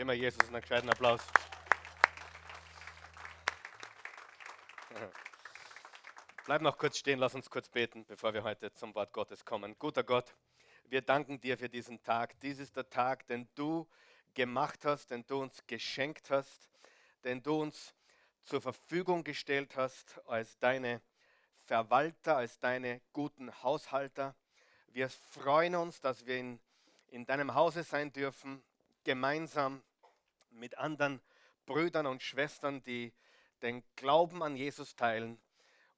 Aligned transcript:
Geben 0.00 0.12
wir 0.12 0.16
Jesus 0.16 0.48
einen 0.48 0.62
gescheiten 0.62 0.88
Applaus. 0.88 1.20
Bleib 6.46 6.62
noch 6.62 6.78
kurz 6.78 6.96
stehen, 6.96 7.18
lass 7.18 7.34
uns 7.34 7.50
kurz 7.50 7.68
beten, 7.68 8.06
bevor 8.06 8.32
wir 8.32 8.42
heute 8.42 8.72
zum 8.72 8.94
Wort 8.94 9.12
Gottes 9.12 9.44
kommen. 9.44 9.78
Guter 9.78 10.02
Gott, 10.02 10.34
wir 10.86 11.02
danken 11.02 11.38
dir 11.38 11.58
für 11.58 11.68
diesen 11.68 12.02
Tag. 12.02 12.40
Dies 12.40 12.60
ist 12.60 12.78
der 12.78 12.88
Tag, 12.88 13.26
den 13.26 13.46
du 13.54 13.86
gemacht 14.32 14.86
hast, 14.86 15.10
den 15.10 15.26
du 15.26 15.42
uns 15.42 15.66
geschenkt 15.66 16.30
hast, 16.30 16.70
den 17.22 17.42
du 17.42 17.60
uns 17.60 17.94
zur 18.44 18.62
Verfügung 18.62 19.22
gestellt 19.22 19.76
hast 19.76 20.18
als 20.26 20.58
deine 20.60 21.02
Verwalter, 21.66 22.38
als 22.38 22.58
deine 22.58 23.02
guten 23.12 23.52
Haushalter. 23.62 24.34
Wir 24.92 25.10
freuen 25.10 25.74
uns, 25.74 26.00
dass 26.00 26.24
wir 26.24 26.38
in, 26.38 26.58
in 27.08 27.26
deinem 27.26 27.52
Hause 27.52 27.82
sein 27.82 28.14
dürfen, 28.14 28.62
gemeinsam 29.04 29.82
mit 30.50 30.78
anderen 30.78 31.20
Brüdern 31.66 32.06
und 32.06 32.22
Schwestern, 32.22 32.82
die 32.82 33.12
den 33.62 33.82
Glauben 33.96 34.42
an 34.42 34.56
Jesus 34.56 34.96
teilen. 34.96 35.40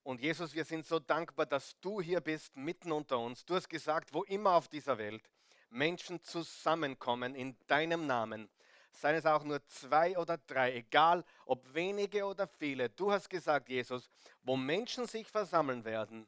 Und 0.02 0.20
Jesus, 0.20 0.54
wir 0.54 0.64
sind 0.64 0.86
so 0.86 0.98
dankbar, 0.98 1.46
dass 1.46 1.78
du 1.80 2.00
hier 2.00 2.20
bist, 2.20 2.56
mitten 2.56 2.90
unter 2.90 3.18
uns. 3.18 3.44
Du 3.44 3.54
hast 3.54 3.68
gesagt, 3.68 4.12
wo 4.12 4.24
immer 4.24 4.54
auf 4.54 4.68
dieser 4.68 4.98
Welt 4.98 5.30
Menschen 5.70 6.22
zusammenkommen 6.22 7.34
in 7.34 7.56
deinem 7.66 8.06
Namen, 8.06 8.50
seien 8.90 9.14
es 9.14 9.26
auch 9.26 9.44
nur 9.44 9.64
zwei 9.66 10.18
oder 10.18 10.38
drei, 10.38 10.74
egal 10.74 11.24
ob 11.46 11.72
wenige 11.72 12.24
oder 12.24 12.46
viele. 12.46 12.90
Du 12.90 13.12
hast 13.12 13.30
gesagt, 13.30 13.68
Jesus, 13.68 14.10
wo 14.42 14.56
Menschen 14.56 15.06
sich 15.06 15.28
versammeln 15.28 15.84
werden, 15.84 16.26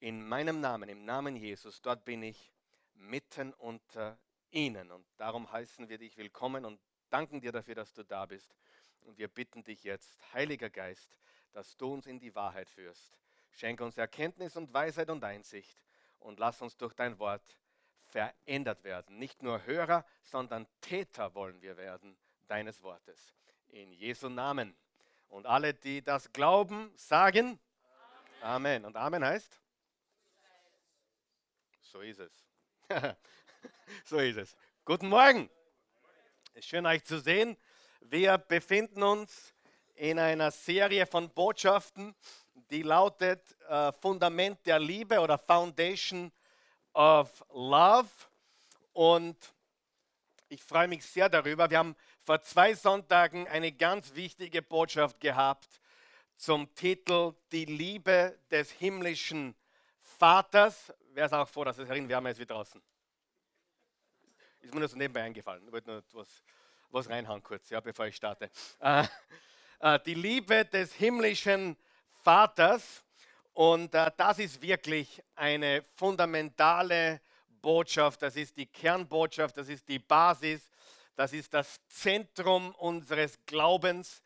in 0.00 0.26
meinem 0.26 0.60
Namen, 0.60 0.88
im 0.88 1.04
Namen 1.04 1.36
Jesus, 1.36 1.80
dort 1.82 2.04
bin 2.04 2.22
ich 2.22 2.52
mitten 2.94 3.52
unter 3.54 4.18
ihnen. 4.50 4.90
Und 4.90 5.04
darum 5.16 5.50
heißen 5.50 5.88
wir 5.88 5.98
dich 5.98 6.16
willkommen 6.16 6.64
und 6.64 6.80
danken 7.10 7.40
dir 7.40 7.52
dafür, 7.52 7.74
dass 7.74 7.92
du 7.92 8.02
da 8.02 8.26
bist. 8.26 8.54
Und 9.02 9.18
wir 9.18 9.28
bitten 9.28 9.64
dich 9.64 9.84
jetzt, 9.84 10.18
Heiliger 10.32 10.70
Geist, 10.70 11.18
dass 11.52 11.76
du 11.76 11.92
uns 11.92 12.06
in 12.06 12.18
die 12.18 12.34
Wahrheit 12.34 12.68
führst. 12.70 13.18
Schenke 13.50 13.84
uns 13.84 13.96
Erkenntnis 13.96 14.56
und 14.56 14.72
Weisheit 14.72 15.10
und 15.10 15.24
Einsicht 15.24 15.82
und 16.20 16.38
lass 16.38 16.60
uns 16.60 16.76
durch 16.76 16.94
dein 16.94 17.18
Wort 17.18 17.58
verändert 18.04 18.84
werden. 18.84 19.18
Nicht 19.18 19.42
nur 19.42 19.64
Hörer, 19.64 20.04
sondern 20.22 20.66
Täter 20.80 21.34
wollen 21.34 21.60
wir 21.62 21.76
werden 21.76 22.16
deines 22.46 22.82
Wortes. 22.82 23.34
In 23.68 23.92
Jesu 23.92 24.28
Namen. 24.28 24.76
Und 25.28 25.46
alle, 25.46 25.74
die 25.74 26.02
das 26.02 26.32
glauben, 26.32 26.90
sagen 26.96 27.58
Amen. 28.40 28.80
Amen. 28.80 28.84
Und 28.84 28.96
Amen 28.96 29.24
heißt? 29.24 29.60
So 31.82 32.00
ist 32.00 32.20
es. 32.20 32.46
so 34.04 34.18
ist 34.18 34.36
es. 34.36 34.56
Guten 34.84 35.08
Morgen. 35.08 35.50
Schön, 36.60 36.86
euch 36.86 37.04
zu 37.04 37.20
sehen. 37.20 37.56
Wir 38.00 38.36
befinden 38.36 39.02
uns 39.04 39.54
in 39.94 40.18
einer 40.18 40.50
Serie 40.50 41.06
von 41.06 41.30
Botschaften, 41.30 42.16
die 42.70 42.82
lautet 42.82 43.40
äh, 43.68 43.92
Fundament 44.00 44.66
der 44.66 44.80
Liebe 44.80 45.20
oder 45.20 45.38
Foundation 45.38 46.32
of 46.94 47.44
Love. 47.52 48.08
Und 48.92 49.36
ich 50.48 50.60
freue 50.62 50.88
mich 50.88 51.06
sehr 51.06 51.28
darüber. 51.28 51.70
Wir 51.70 51.78
haben 51.78 51.94
vor 52.24 52.42
zwei 52.42 52.74
Sonntagen 52.74 53.46
eine 53.46 53.70
ganz 53.70 54.14
wichtige 54.16 54.60
Botschaft 54.60 55.20
gehabt 55.20 55.68
zum 56.36 56.74
Titel 56.74 57.34
Die 57.52 57.66
Liebe 57.66 58.36
des 58.50 58.72
himmlischen 58.72 59.54
Vaters. 60.02 60.92
Wer 61.12 61.26
ist 61.26 61.34
auch 61.34 61.48
froh, 61.48 61.62
dass 61.62 61.78
es 61.78 61.88
herinwärmer 61.88 62.30
ist 62.30 62.40
wie 62.40 62.46
draußen? 62.46 62.82
Ist 64.68 64.74
mir 64.74 64.80
nur 64.80 64.88
so 64.90 64.98
nebenbei 64.98 65.22
eingefallen. 65.22 65.64
Ich 65.64 65.72
wollte 65.72 65.88
nur 65.88 66.02
was, 66.12 66.28
was 66.90 67.08
reinhauen 67.08 67.42
kurz, 67.42 67.70
ja, 67.70 67.80
bevor 67.80 68.04
ich 68.04 68.16
starte. 68.16 68.50
Äh, 68.80 69.04
äh, 69.80 69.98
die 70.04 70.12
Liebe 70.12 70.66
des 70.66 70.92
himmlischen 70.92 71.74
Vaters. 72.22 73.02
Und 73.54 73.94
äh, 73.94 74.10
das 74.14 74.38
ist 74.38 74.60
wirklich 74.60 75.22
eine 75.34 75.86
fundamentale 75.94 77.22
Botschaft. 77.62 78.20
Das 78.20 78.36
ist 78.36 78.58
die 78.58 78.66
Kernbotschaft, 78.66 79.56
das 79.56 79.70
ist 79.70 79.88
die 79.88 80.00
Basis, 80.00 80.70
das 81.16 81.32
ist 81.32 81.54
das 81.54 81.80
Zentrum 81.88 82.74
unseres 82.74 83.38
Glaubens. 83.46 84.22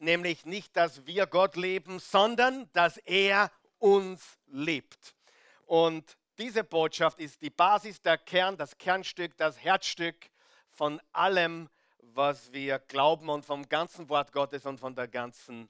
Nämlich 0.00 0.44
nicht, 0.46 0.76
dass 0.76 1.06
wir 1.06 1.28
Gott 1.28 1.54
leben, 1.54 2.00
sondern 2.00 2.68
dass 2.72 2.96
er 2.96 3.52
uns 3.78 4.36
liebt. 4.48 5.14
Und 5.66 6.16
diese 6.40 6.64
Botschaft 6.64 7.20
ist 7.20 7.42
die 7.42 7.50
Basis, 7.50 8.00
der 8.00 8.16
Kern, 8.16 8.56
das 8.56 8.78
Kernstück, 8.78 9.36
das 9.36 9.62
Herzstück 9.62 10.16
von 10.70 10.98
allem, 11.12 11.68
was 11.98 12.50
wir 12.50 12.78
glauben 12.78 13.28
und 13.28 13.44
vom 13.44 13.68
ganzen 13.68 14.08
Wort 14.08 14.32
Gottes 14.32 14.64
und 14.64 14.80
von 14.80 14.94
der 14.94 15.06
ganzen 15.06 15.68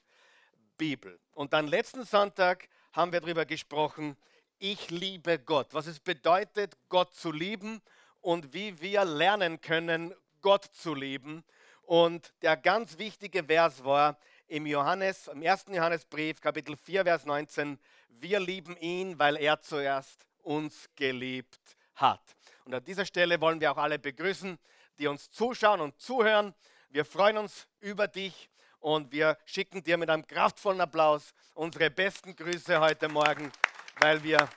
Bibel. 0.77 1.19
Und 1.33 1.51
dann 1.51 1.67
letzten 1.67 2.05
Sonntag 2.05 2.69
haben 2.93 3.11
wir 3.11 3.19
darüber 3.19 3.45
gesprochen, 3.45 4.15
ich 4.59 4.89
liebe 4.89 5.39
Gott, 5.39 5.73
was 5.73 5.87
es 5.87 5.99
bedeutet, 5.99 6.77
Gott 6.87 7.13
zu 7.13 7.33
lieben 7.33 7.81
und 8.21 8.53
wie 8.53 8.79
wir 8.79 9.03
lernen 9.03 9.59
können, 9.59 10.15
Gott 10.41 10.63
zu 10.63 10.95
lieben. 10.95 11.43
Und 11.81 12.33
der 12.43 12.55
ganz 12.55 12.97
wichtige 12.97 13.43
Vers 13.43 13.83
war 13.83 14.17
im 14.47 14.65
Johannes, 14.65 15.27
im 15.27 15.41
ersten 15.41 15.73
Johannesbrief, 15.73 16.39
Kapitel 16.39 16.77
4, 16.77 17.03
Vers 17.03 17.25
19, 17.25 17.77
wir 18.07 18.39
lieben 18.39 18.77
ihn, 18.77 19.19
weil 19.19 19.35
er 19.35 19.59
zuerst 19.59 20.30
uns 20.43 20.89
geliebt 20.95 21.77
hat. 21.95 22.21
Und 22.65 22.73
an 22.73 22.83
dieser 22.83 23.05
Stelle 23.05 23.39
wollen 23.41 23.59
wir 23.59 23.71
auch 23.71 23.77
alle 23.77 23.99
begrüßen, 23.99 24.57
die 24.99 25.07
uns 25.07 25.31
zuschauen 25.31 25.81
und 25.81 25.99
zuhören. 25.99 26.53
Wir 26.89 27.05
freuen 27.05 27.37
uns 27.37 27.67
über 27.79 28.07
dich 28.07 28.49
und 28.79 29.11
wir 29.11 29.37
schicken 29.45 29.83
dir 29.83 29.97
mit 29.97 30.09
einem 30.09 30.25
kraftvollen 30.25 30.81
Applaus 30.81 31.33
unsere 31.53 31.89
besten 31.89 32.35
Grüße 32.35 32.79
heute 32.79 33.07
Morgen, 33.09 33.51
weil 33.99 34.21
wir 34.23 34.49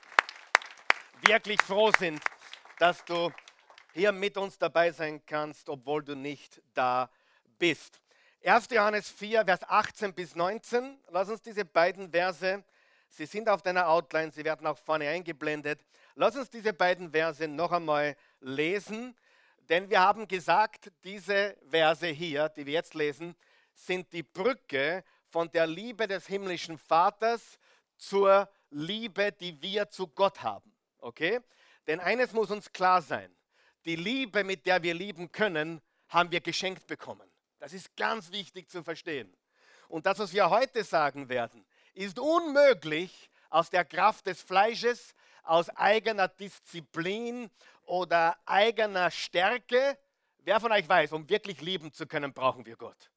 wirklich 1.22 1.60
froh 1.62 1.90
sind, 1.98 2.22
dass 2.78 3.04
du 3.04 3.30
hier 3.92 4.12
mit 4.12 4.36
uns 4.36 4.58
dabei 4.58 4.90
sein 4.90 5.24
kannst, 5.24 5.68
obwohl 5.68 6.02
du 6.02 6.16
nicht 6.16 6.60
da 6.74 7.08
bist. 7.58 8.00
1. 8.44 8.68
Johannes 8.70 9.08
4, 9.10 9.44
Vers 9.44 9.60
18 9.62 10.12
bis 10.12 10.34
19. 10.34 10.98
Lass 11.10 11.30
uns 11.30 11.40
diese 11.40 11.64
beiden 11.64 12.10
Verse 12.10 12.62
Sie 13.16 13.26
sind 13.26 13.48
auf 13.48 13.62
deiner 13.62 13.88
Outline, 13.88 14.32
sie 14.32 14.44
werden 14.44 14.66
auch 14.66 14.76
vorne 14.76 15.08
eingeblendet. 15.08 15.80
Lass 16.16 16.34
uns 16.34 16.50
diese 16.50 16.72
beiden 16.72 17.12
Verse 17.12 17.46
noch 17.46 17.70
einmal 17.70 18.16
lesen, 18.40 19.14
denn 19.68 19.88
wir 19.88 20.00
haben 20.00 20.26
gesagt, 20.26 20.90
diese 21.04 21.56
Verse 21.70 22.08
hier, 22.08 22.48
die 22.48 22.66
wir 22.66 22.72
jetzt 22.72 22.94
lesen, 22.94 23.36
sind 23.72 24.12
die 24.12 24.24
Brücke 24.24 25.04
von 25.28 25.48
der 25.52 25.68
Liebe 25.68 26.08
des 26.08 26.26
himmlischen 26.26 26.76
Vaters 26.76 27.60
zur 27.96 28.50
Liebe, 28.70 29.30
die 29.30 29.62
wir 29.62 29.88
zu 29.88 30.08
Gott 30.08 30.42
haben. 30.42 30.74
Okay? 30.98 31.38
Denn 31.86 32.00
eines 32.00 32.32
muss 32.32 32.50
uns 32.50 32.72
klar 32.72 33.00
sein. 33.00 33.32
Die 33.84 33.94
Liebe, 33.94 34.42
mit 34.42 34.66
der 34.66 34.82
wir 34.82 34.92
lieben 34.92 35.30
können, 35.30 35.80
haben 36.08 36.32
wir 36.32 36.40
geschenkt 36.40 36.88
bekommen. 36.88 37.30
Das 37.60 37.72
ist 37.72 37.96
ganz 37.96 38.32
wichtig 38.32 38.68
zu 38.68 38.82
verstehen. 38.82 39.32
Und 39.86 40.04
das, 40.04 40.18
was 40.18 40.32
wir 40.32 40.50
heute 40.50 40.82
sagen 40.82 41.28
werden, 41.28 41.64
ist 41.94 42.18
unmöglich 42.18 43.30
aus 43.50 43.70
der 43.70 43.84
Kraft 43.84 44.26
des 44.26 44.42
Fleisches, 44.42 45.14
aus 45.42 45.68
eigener 45.70 46.28
Disziplin 46.28 47.50
oder 47.84 48.36
eigener 48.46 49.10
Stärke. 49.10 49.98
Wer 50.38 50.60
von 50.60 50.72
euch 50.72 50.88
weiß, 50.88 51.12
um 51.12 51.28
wirklich 51.28 51.60
lieben 51.60 51.92
zu 51.92 52.06
können, 52.06 52.32
brauchen 52.32 52.66
wir 52.66 52.76
Gott. 52.76 53.10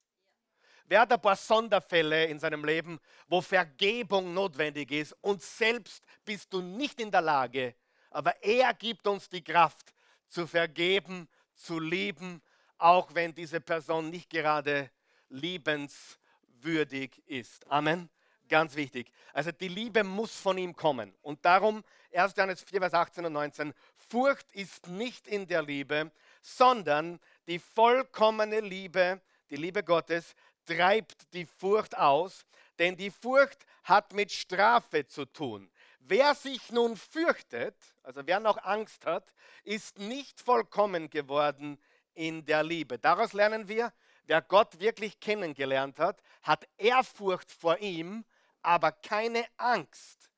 Wer 0.86 1.02
hat 1.02 1.12
ein 1.12 1.22
paar 1.22 1.36
Sonderfälle 1.36 2.26
in 2.26 2.40
seinem 2.40 2.64
Leben, 2.64 3.00
wo 3.28 3.42
Vergebung 3.42 4.34
notwendig 4.34 4.92
ist 4.92 5.14
und 5.22 5.42
selbst 5.42 6.04
bist 6.24 6.54
du 6.54 6.62
nicht 6.62 7.02
in 7.02 7.12
der 7.12 7.22
Lage, 7.22 7.76
aber 8.10 8.42
er 8.42 8.74
gibt 8.74 9.06
uns 9.06 9.28
die 9.28 9.44
Kraft 9.44 9.94
zu 10.30 10.48
vergeben, 10.48 11.28
zu 11.56 11.80
lieben, 11.80 12.42
auch 12.78 13.14
wenn 13.14 13.34
diese 13.34 13.60
Person 13.60 14.10
nicht 14.10 14.30
gerade 14.30 14.90
liebenswürdig 15.30 17.22
ist. 17.26 17.70
Amen. 17.70 18.10
Ganz 18.50 18.76
wichtig. 18.76 19.12
Also 19.34 19.52
die 19.52 19.68
Liebe 19.68 20.04
muss 20.04 20.36
von 20.40 20.58
ihm 20.58 20.76
kommen. 20.76 21.14
Und 21.22 21.44
darum 21.44 21.84
1. 22.14 22.36
Johannes 22.36 22.64
4, 22.64 22.80
Vers 22.80 22.94
18 22.94 23.26
und 23.26 23.34
19. 23.34 23.74
Furcht 23.96 24.52
ist 24.54 24.88
nicht 24.88 25.28
in 25.28 25.48
der 25.48 25.62
Liebe, 25.62 26.12
sondern 26.42 27.20
die 27.48 27.60
vollkommene 27.60 28.62
Liebe, 28.62 29.22
die 29.50 29.58
Liebe 29.58 29.84
Gottes, 29.84 30.34
treibt 30.66 31.34
die 31.34 31.46
Furcht 31.46 31.98
aus, 31.98 32.46
denn 32.80 32.96
die 32.96 33.12
Furcht 33.12 33.66
hat 33.84 34.14
mit 34.14 34.32
Strafe 34.32 35.08
zu 35.08 35.26
tun. 35.26 35.70
Wer 36.00 36.36
sich 36.36 36.72
nun 36.72 36.96
fürchtet, 36.96 37.76
also 38.04 38.22
wer 38.26 38.40
noch 38.40 38.64
Angst 38.64 39.06
hat, 39.06 39.34
ist 39.64 40.00
nicht 40.00 40.40
vollkommen 40.40 41.10
geworden 41.10 41.78
in 42.14 42.46
der 42.46 42.64
Liebe. 42.64 42.98
Daraus 42.98 43.34
lernen 43.34 43.68
wir, 43.68 43.92
wer 44.26 44.42
Gott 44.42 44.80
wirklich 44.80 45.20
kennengelernt 45.20 46.00
hat, 46.00 46.22
hat 46.44 46.68
Ehrfurcht 46.78 47.52
vor 47.52 47.78
ihm 47.80 48.24
aber 48.62 48.92
keine 48.92 49.46
Angst, 49.58 50.30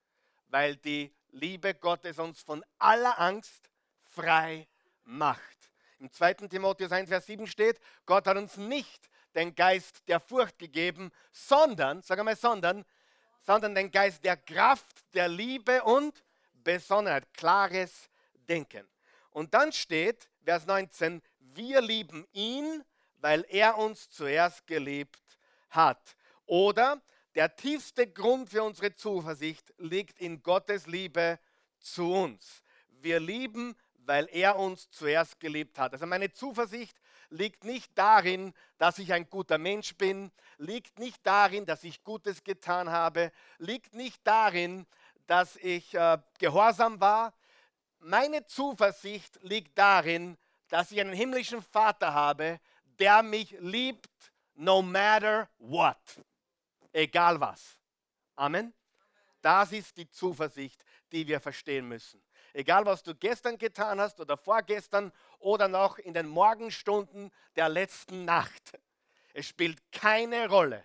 weil 0.48 0.76
die 0.76 1.14
Liebe 1.32 1.74
Gottes 1.76 2.20
uns 2.20 2.42
von 2.42 2.64
aller 2.78 3.20
Angst 3.20 3.70
frei 4.04 4.68
macht. 5.04 5.58
Im 6.00 6.12
2. 6.12 6.34
Timotheus 6.48 6.92
1, 6.92 7.10
Vers 7.10 7.26
7 7.26 7.46
steht, 7.48 7.80
Gott 8.06 8.26
hat 8.26 8.38
uns 8.38 8.58
nicht 8.58 9.10
den 9.36 9.54
Geist 9.54 10.08
der 10.08 10.20
Furcht 10.20 10.58
gegeben, 10.58 11.12
sondern, 11.32 12.02
sag 12.02 12.20
einmal, 12.20 12.36
sondern, 12.36 12.86
sondern 13.42 13.76
den 13.76 13.92
Geist 13.92 14.24
der 14.24 14.38
Kraft, 14.38 15.04
der 15.14 15.28
Liebe 15.28 15.84
und 15.84 16.24
Besonnenheit, 16.54 17.32
klares 17.34 18.10
Denken. 18.48 18.88
Und 19.32 19.54
dann 19.54 19.72
steht, 19.72 20.30
Vers 20.44 20.66
19, 20.66 21.22
wir 21.40 21.82
lieben 21.82 22.28
ihn, 22.32 22.84
weil 23.18 23.46
er 23.50 23.78
uns 23.78 24.10
zuerst 24.10 24.66
geliebt 24.68 25.38
hat. 25.70 26.16
Oder 26.46 27.02
der 27.40 27.56
tiefste 27.56 28.06
Grund 28.06 28.50
für 28.50 28.64
unsere 28.64 28.94
Zuversicht 28.94 29.74
liegt 29.78 30.20
in 30.20 30.44
Gottes 30.44 30.88
Liebe 30.88 31.40
zu 31.80 32.12
uns. 32.12 32.62
Wir 32.90 33.22
lieben, 33.22 33.78
weil 33.96 34.28
er 34.34 34.58
uns 34.58 34.92
zuerst 34.92 35.40
geliebt 35.40 35.80
hat. 35.80 35.94
Also 35.94 36.06
meine 36.06 36.34
Zuversicht 36.34 37.00
liegt 37.30 37.64
nicht 37.64 37.98
darin, 37.98 38.54
dass 38.78 39.00
ich 39.00 39.14
ein 39.14 39.30
guter 39.30 39.58
Mensch 39.58 39.96
bin, 39.96 40.34
liegt 40.58 41.00
nicht 41.00 41.26
darin, 41.26 41.66
dass 41.66 41.86
ich 41.86 42.04
Gutes 42.04 42.44
getan 42.44 42.90
habe, 42.90 43.32
liegt 43.58 43.94
nicht 43.94 44.20
darin, 44.28 44.86
dass 45.26 45.56
ich 45.56 45.94
äh, 45.94 46.18
gehorsam 46.40 47.00
war. 47.00 47.34
Meine 48.00 48.46
Zuversicht 48.48 49.40
liegt 49.44 49.78
darin, 49.78 50.38
dass 50.68 50.92
ich 50.92 51.00
einen 51.00 51.14
himmlischen 51.14 51.62
Vater 51.62 52.14
habe, 52.14 52.60
der 53.00 53.24
mich 53.24 53.56
liebt, 53.62 54.10
no 54.56 54.82
matter 54.82 55.48
what. 55.58 55.96
Egal 56.92 57.40
was. 57.40 57.80
Amen. 58.36 58.74
Das 59.42 59.72
ist 59.72 59.98
die 59.98 60.10
Zuversicht, 60.10 60.84
die 61.12 61.28
wir 61.28 61.40
verstehen 61.40 61.88
müssen. 61.88 62.22
Egal, 62.54 62.86
was 62.86 63.04
du 63.04 63.16
gestern 63.16 63.58
getan 63.58 64.00
hast 64.00 64.20
oder 64.20 64.38
vorgestern 64.38 65.12
oder 65.38 65.68
noch 65.68 65.98
in 65.98 66.14
den 66.14 66.28
Morgenstunden 66.28 67.32
der 67.56 67.70
letzten 67.70 68.26
Nacht. 68.26 68.78
Es 69.34 69.48
spielt 69.48 69.92
keine 69.92 70.50
Rolle. 70.50 70.84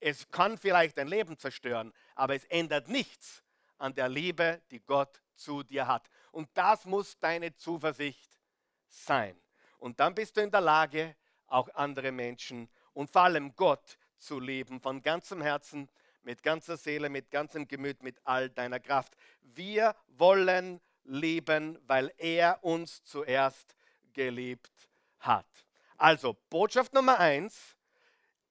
Es 0.00 0.30
kann 0.30 0.56
vielleicht 0.56 0.96
dein 0.96 1.08
Leben 1.08 1.36
zerstören, 1.36 1.92
aber 2.14 2.34
es 2.34 2.44
ändert 2.44 2.88
nichts 2.88 3.42
an 3.78 3.94
der 3.94 4.08
Liebe, 4.08 4.62
die 4.70 4.80
Gott 4.80 5.20
zu 5.34 5.62
dir 5.62 5.86
hat. 5.86 6.08
Und 6.30 6.48
das 6.54 6.84
muss 6.84 7.18
deine 7.18 7.54
Zuversicht 7.56 8.40
sein. 8.86 9.40
Und 9.78 9.98
dann 10.00 10.14
bist 10.14 10.36
du 10.36 10.40
in 10.40 10.50
der 10.50 10.60
Lage, 10.60 11.16
auch 11.46 11.68
andere 11.74 12.12
Menschen 12.12 12.68
und 12.92 13.10
vor 13.10 13.22
allem 13.22 13.54
Gott 13.56 13.98
zu 14.18 14.40
lieben, 14.40 14.80
von 14.80 15.02
ganzem 15.02 15.40
Herzen, 15.40 15.88
mit 16.22 16.42
ganzer 16.42 16.76
Seele, 16.76 17.08
mit 17.08 17.30
ganzem 17.30 17.66
Gemüt, 17.66 18.02
mit 18.02 18.18
all 18.24 18.50
deiner 18.50 18.80
Kraft. 18.80 19.14
Wir 19.40 19.94
wollen 20.08 20.80
lieben, 21.04 21.78
weil 21.86 22.12
er 22.18 22.62
uns 22.62 23.02
zuerst 23.04 23.74
geliebt 24.12 24.72
hat. 25.20 25.46
Also, 25.96 26.36
Botschaft 26.50 26.92
Nummer 26.92 27.18
eins, 27.18 27.76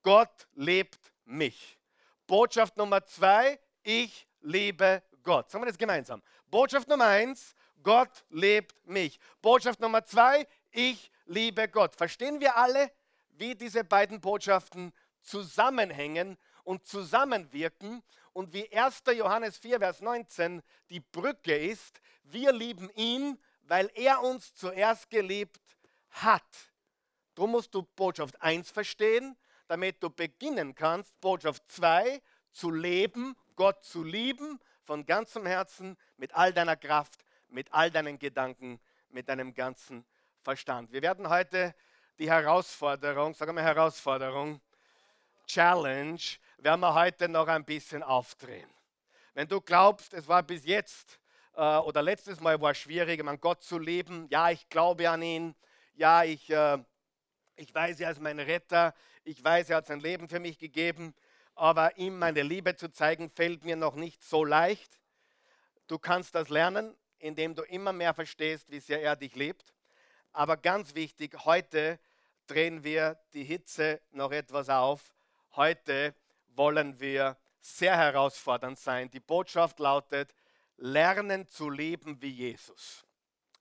Gott 0.01 0.47
liebt 0.55 1.11
mich. 1.25 1.77
Botschaft 2.25 2.77
Nummer 2.77 3.05
zwei, 3.05 3.59
ich 3.83 4.27
liebe 4.41 5.03
Gott. 5.23 5.49
Sagen 5.49 5.63
wir 5.63 5.67
das 5.67 5.77
gemeinsam. 5.77 6.21
Botschaft 6.49 6.87
Nummer 6.87 7.05
eins, 7.05 7.55
Gott 7.83 8.25
liebt 8.29 8.75
mich. 8.85 9.19
Botschaft 9.41 9.79
Nummer 9.79 10.03
zwei, 10.03 10.47
ich 10.71 11.11
liebe 11.25 11.67
Gott. 11.67 11.95
Verstehen 11.95 12.39
wir 12.39 12.57
alle, 12.57 12.91
wie 13.37 13.55
diese 13.55 13.83
beiden 13.83 14.19
Botschaften 14.19 14.91
zusammenhängen 15.27 16.37
und 16.63 16.85
zusammenwirken 16.85 18.03
und 18.33 18.53
wie 18.53 18.71
1. 18.71 19.03
Johannes 19.15 19.57
4, 19.57 19.79
Vers 19.79 20.01
19 20.01 20.61
die 20.89 20.99
Brücke 20.99 21.55
ist, 21.55 22.01
wir 22.23 22.51
lieben 22.51 22.89
ihn, 22.95 23.39
weil 23.63 23.91
er 23.95 24.21
uns 24.21 24.53
zuerst 24.53 25.09
geliebt 25.09 25.61
hat. 26.09 26.43
Darum 27.35 27.51
musst 27.51 27.73
du 27.73 27.83
Botschaft 27.83 28.41
1 28.41 28.71
verstehen, 28.71 29.37
damit 29.67 30.01
du 30.01 30.09
beginnen 30.09 30.75
kannst, 30.75 31.19
Botschaft 31.19 31.63
2 31.67 32.21
zu 32.51 32.71
leben, 32.71 33.35
Gott 33.55 33.83
zu 33.83 34.03
lieben, 34.03 34.59
von 34.83 35.05
ganzem 35.05 35.45
Herzen, 35.45 35.97
mit 36.15 36.33
all 36.33 36.53
deiner 36.53 36.77
Kraft, 36.77 37.25
mit 37.49 37.71
all 37.73 37.91
deinen 37.91 38.17
Gedanken, 38.17 38.79
mit 39.09 39.27
deinem 39.27 39.53
ganzen 39.53 40.05
Verstand. 40.41 40.91
Wir 40.91 41.01
werden 41.01 41.29
heute 41.29 41.75
die 42.19 42.29
Herausforderung, 42.29 43.33
sagen 43.33 43.55
wir 43.55 43.63
Herausforderung, 43.63 44.61
Challenge, 45.47 46.19
werden 46.57 46.81
wir 46.81 46.93
heute 46.93 47.29
noch 47.29 47.47
ein 47.47 47.63
bisschen 47.63 48.03
aufdrehen. 48.03 48.69
Wenn 49.33 49.47
du 49.47 49.61
glaubst, 49.61 50.13
es 50.13 50.27
war 50.27 50.43
bis 50.43 50.65
jetzt 50.65 51.19
äh, 51.55 51.61
oder 51.61 52.01
letztes 52.01 52.39
Mal 52.39 52.59
war 52.61 52.73
schwierig, 52.73 53.25
an 53.25 53.39
Gott 53.39 53.63
zu 53.63 53.79
leben, 53.79 54.27
ja, 54.29 54.51
ich 54.51 54.67
glaube 54.69 55.09
an 55.09 55.21
ihn, 55.21 55.55
ja, 55.95 56.23
ich, 56.23 56.49
äh, 56.49 56.77
ich 57.55 57.73
weiß, 57.73 57.99
er 58.01 58.11
ist 58.11 58.21
mein 58.21 58.39
Retter, 58.39 58.93
ich 59.23 59.43
weiß, 59.43 59.69
er 59.69 59.77
hat 59.77 59.87
sein 59.87 59.99
Leben 59.99 60.27
für 60.27 60.39
mich 60.39 60.59
gegeben, 60.59 61.15
aber 61.55 61.97
ihm 61.97 62.19
meine 62.19 62.43
Liebe 62.43 62.75
zu 62.75 62.91
zeigen, 62.91 63.29
fällt 63.29 63.63
mir 63.63 63.75
noch 63.75 63.95
nicht 63.95 64.23
so 64.23 64.43
leicht. 64.43 64.99
Du 65.87 65.97
kannst 65.97 66.35
das 66.35 66.49
lernen, 66.49 66.95
indem 67.19 67.55
du 67.55 67.63
immer 67.63 67.93
mehr 67.93 68.13
verstehst, 68.13 68.69
wie 68.69 68.79
sehr 68.79 69.01
er 69.01 69.15
dich 69.15 69.35
liebt. 69.35 69.73
Aber 70.33 70.57
ganz 70.57 70.93
wichtig, 70.93 71.45
heute 71.45 71.99
drehen 72.45 72.83
wir 72.83 73.17
die 73.33 73.43
Hitze 73.43 74.01
noch 74.11 74.31
etwas 74.31 74.69
auf. 74.69 75.13
Heute 75.57 76.13
wollen 76.55 76.99
wir 76.99 77.35
sehr 77.59 77.97
herausfordernd 77.97 78.77
sein. 78.77 79.09
Die 79.09 79.19
Botschaft 79.19 79.79
lautet, 79.79 80.35
lernen 80.77 81.47
zu 81.47 81.71
leben 81.71 82.21
wie 82.21 82.29
Jesus. 82.29 83.07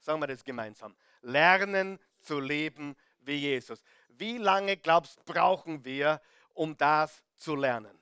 Sagen 0.00 0.20
wir 0.20 0.26
das 0.26 0.44
gemeinsam. 0.44 0.94
Lernen 1.22 1.98
zu 2.20 2.38
leben 2.38 2.96
wie 3.20 3.36
Jesus. 3.36 3.82
Wie 4.10 4.36
lange 4.36 4.76
glaubst 4.76 5.24
brauchen 5.24 5.86
wir, 5.86 6.20
um 6.52 6.76
das 6.76 7.22
zu 7.34 7.56
lernen? 7.56 7.98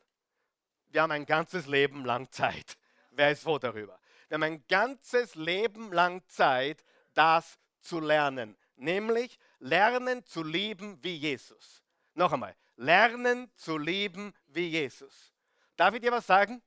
Wir 0.88 1.02
haben 1.02 1.12
ein 1.12 1.24
ganzes 1.24 1.68
Leben 1.68 2.04
lang 2.04 2.28
Zeit. 2.32 2.76
Wer 3.12 3.30
ist 3.30 3.44
froh 3.44 3.58
darüber? 3.60 3.96
Wir 4.26 4.34
haben 4.34 4.42
ein 4.42 4.64
ganzes 4.66 5.36
Leben 5.36 5.92
lang 5.92 6.20
Zeit, 6.26 6.84
das 7.14 7.60
zu 7.80 8.00
lernen. 8.00 8.56
Nämlich 8.74 9.38
lernen 9.60 10.26
zu 10.26 10.42
lieben 10.42 10.98
wie 11.00 11.14
Jesus. 11.14 11.84
Noch 12.14 12.32
einmal, 12.32 12.56
lernen 12.76 13.50
zu 13.56 13.78
lieben 13.78 14.32
wie 14.46 14.68
Jesus. 14.68 15.32
Darf 15.76 15.94
ich 15.94 16.00
dir 16.00 16.12
was 16.12 16.26
sagen? 16.26 16.62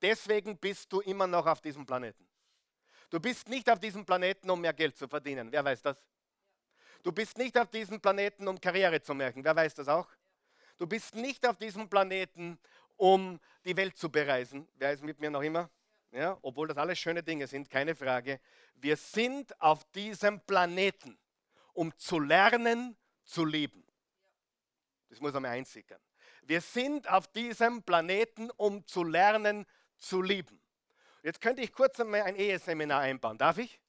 Deswegen 0.00 0.58
bist 0.58 0.92
du 0.92 1.00
immer 1.00 1.26
noch 1.26 1.46
auf 1.46 1.60
diesem 1.60 1.86
Planeten. 1.86 2.26
Du 3.10 3.20
bist 3.20 3.48
nicht 3.48 3.70
auf 3.70 3.78
diesem 3.78 4.04
Planeten, 4.04 4.50
um 4.50 4.60
mehr 4.60 4.72
Geld 4.72 4.96
zu 4.96 5.08
verdienen. 5.08 5.50
Wer 5.50 5.64
weiß 5.64 5.82
das? 5.82 5.96
Du 7.02 7.12
bist 7.12 7.38
nicht 7.38 7.56
auf 7.56 7.70
diesem 7.70 8.00
Planeten, 8.00 8.48
um 8.48 8.60
Karriere 8.60 9.00
zu 9.00 9.14
merken. 9.14 9.44
Wer 9.44 9.54
weiß 9.54 9.74
das 9.74 9.88
auch? 9.88 10.08
Du 10.76 10.86
bist 10.86 11.14
nicht 11.14 11.46
auf 11.46 11.56
diesem 11.56 11.88
Planeten, 11.88 12.58
um 12.96 13.38
die 13.64 13.76
Welt 13.76 13.96
zu 13.96 14.10
bereisen. 14.10 14.68
Wer 14.74 14.92
ist 14.92 15.04
mit 15.04 15.20
mir 15.20 15.30
noch 15.30 15.42
immer? 15.42 15.70
Ja, 16.10 16.36
obwohl 16.42 16.68
das 16.68 16.76
alles 16.76 16.98
schöne 16.98 17.22
Dinge 17.22 17.46
sind, 17.46 17.70
keine 17.70 17.94
Frage. 17.94 18.40
Wir 18.74 18.96
sind 18.96 19.58
auf 19.60 19.84
diesem 19.92 20.40
Planeten, 20.40 21.18
um 21.72 21.96
zu 21.96 22.18
lernen, 22.18 22.96
zu 23.24 23.44
lieben. 23.44 23.85
Das 25.08 25.20
muss 25.20 25.34
einmal 25.34 25.52
einsickern. 25.52 26.00
Wir 26.42 26.60
sind 26.60 27.08
auf 27.08 27.26
diesem 27.28 27.82
Planeten, 27.82 28.50
um 28.56 28.86
zu 28.86 29.04
lernen, 29.04 29.66
zu 29.98 30.22
lieben. 30.22 30.60
Jetzt 31.22 31.40
könnte 31.40 31.62
ich 31.62 31.72
kurz 31.72 31.98
einmal 31.98 32.22
ein 32.22 32.36
Eheseminar 32.36 33.00
einbauen. 33.00 33.38
Darf 33.38 33.58
ich? 33.58 33.80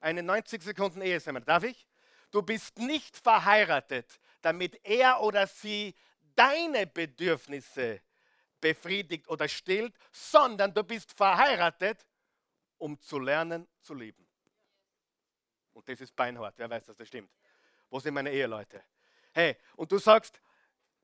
Eine 0.00 0.22
90 0.22 0.62
Sekunden 0.62 1.00
Eheseminar. 1.00 1.46
Darf 1.46 1.64
ich? 1.64 1.86
Du 2.30 2.42
bist 2.42 2.78
nicht 2.78 3.16
verheiratet, 3.16 4.20
damit 4.42 4.78
er 4.84 5.20
oder 5.22 5.46
sie 5.46 5.94
deine 6.34 6.86
Bedürfnisse 6.86 8.02
befriedigt 8.60 9.28
oder 9.28 9.48
stillt, 9.48 9.94
sondern 10.12 10.74
du 10.74 10.84
bist 10.84 11.12
verheiratet, 11.12 12.06
um 12.76 13.00
zu 13.00 13.18
lernen 13.18 13.66
zu 13.80 13.94
lieben. 13.94 14.26
Und 15.72 15.88
das 15.88 16.00
ist 16.00 16.14
beinhart. 16.14 16.54
Wer 16.58 16.68
weiß, 16.68 16.86
dass 16.86 16.96
das 16.96 17.08
stimmt? 17.08 17.30
Wo 17.88 17.98
sind 18.00 18.14
meine 18.14 18.30
Eheleute? 18.30 18.82
Hey, 19.32 19.56
und 19.76 19.92
du 19.92 19.98
sagst, 19.98 20.40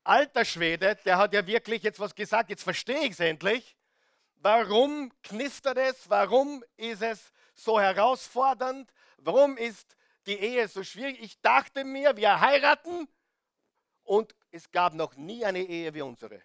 alter 0.03 0.45
Schwede, 0.45 0.97
der 1.05 1.17
hat 1.17 1.33
ja 1.33 1.45
wirklich 1.45 1.83
jetzt 1.83 1.99
was 1.99 2.15
gesagt, 2.15 2.49
jetzt 2.49 2.63
verstehe 2.63 3.01
ich 3.01 3.11
es 3.11 3.19
endlich. 3.19 3.75
Warum 4.35 5.11
knistert 5.23 5.77
es? 5.77 6.09
Warum 6.09 6.63
ist 6.77 7.01
es 7.01 7.31
so 7.55 7.79
herausfordernd? 7.79 8.91
Warum 9.17 9.57
ist 9.57 9.95
die 10.27 10.37
Ehe 10.37 10.67
so 10.67 10.83
schwierig? 10.83 11.19
Ich 11.21 11.41
dachte 11.41 11.83
mir, 11.83 12.15
wir 12.17 12.39
heiraten 12.39 13.07
und 14.03 14.35
es 14.51 14.71
gab 14.71 14.93
noch 14.93 15.15
nie 15.15 15.43
eine 15.45 15.63
Ehe 15.63 15.93
wie 15.93 16.01
unsere. 16.01 16.41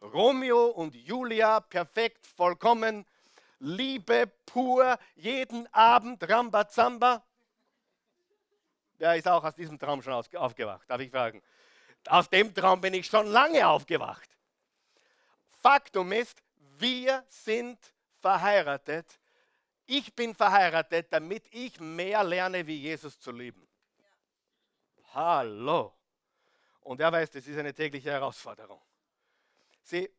Romeo 0.00 0.66
und 0.66 0.94
Julia, 0.94 1.60
perfekt, 1.60 2.26
vollkommen, 2.26 3.06
Liebe 3.58 4.26
pur, 4.44 4.98
jeden 5.14 5.72
Abend 5.72 6.28
Rambazamba. 6.28 7.24
Wer 8.98 9.16
ist 9.16 9.28
auch 9.28 9.44
aus 9.44 9.54
diesem 9.54 9.78
Traum 9.78 10.02
schon 10.02 10.12
aufgewacht? 10.12 10.88
Darf 10.88 11.00
ich 11.00 11.10
fragen? 11.10 11.42
Aus 12.08 12.30
dem 12.30 12.54
Traum 12.54 12.80
bin 12.80 12.94
ich 12.94 13.06
schon 13.06 13.26
lange 13.26 13.66
aufgewacht. 13.66 14.28
Faktum 15.60 16.12
ist, 16.12 16.42
wir 16.78 17.24
sind 17.28 17.78
verheiratet. 18.20 19.06
Ich 19.86 20.14
bin 20.14 20.34
verheiratet, 20.34 21.08
damit 21.10 21.44
ich 21.50 21.78
mehr 21.80 22.22
lerne, 22.24 22.66
wie 22.66 22.76
Jesus 22.76 23.18
zu 23.18 23.32
lieben. 23.32 23.66
Hallo. 25.14 25.92
Und 26.80 26.98
wer 26.98 27.10
weiß, 27.10 27.30
das 27.30 27.46
ist 27.46 27.58
eine 27.58 27.74
tägliche 27.74 28.10
Herausforderung. 28.10 28.80
Sie, 29.82 30.10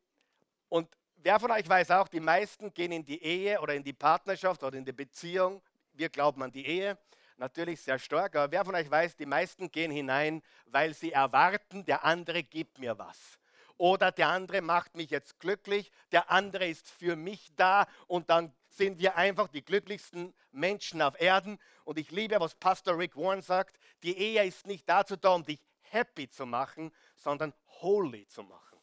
und 0.70 0.90
wer 1.18 1.40
von 1.40 1.52
euch 1.52 1.68
weiß 1.68 1.92
auch, 1.92 2.08
die 2.08 2.20
meisten 2.20 2.74
gehen 2.74 2.92
in 2.92 3.06
die 3.06 3.22
Ehe 3.22 3.60
oder 3.62 3.74
in 3.74 3.84
die 3.84 3.94
Partnerschaft 3.94 4.64
oder 4.64 4.78
in 4.78 4.86
die 4.86 4.92
Beziehung. 4.92 5.62
Wir 5.94 6.10
glauben 6.10 6.44
an 6.44 6.52
die 6.52 6.66
Ehe, 6.66 6.98
natürlich 7.38 7.82
sehr 7.82 8.00
stark. 8.00 8.36
Aber 8.36 8.52
wer 8.52 8.66
von 8.66 8.76
euch 8.76 8.90
weiß, 8.90 9.16
die 9.16 9.26
meisten 9.26 9.72
gehen 9.72 9.92
hinein, 9.92 10.42
weil 10.66 10.94
sie 10.94 11.12
erwarten, 11.12 11.86
der 11.86 12.04
andere 12.04 12.44
gibt 12.44 12.80
mir 12.80 12.98
was. 12.98 13.40
Oder 13.78 14.12
der 14.12 14.30
andere 14.30 14.62
macht 14.62 14.96
mich 14.96 15.12
jetzt 15.12 15.40
glücklich, 15.40 15.92
der 16.12 16.32
andere 16.32 16.68
ist 16.68 16.90
für 16.90 17.16
mich 17.16 17.52
da 17.56 17.86
und 18.08 18.30
dann 18.30 18.52
sind 18.70 19.00
wir 19.00 19.16
einfach 19.16 19.48
die 19.48 19.64
glücklichsten 19.64 20.34
Menschen 20.52 21.02
auf 21.02 21.20
Erden. 21.20 21.60
Und 21.84 22.00
ich 22.00 22.10
liebe, 22.12 22.40
was 22.40 22.56
Pastor 22.56 22.98
Rick 22.98 23.16
Warren 23.16 23.42
sagt, 23.42 23.78
die 24.02 24.18
Ehe 24.18 24.44
ist 24.46 24.66
nicht 24.66 24.90
dazu 24.90 25.16
da, 25.16 25.30
um 25.30 25.44
dich 25.44 25.60
happy 25.82 26.30
zu 26.30 26.46
machen, 26.46 26.92
sondern 27.16 27.54
holy 27.82 28.28
zu 28.28 28.44
machen. 28.44 28.80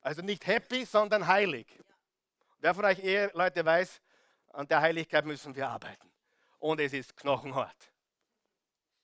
Also 0.00 0.22
nicht 0.22 0.46
happy, 0.46 0.84
sondern 0.84 1.26
heilig. 1.26 1.66
Wer 2.60 2.74
von 2.74 2.84
euch 2.84 2.98
Eheleute 3.00 3.64
weiß, 3.64 4.00
an 4.52 4.68
der 4.68 4.80
Heiligkeit 4.80 5.24
müssen 5.24 5.54
wir 5.56 5.68
arbeiten. 5.68 6.13
Und 6.64 6.80
es 6.80 6.94
ist 6.94 7.14
knochenhart. 7.14 7.92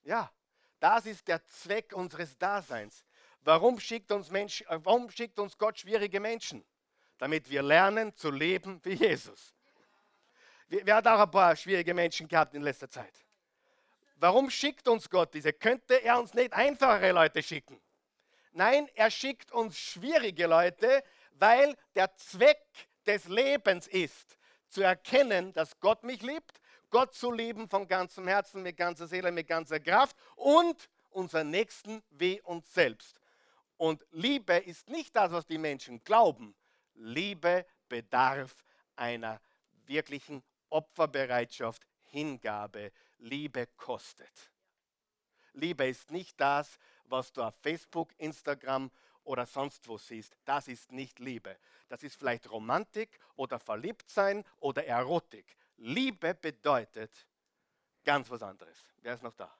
Ja, 0.04 0.32
das 0.78 1.04
ist 1.04 1.28
der 1.28 1.44
Zweck 1.44 1.92
unseres 1.92 2.38
Daseins. 2.38 3.04
Warum 3.42 3.78
schickt 3.78 4.10
uns, 4.12 4.30
Mensch, 4.30 4.62
äh, 4.62 4.78
warum 4.82 5.10
schickt 5.10 5.38
uns 5.38 5.58
Gott 5.58 5.78
schwierige 5.78 6.20
Menschen? 6.20 6.64
Damit 7.18 7.50
wir 7.50 7.60
lernen 7.62 8.16
zu 8.16 8.30
leben 8.30 8.80
wie 8.82 8.94
Jesus. 8.94 9.54
Wer 10.68 10.96
hat 10.96 11.06
auch 11.06 11.20
ein 11.20 11.30
paar 11.30 11.54
schwierige 11.54 11.92
Menschen 11.92 12.26
gehabt 12.26 12.54
in 12.54 12.62
letzter 12.62 12.88
Zeit? 12.88 13.12
Warum 14.16 14.48
schickt 14.48 14.88
uns 14.88 15.10
Gott 15.10 15.34
diese? 15.34 15.52
Könnte 15.52 16.02
er 16.02 16.18
uns 16.18 16.32
nicht 16.32 16.54
einfache 16.54 17.12
Leute 17.12 17.42
schicken? 17.42 17.78
Nein, 18.52 18.88
er 18.94 19.10
schickt 19.10 19.52
uns 19.52 19.76
schwierige 19.76 20.46
Leute, 20.46 21.04
weil 21.32 21.76
der 21.94 22.16
Zweck 22.16 22.64
des 23.04 23.28
Lebens 23.28 23.86
ist, 23.86 24.38
zu 24.70 24.80
erkennen, 24.80 25.52
dass 25.52 25.78
Gott 25.80 26.04
mich 26.04 26.22
liebt, 26.22 26.59
Gott 26.90 27.14
zu 27.14 27.30
lieben 27.30 27.68
von 27.68 27.86
ganzem 27.86 28.26
Herzen, 28.26 28.62
mit 28.62 28.76
ganzer 28.76 29.06
Seele, 29.06 29.30
mit 29.30 29.46
ganzer 29.46 29.80
Kraft 29.80 30.16
und 30.36 30.88
unseren 31.10 31.50
Nächsten 31.50 32.02
wie 32.10 32.40
uns 32.42 32.72
selbst. 32.72 33.20
Und 33.76 34.04
Liebe 34.10 34.56
ist 34.56 34.88
nicht 34.88 35.14
das, 35.16 35.32
was 35.32 35.46
die 35.46 35.58
Menschen 35.58 36.02
glauben. 36.04 36.54
Liebe 36.94 37.64
bedarf 37.88 38.54
einer 38.96 39.40
wirklichen 39.86 40.42
Opferbereitschaft, 40.68 41.86
Hingabe. 42.10 42.92
Liebe 43.18 43.66
kostet. 43.76 44.50
Liebe 45.54 45.86
ist 45.86 46.10
nicht 46.10 46.40
das, 46.40 46.78
was 47.04 47.32
du 47.32 47.42
auf 47.42 47.54
Facebook, 47.62 48.12
Instagram 48.18 48.90
oder 49.24 49.46
sonst 49.46 49.86
wo 49.88 49.98
siehst. 49.98 50.36
Das 50.44 50.68
ist 50.68 50.92
nicht 50.92 51.18
Liebe. 51.18 51.56
Das 51.88 52.02
ist 52.02 52.16
vielleicht 52.16 52.50
Romantik 52.50 53.18
oder 53.36 53.58
Verliebtsein 53.58 54.44
oder 54.58 54.84
Erotik. 54.86 55.56
Liebe 55.80 56.34
bedeutet 56.34 57.26
ganz 58.04 58.28
was 58.30 58.42
anderes. 58.42 58.84
Wer 59.00 59.14
ist 59.14 59.22
noch 59.22 59.34
da? 59.34 59.50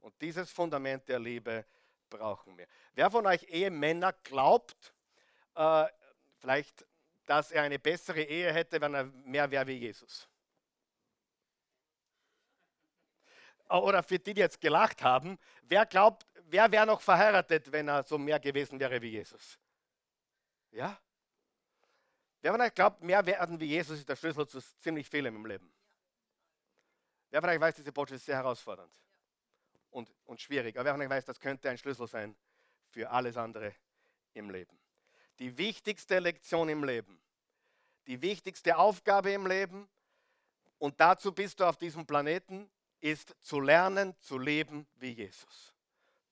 Und 0.00 0.20
dieses 0.20 0.50
Fundament 0.50 1.08
der 1.08 1.18
Liebe 1.18 1.66
brauchen 2.08 2.56
wir. 2.56 2.66
Wer 2.94 3.10
von 3.10 3.26
euch 3.26 3.42
Ehemänner 3.44 4.12
glaubt, 4.12 4.94
äh, 5.54 5.86
vielleicht, 6.38 6.86
dass 7.26 7.52
er 7.52 7.62
eine 7.62 7.78
bessere 7.78 8.22
Ehe 8.22 8.52
hätte, 8.52 8.80
wenn 8.80 8.94
er 8.94 9.04
mehr 9.04 9.50
wäre 9.50 9.66
wie 9.66 9.76
Jesus? 9.76 10.28
Oder 13.68 14.02
für 14.02 14.18
die, 14.18 14.34
die 14.34 14.40
jetzt 14.40 14.60
gelacht 14.60 15.02
haben, 15.02 15.38
wer 15.62 15.86
glaubt, 15.86 16.26
wer 16.44 16.70
wäre 16.72 16.86
noch 16.86 17.00
verheiratet, 17.00 17.70
wenn 17.72 17.88
er 17.88 18.02
so 18.02 18.18
mehr 18.18 18.40
gewesen 18.40 18.80
wäre 18.80 19.00
wie 19.00 19.10
Jesus? 19.10 19.58
Ja? 20.70 20.98
Wer 22.42 22.50
von 22.50 22.60
euch 22.60 22.74
glaubt, 22.74 23.02
mehr 23.02 23.24
werden 23.24 23.58
wie 23.60 23.66
Jesus 23.66 24.00
ist 24.00 24.08
der 24.08 24.16
Schlüssel 24.16 24.46
zu 24.48 24.60
ziemlich 24.80 25.08
vielem 25.08 25.36
im 25.36 25.46
Leben? 25.46 25.72
Wer 27.30 27.40
von 27.40 27.48
euch 27.48 27.60
weiß, 27.60 27.76
diese 27.76 27.92
Botschaft 27.92 28.16
ist 28.16 28.26
sehr 28.26 28.36
herausfordernd 28.36 28.92
und, 29.90 30.12
und 30.24 30.40
schwierig. 30.40 30.76
Aber 30.76 30.86
wer 30.86 30.92
von 30.94 31.02
euch 31.02 31.08
weiß, 31.08 31.24
das 31.24 31.38
könnte 31.38 31.70
ein 31.70 31.78
Schlüssel 31.78 32.08
sein 32.08 32.36
für 32.90 33.08
alles 33.08 33.36
andere 33.36 33.72
im 34.34 34.50
Leben. 34.50 34.76
Die 35.38 35.56
wichtigste 35.56 36.18
Lektion 36.18 36.68
im 36.68 36.82
Leben, 36.82 37.22
die 38.08 38.20
wichtigste 38.20 38.76
Aufgabe 38.76 39.32
im 39.32 39.46
Leben, 39.46 39.88
und 40.78 41.00
dazu 41.00 41.32
bist 41.32 41.60
du 41.60 41.64
auf 41.64 41.76
diesem 41.76 42.04
Planeten, 42.04 42.68
ist 42.98 43.36
zu 43.40 43.60
lernen, 43.60 44.16
zu 44.18 44.36
leben 44.36 44.88
wie 44.96 45.12
Jesus. 45.12 45.72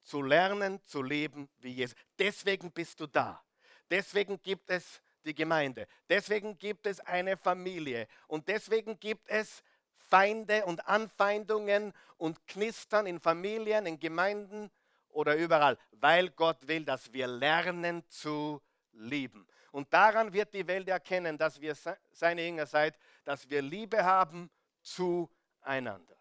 Zu 0.02 0.22
lernen, 0.22 0.82
zu 0.82 1.02
leben 1.02 1.48
wie 1.58 1.70
Jesus. 1.70 1.96
Deswegen 2.18 2.72
bist 2.72 2.98
du 2.98 3.06
da. 3.06 3.44
Deswegen 3.88 4.42
gibt 4.42 4.68
es 4.70 5.00
die 5.24 5.34
Gemeinde. 5.34 5.86
Deswegen 6.08 6.58
gibt 6.58 6.86
es 6.86 7.00
eine 7.00 7.36
Familie. 7.36 8.06
Und 8.26 8.48
deswegen 8.48 8.98
gibt 8.98 9.28
es 9.28 9.62
Feinde 9.94 10.64
und 10.66 10.86
Anfeindungen 10.88 11.92
und 12.16 12.46
Knistern 12.46 13.06
in 13.06 13.20
Familien, 13.20 13.86
in 13.86 13.98
Gemeinden 13.98 14.70
oder 15.10 15.36
überall, 15.36 15.78
weil 15.92 16.30
Gott 16.30 16.66
will, 16.66 16.84
dass 16.84 17.12
wir 17.12 17.26
lernen 17.26 18.04
zu 18.08 18.60
lieben. 18.92 19.46
Und 19.72 19.92
daran 19.92 20.32
wird 20.32 20.52
die 20.52 20.66
Welt 20.66 20.88
erkennen, 20.88 21.38
dass 21.38 21.60
wir 21.60 21.76
seine 22.12 22.44
Jünger 22.44 22.66
seid, 22.66 22.98
dass 23.24 23.48
wir 23.48 23.62
Liebe 23.62 24.04
haben 24.04 24.50
zueinander. 24.82 26.16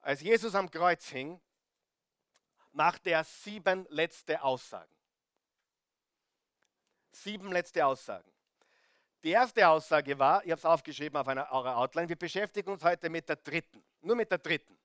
Als 0.00 0.20
Jesus 0.20 0.54
am 0.54 0.70
Kreuz 0.70 1.08
hing, 1.08 1.40
machte 2.72 3.10
er 3.10 3.24
sieben 3.24 3.86
letzte 3.88 4.42
Aussagen. 4.42 4.92
Sieben 7.14 7.52
letzte 7.52 7.86
Aussagen. 7.86 8.30
Die 9.22 9.30
erste 9.30 9.66
Aussage 9.66 10.18
war, 10.18 10.44
ich 10.44 10.50
habe 10.50 10.58
es 10.58 10.64
aufgeschrieben 10.64 11.16
auf 11.16 11.28
einer 11.28 11.50
eurer 11.50 11.78
Outline, 11.78 12.08
wir 12.08 12.16
beschäftigen 12.16 12.70
uns 12.70 12.82
heute 12.82 13.08
mit 13.08 13.28
der 13.28 13.36
dritten, 13.36 13.82
nur 14.02 14.16
mit 14.16 14.30
der 14.30 14.38
dritten, 14.38 14.76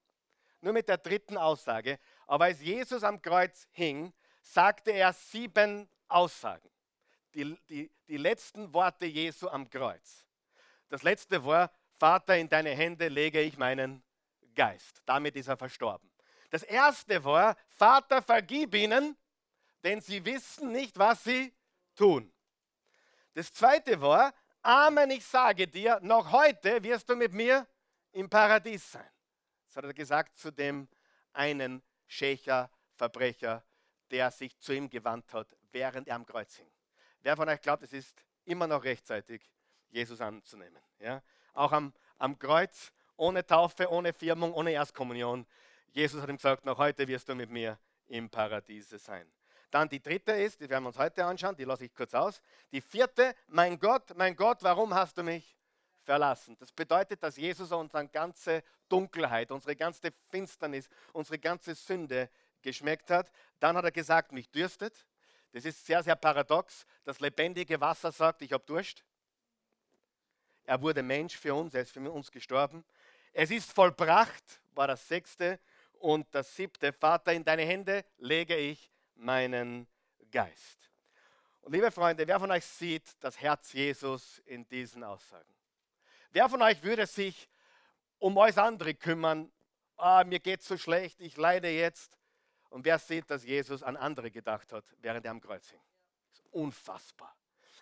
nur 0.61 0.71
mit 0.71 0.87
der 0.87 0.97
dritten 0.97 1.37
Aussage. 1.37 1.99
Aber 2.27 2.45
als 2.45 2.61
Jesus 2.61 3.03
am 3.03 3.21
Kreuz 3.21 3.67
hing, 3.71 4.13
sagte 4.41 4.91
er 4.91 5.11
sieben 5.11 5.89
Aussagen. 6.07 6.69
Die, 7.33 7.57
die, 7.67 7.91
die 8.07 8.17
letzten 8.17 8.73
Worte 8.73 9.05
Jesu 9.05 9.49
am 9.49 9.69
Kreuz. 9.69 10.25
Das 10.87 11.03
letzte 11.03 11.43
war, 11.43 11.71
Vater, 11.97 12.37
in 12.37 12.47
deine 12.47 12.69
Hände 12.69 13.07
lege 13.09 13.41
ich 13.41 13.57
meinen 13.57 14.03
Geist. 14.55 15.01
Damit 15.05 15.35
ist 15.35 15.47
er 15.47 15.57
verstorben. 15.57 16.09
Das 16.49 16.63
erste 16.63 17.23
war, 17.23 17.55
Vater, 17.67 18.21
vergib 18.21 18.73
ihnen, 18.73 19.17
denn 19.83 20.01
sie 20.01 20.23
wissen 20.25 20.71
nicht, 20.71 20.97
was 20.97 21.23
sie 21.23 21.53
tun. 21.99 22.31
Das 23.33 23.51
zweite 23.53 23.99
war, 23.99 24.33
Amen, 24.61 25.11
ich 25.11 25.25
sage 25.25 25.67
dir, 25.67 25.99
noch 26.01 26.31
heute 26.31 26.83
wirst 26.83 27.09
du 27.09 27.15
mit 27.15 27.31
mir 27.33 27.65
im 28.11 28.29
Paradies 28.29 28.91
sein. 28.91 29.09
Das 29.67 29.77
hat 29.77 29.85
er 29.85 29.93
gesagt 29.93 30.37
zu 30.37 30.51
dem 30.51 30.87
einen 31.33 31.81
Schächer, 32.07 32.69
Verbrecher, 32.95 33.63
der 34.11 34.31
sich 34.31 34.57
zu 34.59 34.73
ihm 34.73 34.89
gewandt 34.89 35.33
hat, 35.33 35.55
während 35.71 36.07
er 36.07 36.15
am 36.15 36.25
Kreuz 36.25 36.55
hing. 36.55 36.69
Wer 37.21 37.35
von 37.35 37.47
euch 37.47 37.61
glaubt, 37.61 37.83
es 37.83 37.93
ist 37.93 38.15
immer 38.45 38.67
noch 38.67 38.83
rechtzeitig, 38.83 39.49
Jesus 39.89 40.19
anzunehmen? 40.19 40.81
Ja? 40.99 41.21
Auch 41.53 41.71
am, 41.71 41.93
am 42.17 42.37
Kreuz, 42.37 42.91
ohne 43.15 43.45
Taufe, 43.45 43.89
ohne 43.89 44.13
Firmung, 44.13 44.53
ohne 44.53 44.71
Erstkommunion. 44.71 45.45
Jesus 45.91 46.21
hat 46.21 46.29
ihm 46.29 46.37
gesagt, 46.37 46.65
noch 46.65 46.77
heute 46.77 47.07
wirst 47.07 47.29
du 47.29 47.35
mit 47.35 47.49
mir 47.49 47.77
im 48.07 48.29
Paradiese 48.29 48.97
sein. 48.97 49.31
Dann 49.71 49.87
die 49.87 50.01
dritte 50.01 50.31
ist, 50.31 50.59
die 50.59 50.69
werden 50.69 50.83
wir 50.83 50.87
uns 50.87 50.97
heute 50.97 51.23
anschauen, 51.23 51.55
die 51.55 51.63
lasse 51.63 51.85
ich 51.85 51.93
kurz 51.93 52.13
aus. 52.13 52.41
Die 52.71 52.81
vierte, 52.81 53.35
mein 53.47 53.79
Gott, 53.79 54.15
mein 54.15 54.35
Gott, 54.35 54.57
warum 54.61 54.93
hast 54.93 55.17
du 55.17 55.23
mich 55.23 55.55
verlassen? 56.03 56.57
Das 56.59 56.71
bedeutet, 56.71 57.21
dass 57.21 57.37
Jesus 57.37 57.71
unsere 57.71 58.07
ganze 58.07 58.63
Dunkelheit, 58.87 59.51
unsere 59.51 59.75
ganze 59.75 60.11
Finsternis, 60.29 60.89
unsere 61.13 61.37
ganze 61.37 61.75
Sünde 61.75 62.29
geschmeckt 62.61 63.11
hat. 63.11 63.31
Dann 63.59 63.77
hat 63.77 63.85
er 63.85 63.91
gesagt, 63.91 64.31
mich 64.31 64.49
dürstet. 64.49 65.05
Das 65.51 65.65
ist 65.65 65.85
sehr, 65.85 66.01
sehr 66.03 66.15
paradox. 66.15 66.85
Das 67.03 67.19
lebendige 67.19 67.79
Wasser 67.79 68.11
sagt, 68.11 68.41
ich 68.41 68.51
habe 68.53 68.63
Durst. 68.65 69.03
Er 70.63 70.81
wurde 70.81 71.01
Mensch 71.01 71.37
für 71.37 71.53
uns, 71.53 71.73
er 71.73 71.81
ist 71.81 71.91
für 71.91 72.11
uns 72.11 72.31
gestorben. 72.31 72.85
Es 73.33 73.51
ist 73.51 73.71
vollbracht, 73.71 74.61
war 74.73 74.87
das 74.87 75.07
sechste. 75.07 75.59
Und 75.93 76.27
das 76.33 76.55
siebte, 76.55 76.93
Vater, 76.93 77.33
in 77.33 77.43
deine 77.43 77.63
Hände 77.63 78.05
lege 78.17 78.55
ich 78.55 78.91
meinen 79.19 79.87
Geist. 80.31 80.91
Und 81.61 81.73
liebe 81.73 81.91
Freunde, 81.91 82.27
wer 82.27 82.39
von 82.39 82.51
euch 82.51 82.65
sieht 82.65 83.03
das 83.19 83.39
Herz 83.39 83.73
Jesus 83.73 84.39
in 84.45 84.67
diesen 84.67 85.03
Aussagen? 85.03 85.53
Wer 86.31 86.49
von 86.49 86.61
euch 86.61 86.81
würde 86.83 87.05
sich 87.05 87.49
um 88.17 88.37
alles 88.37 88.57
andere 88.57 88.93
kümmern? 88.93 89.51
Ah, 89.97 90.23
mir 90.23 90.39
geht 90.39 90.61
es 90.61 90.67
so 90.67 90.77
schlecht, 90.77 91.19
ich 91.21 91.37
leide 91.37 91.69
jetzt. 91.69 92.17
Und 92.69 92.85
wer 92.85 92.99
sieht, 92.99 93.29
dass 93.29 93.43
Jesus 93.43 93.83
an 93.83 93.97
andere 93.97 94.31
gedacht 94.31 94.71
hat, 94.71 94.85
während 95.01 95.25
er 95.25 95.31
am 95.31 95.41
Kreuz 95.41 95.69
hing? 95.69 95.81
Das 96.29 96.39
ist 96.39 96.45
unfassbar. 96.51 97.35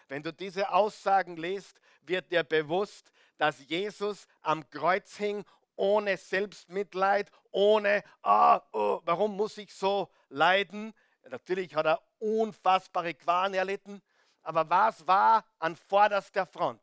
Wenn 0.08 0.24
du 0.24 0.32
diese 0.32 0.72
Aussagen 0.72 1.36
liest, 1.36 1.80
wird 2.02 2.32
dir 2.32 2.44
bewusst, 2.44 3.12
dass 3.38 3.68
Jesus 3.68 4.28
am 4.42 4.68
Kreuz 4.70 5.18
hing 5.18 5.46
ohne 5.76 6.18
Selbstmitleid, 6.18 7.30
ohne, 7.52 8.04
ah, 8.24 8.62
oh, 8.72 9.02
warum 9.04 9.36
muss 9.36 9.58
ich 9.58 9.74
so 9.74 10.10
leiden? 10.30 10.94
Natürlich 11.30 11.76
hat 11.76 11.86
er 11.86 12.02
unfassbare 12.20 13.14
Qualen 13.14 13.54
erlitten, 13.54 14.02
aber 14.44 14.70
was 14.70 15.06
war 15.06 15.46
an 15.60 15.76
vorderster 15.76 16.46
Front? 16.46 16.82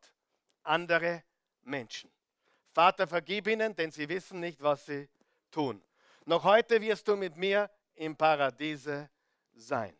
Andere 0.63 1.23
Menschen. 1.63 2.11
Vater, 2.73 3.07
vergib 3.07 3.47
ihnen, 3.47 3.75
denn 3.75 3.91
sie 3.91 4.09
wissen 4.09 4.41
nicht, 4.41 4.63
was 4.63 4.87
sie 4.87 5.09
tun. 5.51 5.83
Noch 6.27 6.45
heute 6.45 6.81
wirst 6.81 7.07
du 7.07 7.17
mit 7.17 7.37
mir 7.37 7.71
im 7.95 8.17
Paradiese 8.17 9.09
sein. 9.55 9.97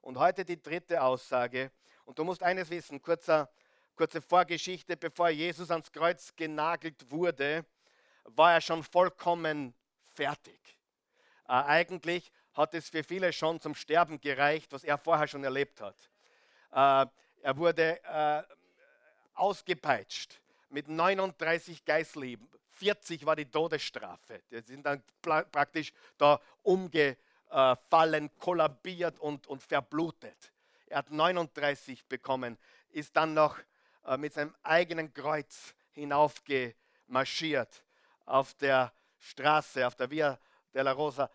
Und 0.00 0.18
heute 0.18 0.44
die 0.44 0.60
dritte 0.60 1.02
Aussage. 1.02 1.70
Und 2.04 2.18
du 2.18 2.24
musst 2.24 2.42
eines 2.42 2.70
wissen, 2.70 3.00
kurzer, 3.00 3.50
kurze 3.96 4.20
Vorgeschichte, 4.20 4.96
bevor 4.96 5.28
Jesus 5.30 5.70
ans 5.70 5.90
Kreuz 5.90 6.34
genagelt 6.34 7.10
wurde, 7.10 7.64
war 8.24 8.54
er 8.54 8.60
schon 8.60 8.82
vollkommen 8.82 9.74
fertig. 10.06 10.78
Äh, 11.46 11.52
eigentlich 11.52 12.30
hat 12.54 12.74
es 12.74 12.88
für 12.88 13.04
viele 13.04 13.32
schon 13.32 13.60
zum 13.60 13.74
Sterben 13.74 14.20
gereicht, 14.20 14.72
was 14.72 14.84
er 14.84 14.98
vorher 14.98 15.26
schon 15.26 15.44
erlebt 15.44 15.80
hat. 15.80 15.96
Äh, 16.72 17.06
er 17.42 17.56
wurde 17.56 18.02
äh, 18.04 18.42
ausgepeitscht 19.34 20.40
mit 20.70 20.88
39 20.88 21.84
Geißleben. 21.84 22.48
40 22.72 23.26
war 23.26 23.36
die 23.36 23.44
Todesstrafe. 23.44 24.42
Die 24.50 24.60
sind 24.60 24.84
dann 24.84 25.02
praktisch 25.22 25.92
da 26.18 26.40
umgefallen, 26.62 28.30
kollabiert 28.38 29.18
und, 29.20 29.46
und 29.46 29.62
verblutet. 29.62 30.52
Er 30.86 30.98
hat 30.98 31.10
39 31.10 32.06
bekommen, 32.06 32.58
ist 32.90 33.16
dann 33.16 33.34
noch 33.34 33.58
äh, 34.04 34.16
mit 34.16 34.32
seinem 34.32 34.54
eigenen 34.62 35.12
Kreuz 35.12 35.74
hinaufgemarschiert 35.92 37.84
auf 38.26 38.54
der 38.54 38.92
Straße, 39.18 39.86
auf 39.86 39.94
der 39.94 40.10
Via 40.10 40.38
della 40.72 40.92
Rosa, 40.92 41.30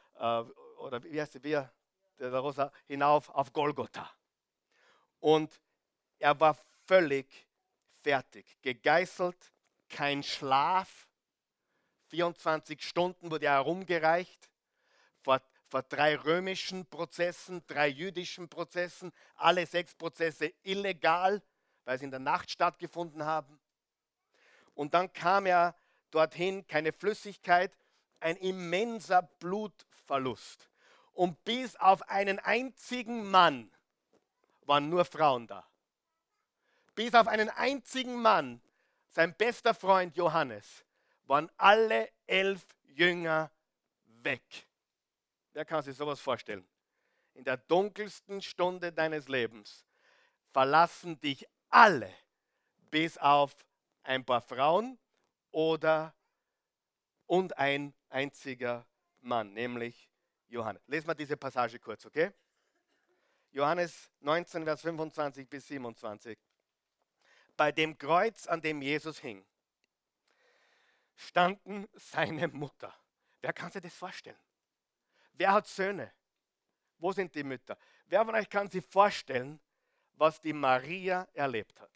oder 0.79 1.03
wie 1.03 1.19
heißt 1.19 1.43
Via 1.43 1.71
della 2.17 2.39
Rosa, 2.39 2.71
hinauf 2.87 3.29
auf 3.29 3.53
Golgotha. 3.53 4.09
Und 5.19 5.61
er 6.19 6.39
war 6.39 6.57
völlig 6.85 7.47
fertig, 8.01 8.57
gegeißelt, 8.61 9.51
kein 9.89 10.23
Schlaf. 10.23 11.07
24 12.07 12.81
Stunden 12.81 13.29
wurde 13.29 13.45
er 13.45 13.53
herumgereicht 13.53 14.49
vor, 15.21 15.41
vor 15.67 15.83
drei 15.83 16.15
römischen 16.15 16.85
Prozessen, 16.87 17.63
drei 17.67 17.87
jüdischen 17.87 18.49
Prozessen, 18.49 19.11
alle 19.35 19.65
sechs 19.65 19.93
Prozesse 19.93 20.53
illegal, 20.63 21.41
weil 21.85 21.99
sie 21.99 22.05
in 22.05 22.11
der 22.11 22.19
Nacht 22.19 22.49
stattgefunden 22.49 23.23
haben. 23.23 23.59
Und 24.73 24.93
dann 24.93 25.11
kam 25.13 25.45
er 25.45 25.75
dorthin, 26.09 26.65
keine 26.65 26.91
Flüssigkeit, 26.91 27.77
ein 28.19 28.35
immenser 28.37 29.23
Blutverlust. 29.39 30.69
Und 31.13 31.43
bis 31.43 31.75
auf 31.75 32.01
einen 32.09 32.39
einzigen 32.39 33.29
Mann 33.29 33.71
waren 34.61 34.89
nur 34.89 35.05
Frauen 35.05 35.47
da. 35.47 35.67
Bis 36.95 37.13
auf 37.13 37.27
einen 37.27 37.49
einzigen 37.49 38.21
Mann, 38.21 38.61
sein 39.09 39.35
bester 39.35 39.73
Freund 39.73 40.15
Johannes, 40.15 40.85
waren 41.25 41.49
alle 41.57 42.09
elf 42.27 42.65
Jünger 42.83 43.51
weg. 44.05 44.67
Wer 45.53 45.65
kann 45.65 45.83
sich 45.83 45.95
sowas 45.95 46.19
vorstellen? 46.19 46.67
In 47.33 47.43
der 47.43 47.57
dunkelsten 47.57 48.41
Stunde 48.41 48.91
deines 48.91 49.27
Lebens 49.27 49.85
verlassen 50.51 51.19
dich 51.19 51.45
alle, 51.69 52.13
bis 52.89 53.17
auf 53.17 53.55
ein 54.03 54.25
paar 54.25 54.41
Frauen 54.41 54.97
oder 55.51 56.13
und 57.27 57.57
ein 57.57 57.93
einziger 58.09 58.85
Mann, 59.21 59.53
nämlich 59.53 60.09
Johannes. 60.47 60.81
Lesen 60.87 61.07
wir 61.07 61.15
diese 61.15 61.37
Passage 61.37 61.79
kurz, 61.79 62.05
okay? 62.05 62.31
Johannes 63.51 64.11
19, 64.19 64.63
Vers 64.63 64.81
25 64.81 65.49
bis 65.49 65.67
27. 65.67 66.37
Bei 67.57 67.71
dem 67.71 67.97
Kreuz, 67.97 68.47
an 68.47 68.61
dem 68.61 68.81
Jesus 68.81 69.19
hing, 69.19 69.45
standen 71.15 71.87
seine 71.93 72.47
Mutter. 72.47 72.93
Wer 73.41 73.53
kann 73.53 73.71
sich 73.71 73.81
das 73.81 73.93
vorstellen? 73.93 74.39
Wer 75.33 75.53
hat 75.53 75.67
Söhne? 75.67 76.13
Wo 76.97 77.11
sind 77.11 77.33
die 77.35 77.43
Mütter? 77.43 77.77
Wer 78.07 78.25
von 78.25 78.35
euch 78.35 78.49
kann 78.49 78.69
sich 78.69 78.85
vorstellen, 78.85 79.59
was 80.13 80.41
die 80.41 80.53
Maria 80.53 81.27
erlebt 81.33 81.79
hat? 81.79 81.91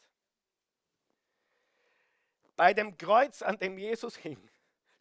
Bei 2.55 2.73
dem 2.73 2.97
Kreuz, 2.97 3.41
an 3.41 3.57
dem 3.57 3.77
Jesus 3.77 4.15
hing, 4.15 4.49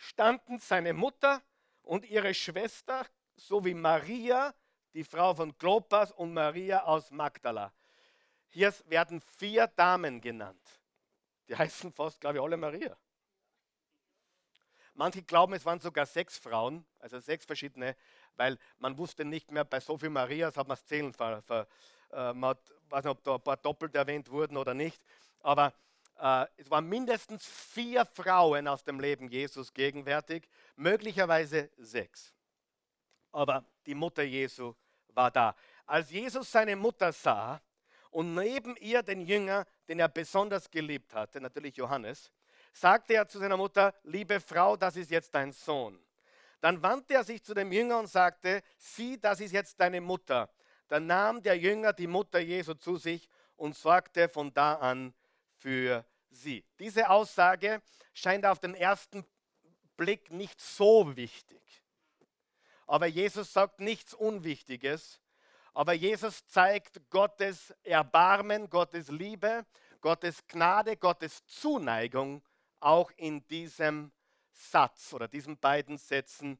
standen 0.03 0.59
seine 0.59 0.93
Mutter 0.93 1.41
und 1.83 2.05
ihre 2.05 2.35
Schwester 2.35 3.07
sowie 3.37 3.75
Maria, 3.75 4.53
die 4.95 5.05
Frau 5.05 5.33
von 5.33 5.57
Klopas 5.57 6.11
und 6.11 6.35
Maria 6.35 6.83
aus 6.83 7.11
Magdala. 7.13 7.73
Hier 8.49 8.75
werden 8.87 9.21
vier 9.21 9.69
Damen 9.69 10.21
genannt. 10.21 10.81
Die 11.49 11.57
heißen 11.57 11.93
fast, 11.93 12.21
glaube 12.21 12.39
ich, 12.39 12.43
alle 12.43 12.57
Maria. 12.57 12.97
Manche 14.95 15.23
glauben, 15.23 15.55
es 15.55 15.65
waren 15.65 15.81
sogar 15.81 16.05
sechs 16.05 16.37
Frauen, 16.37 16.85
also 16.99 17.19
sechs 17.21 17.47
verschiedene, 17.47 17.97
weil 18.35 18.59
man 18.79 18.99
wusste 18.99 19.25
nicht 19.25 19.51
mehr, 19.53 19.65
bei 19.65 19.81
so 19.81 19.97
viel 19.97 20.11
Marias 20.11 20.57
hat 20.57 20.67
man 20.67 20.77
es 20.77 20.85
zählen. 20.85 21.13
Ver, 21.13 21.43
ver, 21.43 21.67
äh, 22.11 22.35
man 22.35 22.51
hat, 22.51 22.73
weiß 22.91 23.05
nicht, 23.05 23.13
ob 23.13 23.23
da 23.23 23.35
ein 23.37 23.41
paar 23.41 23.57
doppelt 23.57 23.95
erwähnt 23.95 24.29
wurden 24.31 24.57
oder 24.57 24.75
nicht, 24.75 25.01
aber 25.41 25.73
es 26.57 26.71
waren 26.71 26.89
mindestens 26.89 27.45
vier 27.45 28.07
Frauen 28.07 28.69
aus 28.69 28.85
dem 28.85 29.01
Leben 29.01 29.29
Jesus 29.29 29.75
gegenwärtig, 29.75 30.49
möglicherweise 30.77 31.71
sechs. 31.79 32.33
Aber 33.33 33.65
die 33.87 33.97
Mutter 33.97 34.23
Jesu 34.23 34.75
war 35.09 35.33
da. 35.33 35.57
Als 35.85 36.13
Jesus 36.13 36.53
seine 36.53 36.77
Mutter 36.77 37.11
sah 37.13 37.61
und 38.11 38.35
neben 38.35 38.77
ihr 38.77 39.03
den 39.03 39.23
Jünger, 39.23 39.67
den 39.89 39.99
er 39.99 40.09
besonders 40.09 40.71
geliebt 40.71 41.13
hatte, 41.13 41.41
natürlich 41.41 41.77
Johannes, 41.77 42.31
sagte 42.73 43.15
er 43.15 43.27
zu 43.27 43.41
seiner 43.41 43.57
Mutter, 43.57 43.93
liebe 44.05 44.39
Frau, 44.39 44.77
das 44.77 44.97
ist 44.97 45.11
jetzt 45.11 45.35
dein 45.35 45.51
Sohn. 45.51 45.99
Dann 46.61 46.81
wandte 46.83 47.15
er 47.15 47.25
sich 47.25 47.43
zu 47.43 47.53
dem 47.53 47.73
Jünger 47.73 47.99
und 47.99 48.07
sagte, 48.07 48.63
sieh, 48.77 49.19
das 49.19 49.41
ist 49.41 49.51
jetzt 49.51 49.81
deine 49.81 50.01
Mutter. 50.01 50.49
Dann 50.87 51.07
nahm 51.07 51.43
der 51.43 51.59
Jünger 51.59 51.93
die 51.93 52.07
Mutter 52.07 52.39
Jesu 52.39 52.75
zu 52.75 52.97
sich 52.97 53.29
und 53.57 53.75
sorgte 53.75 54.29
von 54.29 54.55
da 54.55 54.75
an 54.75 55.13
für 55.57 56.05
sie. 56.35 56.65
Diese 56.79 57.11
Aussage 57.11 57.83
scheint 58.15 58.47
auf 58.47 58.59
den 58.59 58.75
ersten 58.75 59.25
Blick 59.97 60.31
nicht 60.31 60.61
so 60.61 61.17
wichtig. 61.17 61.83
Aber 62.87 63.07
Jesus 63.07 63.53
sagt 63.53 63.81
nichts 63.81 64.15
Unwichtiges. 64.15 65.21
Aber 65.75 65.95
Jesus 65.95 66.47
zeigt 66.49 67.09
Gottes 67.09 67.75
Erbarmen, 67.83 68.69
Gottes 68.69 69.09
Liebe, 69.09 69.65
Gottes 70.01 70.47
Gnade, 70.47 70.97
Gottes 70.97 71.47
Zuneigung 71.47 72.43
auch 72.81 73.11
in 73.17 73.47
diesem 73.47 74.13
Satz 74.51 75.15
oder 75.15 75.29
diesen 75.29 75.57
beiden 75.59 75.97
Sätzen. 75.97 76.59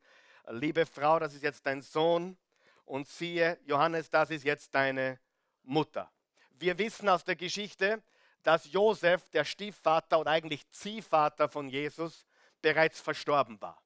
Liebe 0.49 0.87
Frau, 0.87 1.19
das 1.19 1.35
ist 1.35 1.43
jetzt 1.43 1.67
dein 1.67 1.83
Sohn 1.83 2.39
und 2.85 3.07
siehe, 3.07 3.59
Johannes, 3.65 4.09
das 4.09 4.31
ist 4.31 4.45
jetzt 4.45 4.75
deine 4.75 5.21
Mutter. 5.63 6.11
Wir 6.51 6.79
wissen 6.79 7.09
aus 7.09 7.25
der 7.25 7.37
Geschichte, 7.37 8.03
dass 8.43 8.71
Josef, 8.73 9.29
der 9.31 9.45
Stiefvater 9.45 10.19
und 10.19 10.29
eigentlich 10.29 10.69
Ziehvater 10.71 11.49
von 11.49 11.69
Jesus, 11.69 12.27
bereits 12.61 13.01
verstorben 13.01 13.61
war. 13.61 13.83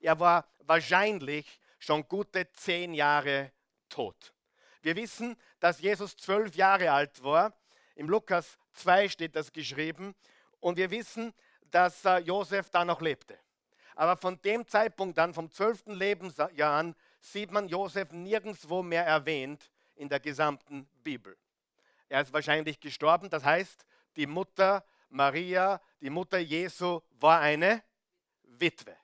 Er 0.00 0.18
war 0.20 0.46
wahrscheinlich 0.60 1.60
schon 1.78 2.06
gute 2.08 2.50
zehn 2.52 2.94
Jahre 2.94 3.52
tot. 3.88 4.34
Wir 4.82 4.96
wissen, 4.96 5.36
dass 5.60 5.80
Jesus 5.80 6.16
zwölf 6.16 6.54
Jahre 6.54 6.92
alt 6.92 7.22
war. 7.22 7.52
Im 7.94 8.08
Lukas 8.08 8.58
2 8.74 9.08
steht 9.08 9.34
das 9.34 9.52
geschrieben. 9.52 10.14
Und 10.60 10.76
wir 10.76 10.90
wissen, 10.90 11.34
dass 11.70 12.04
äh, 12.04 12.18
Josef 12.18 12.70
da 12.70 12.84
noch 12.84 13.00
lebte. 13.00 13.38
Aber 13.94 14.16
von 14.16 14.40
dem 14.42 14.66
Zeitpunkt 14.68 15.18
an, 15.18 15.34
vom 15.34 15.50
zwölften 15.50 15.94
Lebensjahr 15.94 16.72
an, 16.72 16.94
sieht 17.20 17.50
man 17.50 17.68
Josef 17.68 18.12
nirgendwo 18.12 18.82
mehr 18.82 19.06
erwähnt 19.06 19.70
in 19.96 20.08
der 20.08 20.20
gesamten 20.20 20.86
Bibel. 21.02 21.36
Er 22.08 22.20
ist 22.20 22.32
wahrscheinlich 22.32 22.78
gestorben, 22.78 23.30
das 23.30 23.44
heißt, 23.44 23.84
die 24.16 24.26
Mutter 24.26 24.84
Maria, 25.10 25.80
die 26.00 26.10
Mutter 26.10 26.38
Jesu, 26.38 27.00
war 27.20 27.40
eine 27.40 27.82
Witwe. 28.42 28.96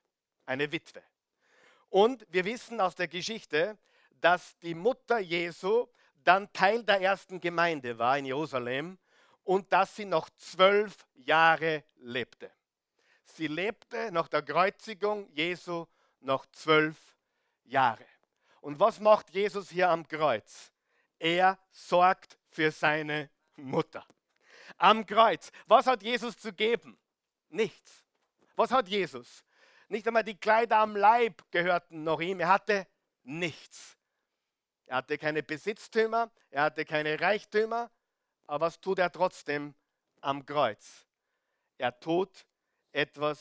Eine 0.47 0.71
Witwe. 0.71 1.03
Und 1.89 2.27
wir 2.31 2.45
wissen 2.45 2.81
aus 2.81 2.95
der 2.95 3.09
Geschichte, 3.09 3.79
dass 4.21 4.59
die 4.59 4.75
Mutter 4.75 5.19
Jesu 5.19 5.87
dann 6.25 6.53
Teil 6.53 6.85
der 6.85 7.01
ersten 7.01 7.41
Gemeinde 7.41 7.99
war 7.99 8.17
in 8.19 8.27
Jerusalem 8.27 8.99
und 9.45 9.73
dass 9.73 9.97
sie 9.97 10.05
noch 10.05 10.31
zwölf 10.31 11.07
Jahre 11.15 11.85
lebte. 11.97 12.51
Sie 13.25 13.47
lebte 13.47 14.11
nach 14.13 14.29
der 14.29 14.43
Kreuzigung 14.43 15.29
Jesu 15.33 15.87
noch 16.21 16.47
zwölf 16.53 16.97
Jahre. 17.65 18.07
Und 18.61 18.79
was 18.79 19.01
macht 19.01 19.31
Jesus 19.31 19.71
hier 19.71 19.91
am 19.91 20.07
Kreuz? 20.07 20.71
Er 21.19 21.59
sorgt 21.71 22.39
für 22.49 22.71
seine 22.71 23.31
Mutter. 23.57 24.07
Am 24.83 25.07
Kreuz. 25.07 25.53
Was 25.69 25.87
hat 25.87 26.03
Jesus 26.03 26.37
zu 26.37 26.53
geben? 26.53 26.99
Nichts. 27.51 28.05
Was 28.57 28.73
hat 28.73 28.89
Jesus? 28.89 29.45
Nicht 29.87 30.05
einmal 30.09 30.25
die 30.25 30.37
Kleider 30.37 30.79
am 30.79 30.97
Leib 30.97 31.41
gehörten 31.53 32.03
noch 32.03 32.21
ihm. 32.21 32.41
Er 32.41 32.49
hatte 32.49 32.89
nichts. 33.23 33.97
Er 34.87 34.97
hatte 34.97 35.19
keine 35.19 35.45
Besitztümer, 35.45 36.33
er 36.51 36.65
hatte 36.65 36.85
keine 36.85 37.21
Reichtümer, 37.21 37.93
aber 38.49 38.67
was 38.67 38.81
tut 38.81 38.99
er 38.99 39.13
trotzdem 39.13 39.73
am 40.21 40.45
Kreuz? 40.45 41.07
Er 41.79 41.99
tut 42.01 42.45
etwas 42.91 43.41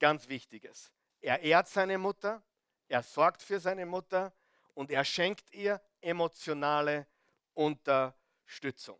ganz 0.00 0.28
Wichtiges. 0.28 0.90
Er 1.20 1.38
ehrt 1.40 1.68
seine 1.68 1.98
Mutter, 1.98 2.42
er 2.88 3.04
sorgt 3.04 3.42
für 3.42 3.60
seine 3.60 3.86
Mutter 3.86 4.32
und 4.74 4.90
er 4.90 5.04
schenkt 5.04 5.52
ihr 5.52 5.80
emotionale 6.00 7.06
Unterstützung. 7.54 8.98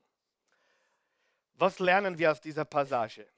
Was 1.61 1.79
lernen 1.79 2.17
wir 2.17 2.33
aus 2.33 2.41
dieser 2.41 2.65
Passage? 2.65 3.29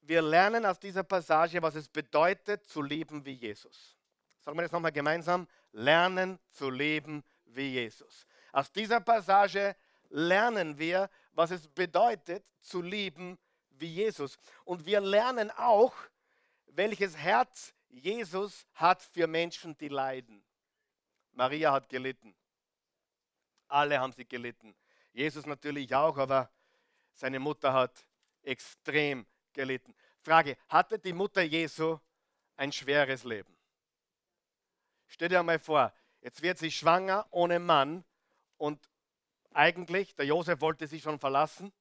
Wir 0.00 0.22
lernen 0.22 0.66
aus 0.66 0.80
dieser 0.80 1.04
Passage, 1.04 1.62
was 1.62 1.76
es 1.76 1.88
bedeutet, 1.88 2.66
zu 2.66 2.82
leben 2.82 3.24
wie 3.24 3.34
Jesus. 3.34 3.96
Sagen 4.40 4.58
wir 4.58 4.62
das 4.62 4.72
nochmal 4.72 4.90
gemeinsam. 4.90 5.46
Lernen 5.70 6.40
zu 6.50 6.68
leben 6.68 7.22
wie 7.44 7.74
Jesus. 7.74 8.26
Aus 8.50 8.72
dieser 8.72 8.98
Passage 8.98 9.76
lernen 10.08 10.76
wir, 10.80 11.08
was 11.30 11.52
es 11.52 11.68
bedeutet, 11.68 12.44
zu 12.60 12.82
lieben 12.82 13.38
wie 13.68 13.94
Jesus. 13.94 14.36
Und 14.64 14.84
wir 14.84 15.00
lernen 15.00 15.52
auch, 15.52 15.94
welches 16.66 17.16
Herz 17.16 17.72
Jesus 17.88 18.66
hat 18.74 19.00
für 19.00 19.28
Menschen, 19.28 19.78
die 19.78 19.86
leiden. 19.86 20.42
Maria 21.34 21.70
hat 21.70 21.88
gelitten. 21.88 22.34
Alle 23.68 24.00
haben 24.00 24.12
sie 24.12 24.26
gelitten. 24.26 24.74
Jesus 25.12 25.46
natürlich 25.46 25.94
auch, 25.94 26.18
aber 26.18 26.50
seine 27.20 27.38
Mutter 27.38 27.74
hat 27.74 28.06
extrem 28.42 29.26
gelitten. 29.52 29.94
Frage, 30.22 30.56
hatte 30.68 30.98
die 30.98 31.12
Mutter 31.12 31.42
Jesu 31.42 31.98
ein 32.56 32.72
schweres 32.72 33.24
Leben? 33.24 33.54
Stell 35.06 35.28
dir 35.28 35.42
mal 35.42 35.58
vor, 35.58 35.92
jetzt 36.22 36.40
wird 36.40 36.58
sie 36.58 36.70
schwanger 36.70 37.26
ohne 37.30 37.58
Mann 37.58 38.04
und 38.56 38.88
eigentlich, 39.52 40.14
der 40.14 40.24
Josef 40.24 40.62
wollte 40.62 40.86
sie 40.86 40.98
schon 40.98 41.18
verlassen 41.18 41.72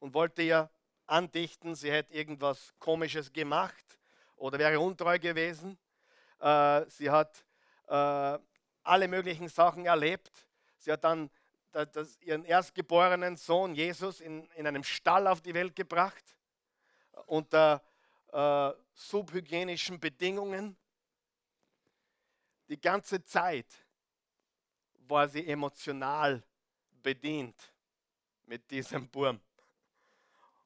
und 0.00 0.14
wollte 0.14 0.42
ihr 0.42 0.68
andichten, 1.06 1.76
sie 1.76 1.92
hätte 1.92 2.12
irgendwas 2.14 2.74
Komisches 2.80 3.32
gemacht 3.32 3.98
oder 4.34 4.58
wäre 4.58 4.80
untreu 4.80 5.18
gewesen. 5.20 5.78
Äh, 6.40 6.86
sie 6.88 7.08
hat 7.08 7.44
äh, 7.86 8.38
alle 8.82 9.06
möglichen 9.06 9.48
Sachen 9.48 9.86
erlebt. 9.86 10.48
Sie 10.78 10.90
hat 10.90 11.04
dann 11.04 11.30
das, 11.72 12.18
ihren 12.20 12.44
erstgeborenen 12.44 13.36
Sohn 13.36 13.74
Jesus 13.74 14.20
in, 14.20 14.48
in 14.56 14.66
einem 14.66 14.84
Stall 14.84 15.26
auf 15.26 15.40
die 15.40 15.54
Welt 15.54 15.76
gebracht, 15.76 16.24
unter 17.26 17.82
äh, 18.32 18.70
subhygienischen 18.94 20.00
Bedingungen. 20.00 20.76
Die 22.68 22.80
ganze 22.80 23.22
Zeit 23.24 23.66
war 24.94 25.28
sie 25.28 25.46
emotional 25.46 26.42
bedient 27.02 27.56
mit 28.44 28.70
diesem 28.70 29.08
Burm. 29.08 29.40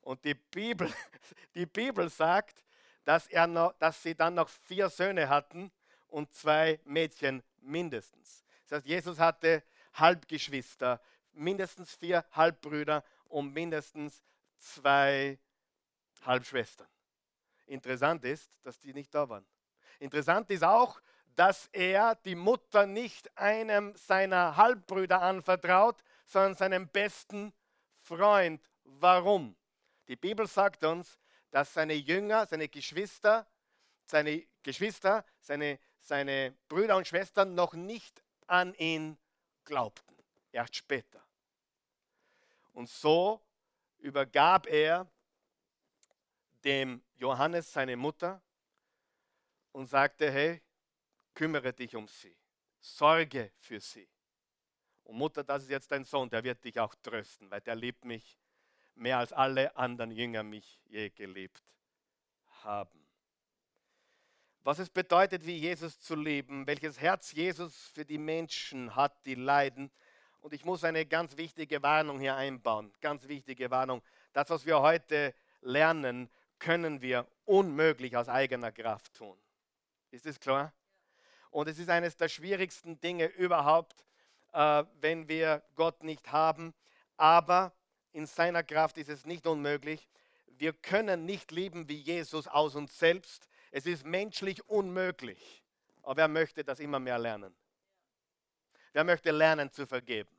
Und 0.01 0.25
die 0.25 0.35
Bibel, 0.35 0.93
die 1.55 1.67
Bibel 1.67 2.09
sagt, 2.09 2.65
dass, 3.05 3.27
er 3.29 3.47
noch, 3.47 3.73
dass 3.79 4.03
sie 4.03 4.15
dann 4.15 4.35
noch 4.35 4.49
vier 4.49 4.88
Söhne 4.88 5.29
hatten 5.29 5.71
und 6.09 6.33
zwei 6.35 6.81
Mädchen 6.85 7.43
mindestens. 7.61 8.45
Das 8.67 8.79
heißt, 8.79 8.87
Jesus 8.87 9.19
hatte 9.19 9.62
Halbgeschwister, 9.94 11.00
mindestens 11.33 11.94
vier 11.94 12.24
Halbbrüder 12.33 13.05
und 13.24 13.52
mindestens 13.52 14.22
zwei 14.59 15.38
Halbschwestern. 16.22 16.88
Interessant 17.66 18.24
ist, 18.24 18.50
dass 18.62 18.78
die 18.78 18.92
nicht 18.92 19.14
da 19.14 19.28
waren. 19.28 19.46
Interessant 19.98 20.50
ist 20.50 20.64
auch, 20.64 21.00
dass 21.35 21.68
er 21.72 22.16
die 22.16 22.35
Mutter 22.35 22.87
nicht 22.87 23.37
einem 23.38 23.96
seiner 23.96 24.57
Halbbrüder 24.57 25.22
anvertraut, 25.22 26.02
sondern 26.26 26.55
seinem 26.55 26.88
besten 26.88 27.52
Freund. 28.00 28.61
Warum? 28.85 29.57
Die 30.09 30.16
Bibel 30.16 30.46
sagt 30.46 30.85
uns, 30.85 31.18
dass 31.50 31.72
seine 31.72 31.94
Jünger, 31.94 32.46
seine 32.46 32.68
Geschwister, 32.68 33.46
seine 34.05 34.46
Geschwister, 34.62 35.24
seine, 35.40 35.78
seine 36.00 36.55
Brüder 36.68 36.96
und 36.96 37.07
Schwestern 37.07 37.55
noch 37.55 37.74
nicht 37.74 38.22
an 38.46 38.74
ihn 38.74 39.16
glaubten. 39.64 40.16
Erst 40.51 40.77
später. 40.77 41.25
Und 42.72 42.88
so 42.88 43.40
übergab 43.98 44.66
er 44.66 45.11
dem 46.64 47.03
Johannes 47.16 47.72
seine 47.72 47.96
Mutter 47.96 48.42
und 49.72 49.87
sagte, 49.87 50.31
hey, 50.31 50.62
kümmere 51.35 51.72
dich 51.72 51.94
um 51.96 52.07
sie, 52.07 52.37
sorge 52.81 53.53
für 53.59 53.81
sie. 53.81 54.09
Und 55.05 55.16
Mutter, 55.16 55.42
das 55.42 55.64
ist 55.64 55.70
jetzt 55.70 55.90
dein 55.90 56.05
Sohn, 56.05 56.29
der 56.31 56.44
wird 56.44 56.64
dich 56.64 56.79
auch 56.79 56.94
trösten, 56.96 57.51
weil 57.51 57.61
der 57.61 57.75
liebt 57.75 58.05
mich 58.05 58.38
mehr 58.94 59.18
als 59.18 59.33
alle 59.33 59.75
anderen 59.77 60.11
Jünger 60.11 60.42
mich 60.42 60.81
je 60.85 61.11
geliebt 61.11 61.62
haben. 62.62 63.02
Was 64.64 64.79
es 64.79 64.90
bedeutet, 64.90 65.44
wie 65.44 65.57
Jesus 65.57 66.01
zu 66.01 66.14
leben, 66.14 66.68
welches 66.68 67.01
Herz 67.01 67.33
Jesus 67.33 67.90
für 67.92 68.05
die 68.05 68.18
Menschen 68.18 68.94
hat, 68.94 69.27
die 69.27 69.35
leiden. 69.35 69.90
Und 70.40 70.53
ich 70.53 70.64
muss 70.64 70.85
eine 70.85 71.05
ganz 71.05 71.37
wichtige 71.37 71.83
Warnung 71.83 72.20
hier 72.20 72.37
einbauen, 72.37 72.92
ganz 73.01 73.27
wichtige 73.27 73.70
Warnung. 73.72 74.03
Das, 74.33 74.51
was 74.51 74.64
wir 74.64 74.81
heute 74.81 75.35
lernen, 75.62 76.31
können 76.61 77.03
wir 77.03 77.27
unmöglich 77.44 78.16
aus 78.16 78.29
eigener 78.29 78.70
Kraft 78.70 79.14
tun. 79.14 79.37
Ist 80.12 80.27
das 80.27 80.38
klar? 80.38 80.72
Und 81.51 81.68
es 81.68 81.81
ist 81.81 81.90
eines 81.90 82.16
der 82.16 82.29
schwierigsten 82.29 83.01
Dinge 83.01 83.27
überhaupt, 83.27 84.05
äh, 84.53 84.85
wenn 85.01 85.27
wir 85.27 85.62
Gott 85.75 86.05
nicht 86.05 86.31
haben. 86.31 86.72
Aber 87.16 87.72
in 88.12 88.27
seiner 88.27 88.62
Kraft 88.62 88.96
ist 88.96 89.09
es 89.09 89.27
nicht 89.27 89.46
unmöglich. 89.46 90.09
Wir 90.46 90.72
können 90.72 91.25
nicht 91.25 91.51
leben 91.51 91.88
wie 91.88 91.98
Jesus 91.98 92.46
aus 92.46 92.77
uns 92.77 92.96
selbst. 92.96 93.48
Es 93.73 93.87
ist 93.87 94.05
menschlich 94.05 94.69
unmöglich. 94.69 95.65
Aber 96.03 96.19
wer 96.19 96.29
möchte 96.29 96.63
das 96.63 96.79
immer 96.79 97.01
mehr 97.01 97.19
lernen? 97.19 97.57
Wer 98.93 99.03
möchte 99.03 99.31
lernen 99.31 99.73
zu 99.73 99.87
vergeben? 99.87 100.31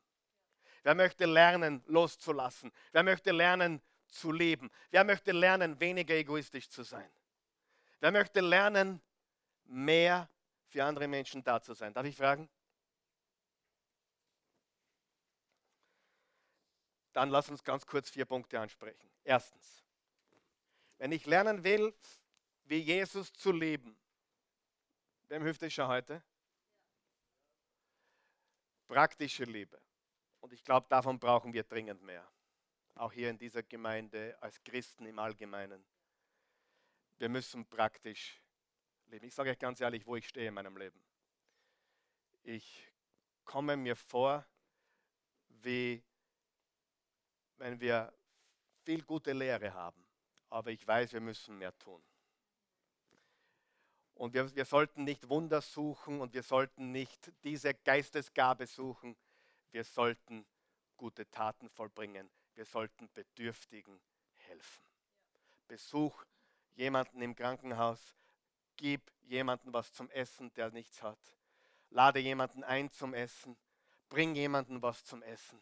Wer 0.84 0.94
möchte 0.94 1.26
lernen 1.26 1.84
loszulassen? 1.88 2.72
Wer 2.92 3.04
möchte 3.04 3.32
lernen 3.32 3.82
zu 4.08 4.32
leben? 4.32 4.70
Wer 4.92 5.04
möchte 5.04 5.32
lernen 5.32 5.80
weniger 5.80 6.14
egoistisch 6.14 6.70
zu 6.70 6.84
sein? 6.84 7.10
Wer 8.00 8.12
möchte 8.12 8.42
lernen 8.42 9.02
mehr 9.64 10.30
für 10.68 10.84
andere 10.84 11.08
Menschen 11.08 11.44
da 11.44 11.62
zu 11.62 11.74
sein? 11.74 11.94
Darf 11.94 12.06
ich 12.06 12.16
fragen? 12.16 12.48
Dann 17.14 17.30
lass 17.30 17.50
uns 17.50 17.64
ganz 17.64 17.86
kurz 17.86 18.10
vier 18.10 18.26
Punkte 18.26 18.60
ansprechen. 18.60 19.10
Erstens, 19.24 19.84
wenn 20.98 21.12
ich 21.12 21.26
lernen 21.26 21.64
will, 21.64 21.94
wie 22.74 22.80
Jesus 22.80 23.32
zu 23.32 23.52
leben, 23.52 23.96
wem 25.28 25.44
hilft 25.44 25.62
es 25.62 25.72
schon 25.72 25.88
heute? 25.88 26.24
Praktische 28.88 29.44
Liebe. 29.44 29.80
Und 30.40 30.54
ich 30.54 30.64
glaube, 30.64 30.88
davon 30.90 31.20
brauchen 31.20 31.54
wir 31.54 31.64
dringend 31.64 32.02
mehr. 32.02 32.28
Auch 32.96 33.14
hier 33.14 33.30
in 33.30 33.38
dieser 33.38 33.62
Gemeinde, 33.62 34.36
als 34.42 34.64
Christen 34.64 35.06
im 35.06 35.20
Allgemeinen. 35.20 35.86
Wir 37.20 37.30
müssen 37.30 37.64
praktisch 37.70 38.42
leben. 39.06 39.28
Ich 39.28 39.36
sage 39.36 39.52
euch 39.52 39.60
ganz 39.60 39.80
ehrlich, 39.80 40.08
wo 40.08 40.16
ich 40.16 40.28
stehe 40.28 40.48
in 40.48 40.56
meinem 40.56 40.76
Leben. 40.76 41.00
Ich 42.42 42.92
komme 43.44 43.78
mir 43.78 43.96
vor 43.96 44.44
wie 45.48 46.04
wenn 47.58 47.80
wir 47.80 48.12
viel 48.84 49.04
gute 49.04 49.32
Lehre 49.32 49.72
haben, 49.72 50.04
aber 50.50 50.72
ich 50.72 50.86
weiß, 50.86 51.14
wir 51.14 51.22
müssen 51.22 51.56
mehr 51.60 51.78
tun. 51.78 52.04
Und 54.16 54.34
wir, 54.34 54.56
wir 54.56 54.66
sollten 54.66 55.04
nicht 55.04 55.30
Wunder 55.30 55.62
suchen 55.62 56.22
und 56.22 56.34
wir 56.34 56.44
sollten 56.44 56.92
nicht 56.92 57.32
diese 57.44 57.74
Geistesgabe 57.74 58.68
suchen. 58.68 59.16
Wir 59.72 59.84
sollten 59.84 60.46
gute 60.98 61.30
Taten 61.30 61.70
vollbringen. 61.70 62.30
Wir 62.56 62.66
sollten 62.66 63.10
Bedürftigen 63.14 64.00
helfen. 64.36 64.86
Besuch 65.68 66.24
jemanden 66.76 67.22
im 67.22 67.36
Krankenhaus. 67.36 68.16
Gib 68.78 69.12
jemanden 69.22 69.74
was 69.74 69.94
zum 69.94 70.10
Essen, 70.12 70.54
der 70.54 70.72
nichts 70.72 71.02
hat. 71.02 71.20
Lade 71.90 72.20
jemanden 72.20 72.64
ein 72.64 72.92
zum 72.92 73.14
Essen. 73.14 73.58
Bring 74.10 74.36
jemanden 74.36 74.82
was 74.82 75.04
zum 75.06 75.24
Essen 75.24 75.60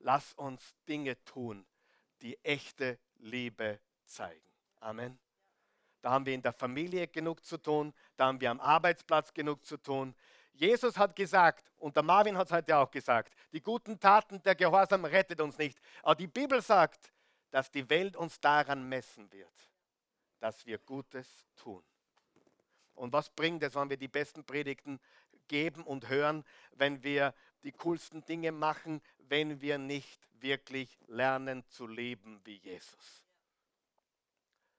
lass 0.00 0.32
uns 0.34 0.74
Dinge 0.88 1.22
tun, 1.24 1.66
die 2.22 2.42
echte 2.44 2.98
Liebe 3.16 3.80
zeigen. 4.04 4.42
Amen. 4.80 5.18
Da 6.00 6.10
haben 6.10 6.26
wir 6.26 6.34
in 6.34 6.42
der 6.42 6.52
Familie 6.52 7.08
genug 7.08 7.44
zu 7.44 7.58
tun, 7.58 7.92
da 8.16 8.26
haben 8.26 8.40
wir 8.40 8.50
am 8.50 8.60
Arbeitsplatz 8.60 9.34
genug 9.34 9.64
zu 9.64 9.76
tun. 9.76 10.14
Jesus 10.52 10.96
hat 10.96 11.14
gesagt, 11.14 11.70
und 11.78 11.94
der 11.94 12.02
Marvin 12.02 12.36
hat 12.36 12.48
es 12.48 12.52
heute 12.52 12.76
auch 12.76 12.90
gesagt, 12.90 13.34
die 13.52 13.60
guten 13.60 13.98
Taten 13.98 14.42
der 14.42 14.54
Gehorsam 14.54 15.04
rettet 15.04 15.40
uns 15.40 15.58
nicht. 15.58 15.78
Aber 16.02 16.14
die 16.14 16.26
Bibel 16.26 16.60
sagt, 16.62 17.12
dass 17.50 17.70
die 17.70 17.88
Welt 17.88 18.16
uns 18.16 18.40
daran 18.40 18.88
messen 18.88 19.30
wird, 19.32 19.70
dass 20.40 20.66
wir 20.66 20.78
Gutes 20.78 21.44
tun. 21.56 21.82
Und 22.94 23.12
was 23.12 23.30
bringt 23.30 23.62
es, 23.62 23.74
wenn 23.74 23.90
wir 23.90 23.96
die 23.96 24.08
besten 24.08 24.44
Predigten 24.44 25.00
geben 25.46 25.84
und 25.84 26.08
hören, 26.08 26.44
wenn 26.72 27.02
wir 27.02 27.34
die 27.62 27.72
coolsten 27.72 28.24
Dinge 28.24 28.52
machen, 28.52 29.00
wenn 29.18 29.60
wir 29.60 29.78
nicht 29.78 30.28
wirklich 30.40 30.98
lernen 31.06 31.64
zu 31.68 31.86
leben 31.86 32.40
wie 32.44 32.56
Jesus? 32.56 33.27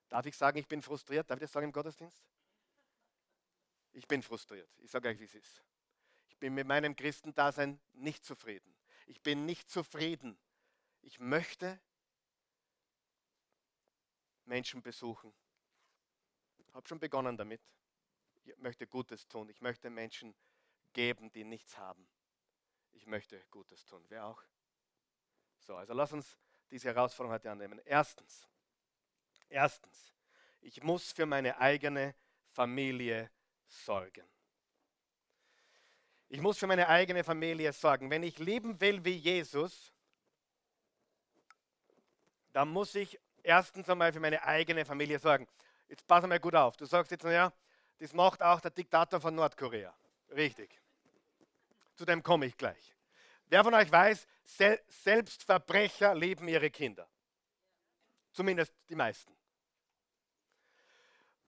Darf 0.10 0.26
ich 0.26 0.36
sagen, 0.36 0.58
ich 0.58 0.68
bin 0.68 0.82
frustriert? 0.82 1.30
Darf 1.30 1.38
ich 1.38 1.42
das 1.42 1.52
sagen 1.52 1.66
im 1.66 1.72
Gottesdienst? 1.72 2.24
Ich 3.92 4.08
bin 4.08 4.22
frustriert. 4.22 4.70
Ich 4.80 4.92
sage 4.92 5.08
euch, 5.10 5.20
wie 5.20 5.26
es 5.26 5.36
ist. 5.36 5.64
Ich 6.28 6.38
bin 6.38 6.54
mit 6.54 6.68
meinem 6.68 6.96
Christendasein 6.96 7.80
nicht 7.94 8.26
zufrieden. 8.26 8.76
Ich 9.08 9.22
bin 9.22 9.46
nicht 9.46 9.70
zufrieden. 9.70 10.38
Ich 11.02 11.20
möchte 11.20 11.80
Menschen 14.46 14.82
besuchen. 14.82 15.34
Ich 16.58 16.74
habe 16.74 16.88
schon 16.88 17.00
begonnen 17.00 17.38
damit. 17.38 17.62
Ich 18.34 18.58
möchte 18.58 18.88
Gutes 18.88 19.28
tun. 19.28 19.50
Ich 19.50 19.62
möchte 19.62 19.90
Menschen 19.90 20.36
geben, 20.94 21.32
die 21.32 21.44
nichts 21.44 21.78
haben. 21.78 22.08
Ich 22.92 23.06
möchte 23.06 23.44
Gutes 23.52 23.86
tun. 23.86 24.04
Wer 24.10 24.26
auch? 24.26 24.42
So, 25.60 25.76
also 25.76 25.94
lass 25.94 26.14
uns 26.14 26.38
diese 26.72 26.90
Herausforderung 26.90 27.34
heute 27.34 27.52
annehmen. 27.52 27.80
Erstens, 27.86 28.48
erstens, 29.50 30.14
ich 30.62 30.82
muss 30.84 31.12
für 31.12 31.26
meine 31.26 31.60
eigene 31.60 32.16
Familie 32.52 33.30
sorgen. 33.68 34.24
Ich 36.30 36.42
muss 36.42 36.60
für 36.60 36.68
meine 36.68 36.88
eigene 36.88 37.24
Familie 37.24 37.74
sorgen. 37.74 38.10
Wenn 38.10 38.24
ich 38.24 38.38
leben 38.38 38.80
will 38.80 39.04
wie 39.04 39.16
Jesus, 39.16 39.92
dann 42.54 42.70
muss 42.70 42.94
ich 42.94 43.20
erstens 43.42 43.90
einmal 43.90 44.14
für 44.14 44.20
meine 44.20 44.44
eigene 44.44 44.86
Familie 44.86 45.18
sorgen. 45.18 45.48
Jetzt 45.88 46.06
pass 46.06 46.26
mal 46.26 46.40
gut 46.40 46.56
auf. 46.56 46.78
Du 46.78 46.86
sagst 46.86 47.12
jetzt, 47.12 47.24
naja, 47.24 47.52
das 47.98 48.14
macht 48.14 48.44
auch 48.44 48.60
der 48.60 48.72
Diktator 48.72 49.20
von 49.20 49.34
Nordkorea. 49.34 49.94
Richtig. 50.30 50.80
Zu 51.96 52.06
dem 52.06 52.22
komme 52.22 52.46
ich 52.46 52.56
gleich. 52.56 52.96
Wer 53.48 53.64
von 53.64 53.74
euch 53.74 53.92
weiß, 53.92 54.28
selbst 54.88 55.44
Verbrecher 55.44 56.14
leben 56.14 56.48
ihre 56.48 56.70
Kinder. 56.70 57.10
Zumindest 58.32 58.74
die 58.88 58.96
meisten. 58.96 59.36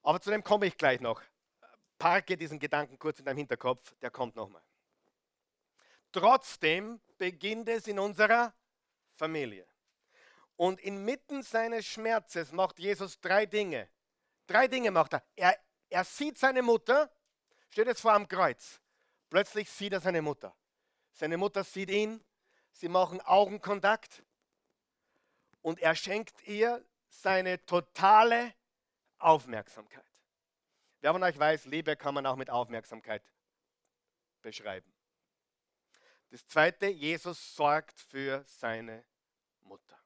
Aber 0.03 0.19
zu 0.19 0.31
dem 0.31 0.43
komme 0.43 0.65
ich 0.65 0.77
gleich 0.77 0.99
noch. 0.99 1.21
Parke 1.97 2.35
diesen 2.35 2.59
Gedanken 2.59 2.97
kurz 2.97 3.19
in 3.19 3.25
deinem 3.25 3.37
Hinterkopf, 3.37 3.93
der 4.01 4.09
kommt 4.09 4.35
nochmal. 4.35 4.63
Trotzdem 6.11 6.99
beginnt 7.17 7.69
es 7.69 7.87
in 7.87 7.99
unserer 7.99 8.53
Familie. 9.13 9.67
Und 10.55 10.79
inmitten 10.79 11.43
seines 11.43 11.85
Schmerzes 11.85 12.51
macht 12.51 12.79
Jesus 12.79 13.19
drei 13.19 13.45
Dinge. 13.45 13.89
Drei 14.47 14.67
Dinge 14.67 14.91
macht 14.91 15.13
er. 15.13 15.23
Er, 15.35 15.57
er 15.89 16.03
sieht 16.03 16.37
seine 16.37 16.61
Mutter, 16.61 17.11
steht 17.69 17.87
jetzt 17.87 18.01
vor 18.01 18.13
am 18.13 18.27
Kreuz. 18.27 18.81
Plötzlich 19.29 19.69
sieht 19.69 19.93
er 19.93 20.01
seine 20.01 20.21
Mutter. 20.21 20.55
Seine 21.13 21.37
Mutter 21.37 21.63
sieht 21.63 21.89
ihn, 21.89 22.23
sie 22.71 22.89
machen 22.89 23.21
Augenkontakt 23.21 24.23
und 25.61 25.79
er 25.79 25.95
schenkt 25.95 26.41
ihr 26.47 26.83
seine 27.09 27.63
totale 27.65 28.53
Aufmerksamkeit. 29.23 30.05
Wer 31.01 31.13
von 31.13 31.23
euch 31.23 31.37
weiß, 31.37 31.65
Liebe 31.65 31.95
kann 31.95 32.13
man 32.13 32.25
auch 32.25 32.35
mit 32.35 32.49
Aufmerksamkeit 32.49 33.23
beschreiben. 34.41 34.91
Das 36.29 36.45
zweite, 36.47 36.87
Jesus 36.87 37.55
sorgt 37.55 37.99
für 37.99 38.43
seine 38.45 39.05
Mutter. 39.61 39.99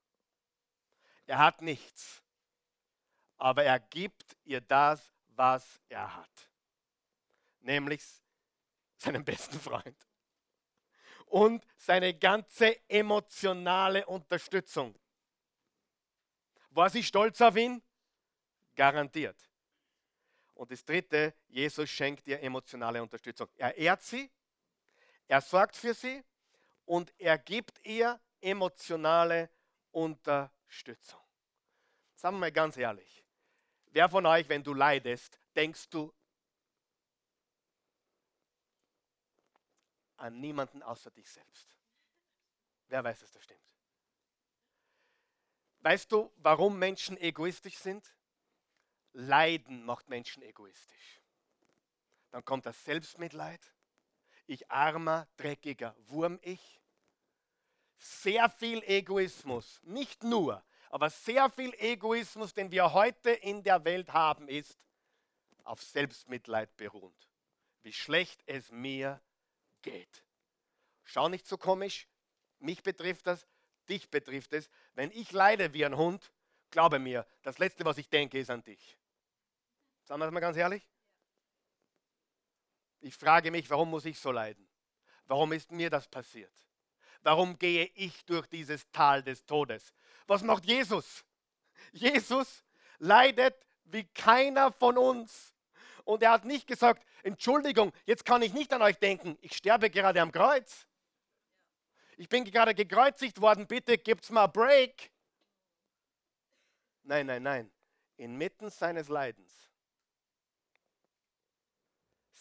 Er 1.25 1.37
hat 1.37 1.61
nichts, 1.61 2.23
aber 3.37 3.63
er 3.63 3.79
gibt 3.79 4.35
ihr 4.43 4.61
das, 4.61 5.11
was 5.29 5.81
er 5.89 6.15
hat, 6.15 6.49
nämlich 7.59 8.01
seinen 8.97 9.23
besten 9.23 9.59
Freund 9.59 10.07
und 11.27 11.65
seine 11.77 12.13
ganze 12.13 12.87
emotionale 12.89 14.05
Unterstützung. 14.05 14.97
War 16.69 16.89
sie 16.89 17.03
stolz 17.03 17.41
auf 17.41 17.55
ihn? 17.55 17.81
Garantiert. 18.75 19.49
Und 20.53 20.71
das 20.71 20.83
dritte, 20.85 21.33
Jesus 21.47 21.89
schenkt 21.89 22.27
ihr 22.27 22.41
emotionale 22.41 23.01
Unterstützung. 23.01 23.49
Er 23.55 23.75
ehrt 23.75 24.01
sie, 24.01 24.31
er 25.27 25.41
sorgt 25.41 25.75
für 25.75 25.93
sie 25.93 26.23
und 26.85 27.13
er 27.19 27.37
gibt 27.37 27.85
ihr 27.85 28.19
emotionale 28.41 29.49
Unterstützung. 29.91 31.19
Sagen 32.15 32.37
wir 32.37 32.41
mal 32.41 32.51
ganz 32.51 32.77
ehrlich, 32.77 33.25
wer 33.87 34.09
von 34.09 34.25
euch, 34.25 34.47
wenn 34.47 34.63
du 34.63 34.73
leidest, 34.73 35.39
denkst 35.55 35.89
du 35.89 36.13
an 40.17 40.39
niemanden 40.39 40.81
außer 40.81 41.11
dich 41.11 41.29
selbst? 41.29 41.75
Wer 42.87 43.03
weiß, 43.03 43.19
dass 43.19 43.31
das 43.31 43.43
stimmt? 43.43 43.75
Weißt 45.79 46.11
du, 46.11 46.31
warum 46.37 46.79
Menschen 46.79 47.17
egoistisch 47.17 47.77
sind? 47.77 48.15
Leiden 49.15 49.85
macht 49.85 50.09
Menschen 50.09 50.43
egoistisch. 50.43 51.21
Dann 52.31 52.43
kommt 52.43 52.65
das 52.65 52.83
Selbstmitleid 52.83 53.61
ich 54.47 54.69
armer, 54.69 55.27
dreckiger 55.37 55.95
Wurm 56.07 56.39
ich. 56.41 56.81
Sehr 57.97 58.49
viel 58.49 58.83
Egoismus, 58.83 59.81
nicht 59.83 60.23
nur, 60.23 60.63
aber 60.89 61.09
sehr 61.09 61.49
viel 61.49 61.73
Egoismus, 61.75 62.53
den 62.53 62.71
wir 62.71 62.93
heute 62.93 63.31
in 63.31 63.63
der 63.63 63.83
Welt 63.85 64.13
haben, 64.13 64.47
ist 64.47 64.77
auf 65.63 65.81
Selbstmitleid 65.81 66.75
beruht. 66.77 67.29
Wie 67.81 67.93
schlecht 67.93 68.43
es 68.45 68.71
mir 68.71 69.21
geht. 69.81 70.23
Schau 71.03 71.29
nicht 71.29 71.47
so 71.47 71.57
komisch, 71.57 72.07
mich 72.59 72.83
betrifft 72.83 73.27
das, 73.27 73.47
dich 73.89 74.09
betrifft 74.09 74.53
es. 74.53 74.69
Wenn 74.93 75.11
ich 75.11 75.31
leide 75.31 75.73
wie 75.73 75.85
ein 75.85 75.97
Hund, 75.97 76.31
glaube 76.69 76.99
mir, 76.99 77.25
das 77.43 77.57
Letzte, 77.57 77.85
was 77.85 77.97
ich 77.97 78.09
denke, 78.09 78.39
ist 78.39 78.49
an 78.49 78.63
dich. 78.63 78.97
Sagen 80.05 80.21
wir 80.21 80.25
das 80.25 80.33
mal 80.33 80.39
ganz 80.39 80.55
ehrlich? 80.55 80.87
Ich 83.01 83.15
frage 83.15 83.49
mich, 83.49 83.69
warum 83.69 83.89
muss 83.89 84.05
ich 84.05 84.19
so 84.19 84.31
leiden? 84.31 84.67
Warum 85.25 85.51
ist 85.51 85.71
mir 85.71 85.89
das 85.89 86.07
passiert? 86.07 86.53
Warum 87.23 87.57
gehe 87.57 87.85
ich 87.95 88.23
durch 88.25 88.45
dieses 88.47 88.89
Tal 88.91 89.23
des 89.23 89.45
Todes? 89.45 89.93
Was 90.27 90.43
macht 90.43 90.65
Jesus? 90.65 91.25
Jesus 91.91 92.63
leidet 92.99 93.55
wie 93.85 94.03
keiner 94.03 94.71
von 94.71 94.97
uns. 94.97 95.55
Und 96.03 96.21
er 96.21 96.31
hat 96.31 96.45
nicht 96.45 96.67
gesagt, 96.67 97.03
Entschuldigung, 97.23 97.91
jetzt 98.05 98.25
kann 98.25 98.43
ich 98.43 98.53
nicht 98.53 98.71
an 98.73 98.83
euch 98.83 98.99
denken, 98.99 99.39
ich 99.41 99.57
sterbe 99.57 99.89
gerade 99.89 100.21
am 100.21 100.31
Kreuz. 100.31 100.85
Ich 102.17 102.29
bin 102.29 102.45
gerade 102.45 102.75
gekreuzigt 102.75 103.41
worden, 103.41 103.65
bitte 103.65 103.97
gibt's 103.97 104.29
mal 104.29 104.45
Break. 104.45 105.11
Nein, 107.01 107.25
nein, 107.25 107.41
nein. 107.41 107.71
Inmitten 108.17 108.69
seines 108.69 109.09
Leidens 109.09 109.74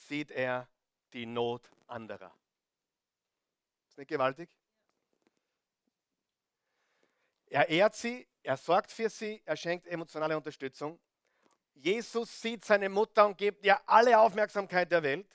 sieht 0.07 0.31
er 0.31 0.69
die 1.13 1.27
Not 1.27 1.71
anderer. 1.87 2.33
Ist 3.89 3.99
nicht 3.99 4.09
gewaltig? 4.09 4.51
Er 7.47 7.69
ehrt 7.69 7.95
sie, 7.95 8.27
er 8.43 8.57
sorgt 8.57 8.91
für 8.91 9.09
sie, 9.09 9.41
er 9.45 9.57
schenkt 9.57 9.87
emotionale 9.87 10.37
Unterstützung. 10.37 10.99
Jesus 11.75 12.41
sieht 12.41 12.65
seine 12.65 12.89
Mutter 12.89 13.27
und 13.27 13.39
gibt 13.39 13.65
ihr 13.65 13.79
alle 13.89 14.19
Aufmerksamkeit 14.19 14.91
der 14.91 15.03
Welt. 15.03 15.29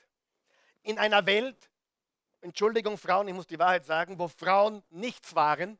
In 0.82 0.98
einer 0.98 1.24
Welt, 1.26 1.70
Entschuldigung 2.40 2.98
Frauen, 2.98 3.28
ich 3.28 3.34
muss 3.34 3.46
die 3.46 3.58
Wahrheit 3.58 3.84
sagen, 3.84 4.18
wo 4.18 4.28
Frauen 4.28 4.82
nichts 4.90 5.34
waren, 5.34 5.78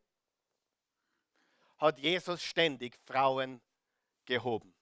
hat 1.79 1.98
Jesus 1.98 2.42
ständig 2.42 2.98
Frauen 3.07 3.61
gehoben. 4.26 4.74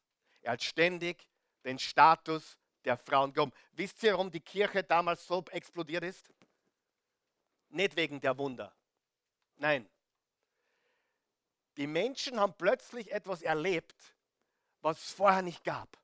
Er 0.42 0.53
hat 0.53 0.62
ständig 0.62 1.29
den 1.64 1.79
Status 1.79 2.57
der 2.88 2.96
Frauen 2.96 3.33
gehoben. 3.33 3.53
Wisst 3.72 4.03
ihr, 4.03 4.12
warum 4.12 4.31
die 4.31 4.40
Kirche 4.40 4.83
damals 4.83 5.27
so 5.27 5.44
explodiert 5.51 6.05
ist? 6.05 6.33
Nicht 7.68 7.96
wegen 7.96 8.20
der 8.20 8.37
Wunder. 8.38 8.74
Nein. 9.57 9.88
Die 11.77 11.87
Menschen 11.87 12.40
haben 12.40 12.55
plötzlich 12.57 13.12
etwas 13.12 13.42
erlebt, 13.42 14.14
was 14.81 14.98
es 15.05 15.12
vorher 15.12 15.42
nicht 15.42 15.62
gab. 15.64 15.98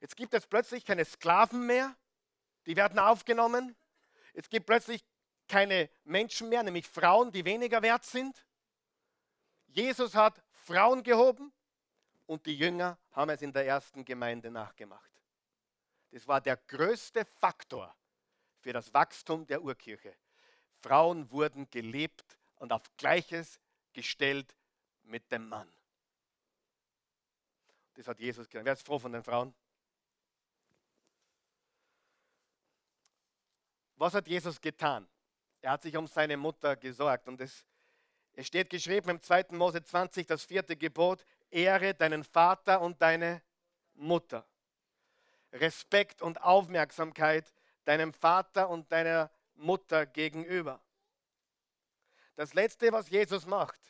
Jetzt 0.00 0.16
gibt 0.16 0.34
es 0.34 0.46
plötzlich 0.46 0.84
keine 0.84 1.04
Sklaven 1.04 1.66
mehr, 1.66 1.94
die 2.66 2.74
werden 2.74 2.98
aufgenommen. 2.98 3.76
Es 4.32 4.48
gibt 4.48 4.66
plötzlich 4.66 5.04
keine 5.46 5.90
Menschen 6.04 6.48
mehr, 6.48 6.62
nämlich 6.62 6.88
Frauen, 6.88 7.30
die 7.32 7.44
weniger 7.44 7.82
wert 7.82 8.04
sind. 8.04 8.46
Jesus 9.66 10.14
hat 10.14 10.42
Frauen 10.52 11.02
gehoben 11.02 11.52
und 12.26 12.46
die 12.46 12.56
Jünger 12.56 12.98
haben 13.12 13.30
es 13.30 13.42
in 13.42 13.52
der 13.52 13.66
ersten 13.66 14.04
Gemeinde 14.04 14.50
nachgemacht. 14.50 15.13
Das 16.14 16.28
war 16.28 16.40
der 16.40 16.56
größte 16.56 17.24
Faktor 17.24 17.92
für 18.60 18.72
das 18.72 18.94
Wachstum 18.94 19.48
der 19.48 19.60
Urkirche. 19.60 20.14
Frauen 20.80 21.28
wurden 21.32 21.68
gelebt 21.70 22.38
und 22.54 22.72
auf 22.72 22.82
Gleiches 22.96 23.58
gestellt 23.92 24.54
mit 25.02 25.32
dem 25.32 25.48
Mann. 25.48 25.68
Das 27.94 28.06
hat 28.06 28.20
Jesus 28.20 28.48
gesagt. 28.48 28.64
Wer 28.64 28.74
ist 28.74 28.86
froh 28.86 29.00
von 29.00 29.10
den 29.10 29.24
Frauen? 29.24 29.52
Was 33.96 34.14
hat 34.14 34.28
Jesus 34.28 34.60
getan? 34.60 35.08
Er 35.62 35.72
hat 35.72 35.82
sich 35.82 35.96
um 35.96 36.06
seine 36.06 36.36
Mutter 36.36 36.76
gesorgt. 36.76 37.26
Und 37.26 37.40
es, 37.40 37.66
es 38.34 38.46
steht 38.46 38.70
geschrieben 38.70 39.10
im 39.10 39.20
2. 39.20 39.46
Mose 39.50 39.82
20, 39.82 40.28
das 40.28 40.44
vierte 40.44 40.76
Gebot, 40.76 41.26
Ehre 41.50 41.92
deinen 41.92 42.22
Vater 42.22 42.80
und 42.80 43.02
deine 43.02 43.42
Mutter. 43.94 44.46
Respekt 45.54 46.22
und 46.22 46.42
Aufmerksamkeit 46.42 47.52
deinem 47.84 48.12
Vater 48.12 48.68
und 48.68 48.90
deiner 48.90 49.30
Mutter 49.54 50.06
gegenüber. 50.06 50.80
Das 52.36 52.54
Letzte, 52.54 52.92
was 52.92 53.08
Jesus 53.10 53.46
macht, 53.46 53.80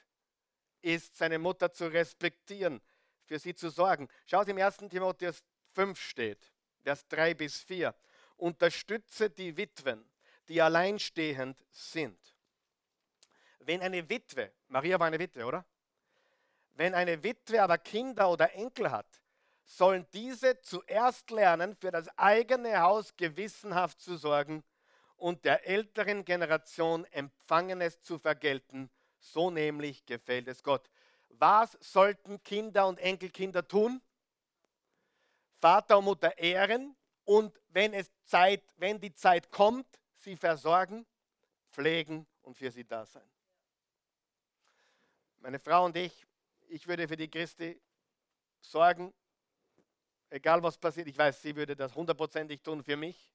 ist, 0.83 1.17
seine 1.17 1.39
Mutter 1.39 1.73
zu 1.73 1.87
respektieren, 1.87 2.83
für 3.25 3.39
sie 3.39 3.55
zu 3.55 3.71
sorgen. 3.71 4.09
Schaut 4.27 4.49
im 4.49 4.59
1. 4.59 4.77
Timotheus 4.91 5.43
5 5.73 5.99
steht, 5.99 6.53
Vers 6.83 7.07
3 7.09 7.35
bis 7.35 7.63
4. 7.63 7.95
Unterstütze 8.37 9.31
die 9.31 9.57
Witwen, 9.57 10.05
die 10.49 10.61
alleinstehend 10.61 11.65
sind. 11.71 12.19
Wenn 13.61 13.81
eine 13.81 14.07
Witwe, 14.11 14.53
Maria 14.69 15.01
war 15.01 15.07
eine 15.07 15.19
Witwe, 15.19 15.47
oder? 15.47 15.65
Wenn 16.75 16.95
eine 16.95 17.23
Witwe 17.23 17.63
aber 17.63 17.79
Kinder 17.79 18.29
oder 18.29 18.53
Enkel 18.53 18.91
hat, 18.91 19.23
sollen 19.65 20.07
diese 20.13 20.61
zuerst 20.61 21.31
lernen, 21.31 21.77
für 21.77 21.91
das 21.91 22.09
eigene 22.19 22.81
Haus 22.81 23.17
gewissenhaft 23.17 24.01
zu 24.01 24.17
sorgen 24.17 24.63
und 25.17 25.45
der 25.45 25.67
älteren 25.67 26.25
Generation 26.25 27.05
Empfangenes 27.07 28.03
zu 28.03 28.19
vergelten. 28.19 28.91
So 29.19 29.51
nämlich 29.51 30.05
gefällt 30.05 30.49
es 30.49 30.63
Gott. 30.63 30.91
Was 31.31 31.77
sollten 31.81 32.43
Kinder 32.43 32.87
und 32.87 32.99
Enkelkinder 32.99 33.67
tun? 33.67 34.03
Vater 35.61 35.99
und 35.99 36.05
Mutter 36.05 36.37
ehren 36.37 36.95
und 37.25 37.59
wenn 37.71 37.95
es 37.95 38.11
Zeit, 38.25 38.63
wenn 38.77 39.01
die 39.01 39.15
Zeit 39.15 39.51
kommt, 39.51 39.87
sie 40.19 40.37
versorgen, 40.37 41.07
pflegen 41.71 42.27
und 42.43 42.57
für 42.57 42.71
sie 42.71 42.85
da 42.85 43.07
sein. 43.07 43.29
Meine 45.39 45.59
Frau 45.59 45.87
und 45.87 45.97
ich, 45.97 46.27
ich 46.69 46.87
würde 46.87 47.09
für 47.09 47.17
die 47.17 47.31
Christi 47.31 47.81
sorgen, 48.61 49.13
egal 50.35 50.63
was 50.63 50.77
passiert. 50.77 51.07
Ich 51.07 51.17
weiß, 51.17 51.41
sie 51.41 51.55
würde 51.55 51.77
das 51.77 51.95
hundertprozentig 51.95 52.61
tun 52.61 52.83
für 52.83 52.97
mich. 52.97 53.33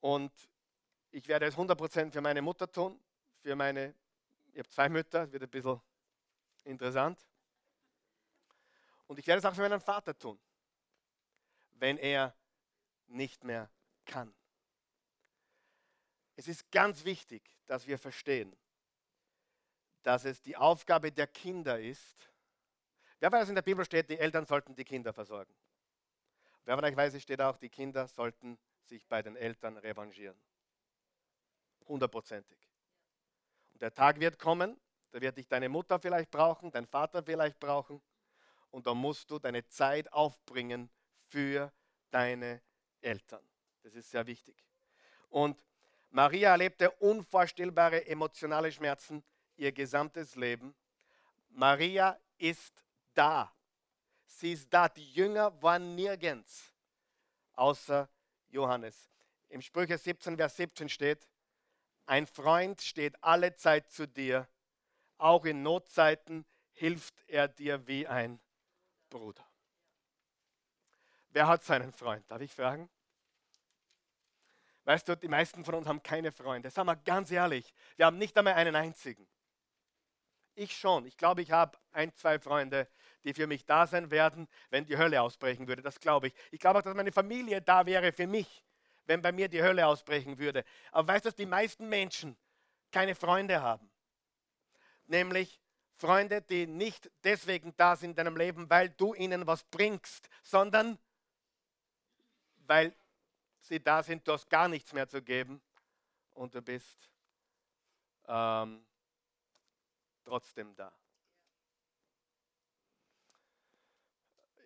Und 0.00 0.32
ich 1.10 1.28
werde 1.28 1.46
es 1.46 1.56
hundertprozentig 1.56 2.14
für 2.14 2.20
meine 2.20 2.42
Mutter 2.42 2.70
tun, 2.70 2.98
für 3.42 3.54
meine, 3.54 3.94
ich 4.52 4.58
habe 4.58 4.68
zwei 4.68 4.88
Mütter, 4.88 5.30
wird 5.30 5.42
ein 5.42 5.50
bisschen 5.50 5.80
interessant. 6.64 7.18
Und 9.06 9.18
ich 9.18 9.26
werde 9.26 9.40
es 9.40 9.44
auch 9.44 9.54
für 9.54 9.60
meinen 9.60 9.80
Vater 9.80 10.16
tun, 10.18 10.40
wenn 11.72 11.98
er 11.98 12.34
nicht 13.06 13.44
mehr 13.44 13.70
kann. 14.06 14.34
Es 16.36 16.48
ist 16.48 16.70
ganz 16.70 17.04
wichtig, 17.04 17.42
dass 17.66 17.86
wir 17.86 17.98
verstehen, 17.98 18.56
dass 20.02 20.24
es 20.24 20.40
die 20.40 20.56
Aufgabe 20.56 21.12
der 21.12 21.26
Kinder 21.26 21.78
ist. 21.78 22.33
Wer 23.24 23.32
weiß, 23.32 23.48
in 23.48 23.54
der 23.54 23.62
Bibel 23.62 23.82
steht, 23.86 24.10
die 24.10 24.18
Eltern 24.18 24.44
sollten 24.44 24.74
die 24.74 24.84
Kinder 24.84 25.10
versorgen. 25.14 25.54
Wer 26.66 26.76
vielleicht 26.76 26.94
weiß, 26.98 27.14
es 27.14 27.22
steht 27.22 27.40
auch, 27.40 27.56
die 27.56 27.70
Kinder 27.70 28.06
sollten 28.06 28.58
sich 28.82 29.06
bei 29.06 29.22
den 29.22 29.34
Eltern 29.34 29.78
revanchieren. 29.78 30.38
Hundertprozentig. 31.88 32.58
Und 33.72 33.80
der 33.80 33.94
Tag 33.94 34.20
wird 34.20 34.38
kommen, 34.38 34.78
da 35.10 35.22
wird 35.22 35.38
dich 35.38 35.48
deine 35.48 35.70
Mutter 35.70 35.98
vielleicht 35.98 36.30
brauchen, 36.30 36.70
dein 36.70 36.84
Vater 36.84 37.22
vielleicht 37.22 37.58
brauchen. 37.58 38.02
Und 38.70 38.86
da 38.86 38.92
musst 38.92 39.30
du 39.30 39.38
deine 39.38 39.66
Zeit 39.68 40.12
aufbringen 40.12 40.90
für 41.28 41.72
deine 42.10 42.60
Eltern. 43.00 43.48
Das 43.84 43.94
ist 43.94 44.10
sehr 44.10 44.26
wichtig. 44.26 44.62
Und 45.30 45.64
Maria 46.10 46.50
erlebte 46.50 46.90
unvorstellbare 46.90 48.06
emotionale 48.06 48.70
Schmerzen 48.70 49.24
ihr 49.56 49.72
gesamtes 49.72 50.36
Leben. 50.36 50.74
Maria 51.48 52.20
ist 52.36 52.84
da. 53.14 53.52
Sie 54.26 54.52
ist 54.52 54.72
da. 54.72 54.88
Die 54.88 55.12
Jünger 55.12 55.60
waren 55.62 55.94
nirgends 55.94 56.72
außer 57.54 58.08
Johannes. 58.48 59.10
Im 59.48 59.62
Sprüche 59.62 59.98
17, 59.98 60.36
Vers 60.36 60.56
17 60.56 60.88
steht, 60.88 61.28
ein 62.06 62.26
Freund 62.26 62.82
steht 62.82 63.22
alle 63.22 63.54
Zeit 63.54 63.90
zu 63.90 64.06
dir, 64.06 64.48
auch 65.16 65.44
in 65.44 65.62
Notzeiten 65.62 66.44
hilft 66.72 67.14
er 67.28 67.48
dir 67.48 67.86
wie 67.86 68.06
ein 68.06 68.40
Bruder. 69.08 69.46
Wer 71.30 71.46
hat 71.46 71.64
seinen 71.64 71.92
Freund? 71.92 72.28
Darf 72.30 72.40
ich 72.40 72.52
fragen? 72.52 72.90
Weißt 74.84 75.08
du, 75.08 75.16
die 75.16 75.28
meisten 75.28 75.64
von 75.64 75.74
uns 75.74 75.86
haben 75.86 76.02
keine 76.02 76.30
Freunde. 76.30 76.70
Sagen 76.70 76.88
wir 76.88 76.96
ganz 76.96 77.30
ehrlich, 77.30 77.72
wir 77.96 78.06
haben 78.06 78.18
nicht 78.18 78.36
einmal 78.36 78.54
einen 78.54 78.76
einzigen. 78.76 79.26
Ich 80.54 80.76
schon. 80.76 81.06
Ich 81.06 81.16
glaube, 81.16 81.42
ich 81.42 81.50
habe 81.50 81.78
ein, 81.90 82.14
zwei 82.14 82.38
Freunde, 82.38 82.88
die 83.24 83.34
für 83.34 83.46
mich 83.46 83.64
da 83.64 83.86
sein 83.86 84.10
werden, 84.10 84.48
wenn 84.70 84.84
die 84.84 84.96
Hölle 84.96 85.20
ausbrechen 85.20 85.66
würde. 85.66 85.82
Das 85.82 85.98
glaube 85.98 86.28
ich. 86.28 86.34
Ich 86.50 86.60
glaube 86.60 86.78
auch, 86.78 86.82
dass 86.82 86.94
meine 86.94 87.12
Familie 87.12 87.60
da 87.62 87.86
wäre 87.86 88.12
für 88.12 88.26
mich, 88.26 88.64
wenn 89.06 89.22
bei 89.22 89.32
mir 89.32 89.48
die 89.48 89.62
Hölle 89.62 89.86
ausbrechen 89.86 90.38
würde. 90.38 90.64
Aber 90.92 91.08
weißt 91.08 91.24
du, 91.24 91.28
dass 91.28 91.36
die 91.36 91.46
meisten 91.46 91.88
Menschen 91.88 92.36
keine 92.90 93.14
Freunde 93.14 93.60
haben? 93.60 93.90
Nämlich 95.06 95.60
Freunde, 95.96 96.42
die 96.42 96.66
nicht 96.66 97.10
deswegen 97.22 97.74
da 97.76 97.96
sind 97.96 98.10
in 98.10 98.16
deinem 98.16 98.36
Leben, 98.36 98.68
weil 98.68 98.90
du 98.90 99.14
ihnen 99.14 99.46
was 99.46 99.64
bringst, 99.64 100.28
sondern 100.42 100.98
weil 102.66 102.94
sie 103.60 103.82
da 103.82 104.02
sind, 104.02 104.26
du 104.26 104.32
hast 104.32 104.48
gar 104.48 104.68
nichts 104.68 104.92
mehr 104.92 105.08
zu 105.08 105.22
geben 105.22 105.62
und 106.32 106.54
du 106.54 106.62
bist 106.62 107.10
ähm, 108.26 108.84
trotzdem 110.24 110.74
da. 110.74 110.92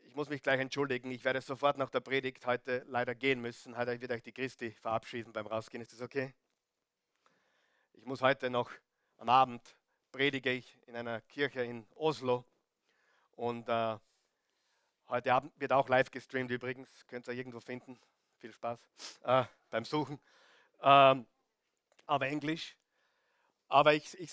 Ich 0.09 0.15
muss 0.15 0.31
mich 0.31 0.43
gleich 0.43 0.59
entschuldigen, 0.59 1.11
ich 1.11 1.23
werde 1.23 1.43
sofort 1.43 1.77
nach 1.77 1.91
der 1.91 2.01
Predigt 2.01 2.47
heute 2.47 2.83
leider 2.89 3.15
gehen 3.15 3.43
müssen. 3.43 3.77
Heute 3.77 4.01
wird 4.01 4.11
euch 4.11 4.23
die 4.23 4.33
Christi 4.33 4.71
verabschieden 4.71 5.35
beim 5.35 5.47
Rausgehen. 5.47 5.83
Ist 5.83 5.93
das 5.93 6.01
okay? 6.01 6.35
Ich 7.93 8.07
muss 8.07 8.23
heute 8.23 8.49
noch 8.49 8.71
am 9.19 9.29
Abend 9.29 9.77
predige 10.11 10.51
ich 10.51 10.79
in 10.87 10.97
einer 10.97 11.21
Kirche 11.21 11.63
in 11.63 11.87
Oslo 11.95 12.47
und 13.33 13.69
äh, 13.69 13.99
heute 15.09 15.35
Abend 15.35 15.53
wird 15.61 15.73
auch 15.73 15.91
live 15.91 16.11
gestreamt 16.11 16.51
übrigens, 16.51 16.89
könnt 17.07 17.29
ihr 17.29 17.35
irgendwo 17.35 17.61
finden. 17.61 18.01
Viel 18.39 18.53
Spaß 18.53 18.81
äh, 19.25 19.45
beim 19.69 19.85
Suchen. 19.85 20.19
Ähm, 20.81 21.27
aber 22.07 22.29
Englisch. 22.29 22.77
Aber 23.69 23.93
ich, 23.93 24.19
ich, 24.19 24.33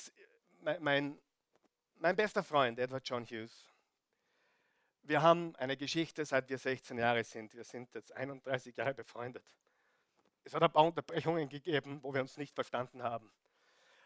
mein, 0.80 1.20
mein 1.98 2.16
bester 2.16 2.44
Freund, 2.44 2.80
Edward 2.80 3.08
John 3.08 3.26
Hughes, 3.26 3.75
wir 5.08 5.22
haben 5.22 5.56
eine 5.58 5.78
Geschichte, 5.78 6.26
seit 6.26 6.50
wir 6.50 6.58
16 6.58 6.98
Jahre 6.98 7.24
sind. 7.24 7.54
Wir 7.54 7.64
sind 7.64 7.94
jetzt 7.94 8.12
31 8.16 8.76
Jahre 8.76 8.94
befreundet. 8.94 9.46
Es 10.44 10.54
hat 10.54 10.64
ein 10.64 10.72
paar 10.72 10.86
Unterbrechungen 10.86 11.48
gegeben, 11.48 12.00
wo 12.02 12.14
wir 12.14 12.22
uns 12.22 12.38
nicht 12.38 12.54
verstanden 12.54 13.04
haben. 13.04 13.32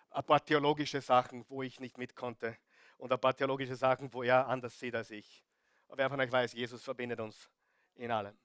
Ein 0.09 0.23
paar 0.23 0.43
theologische 0.43 1.01
Sachen, 1.01 1.45
wo 1.49 1.63
ich 1.63 1.79
nicht 1.79 1.97
mit 1.97 2.15
konnte. 2.15 2.57
Und 2.97 3.13
ein 3.13 3.19
paar 3.19 3.35
theologische 3.35 3.75
Sachen, 3.75 4.11
wo 4.13 4.23
er 4.23 4.47
anders 4.47 4.77
sieht 4.77 4.95
als 4.95 5.11
ich. 5.11 5.43
Aber 5.87 5.97
wer 5.97 6.09
von 6.09 6.19
euch 6.19 6.31
weiß, 6.31 6.53
Jesus 6.53 6.83
verbindet 6.83 7.19
uns 7.19 7.49
in 7.95 8.11
allem. 8.11 8.37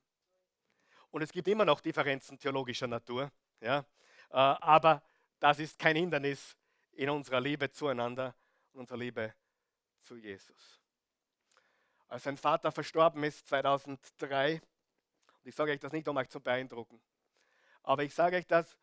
Und 1.11 1.23
es 1.23 1.33
gibt 1.33 1.49
immer 1.49 1.65
noch 1.65 1.81
Differenzen 1.81 2.39
theologischer 2.39 2.87
Natur. 2.87 3.31
Ja? 3.61 3.81
Äh, 4.31 4.37
aber 4.37 5.03
das 5.41 5.59
ist 5.59 5.79
kein 5.79 5.97
Hindernis 5.97 6.57
in 6.93 7.11
unserer 7.11 7.41
Liebe 7.41 7.71
zueinander 7.71 8.35
und 8.73 8.81
unserer 8.81 8.99
Liebe 8.99 9.35
zu 10.03 10.17
Jesus. 10.17 10.84
Als 12.15 12.23
sein 12.23 12.37
Vater 12.37 12.71
verstorben 12.71 13.25
ist 13.25 13.49
2003, 13.49 14.61
und 14.63 15.47
ich 15.49 15.53
sage 15.53 15.73
euch 15.73 15.81
das 15.81 15.91
nicht, 15.91 16.07
um 16.07 16.17
euch 16.17 16.29
zu 16.29 16.39
beeindrucken, 16.39 17.03
aber 17.83 18.05
ich 18.05 18.15
sage 18.15 18.37
euch 18.37 18.47
das 18.47 18.79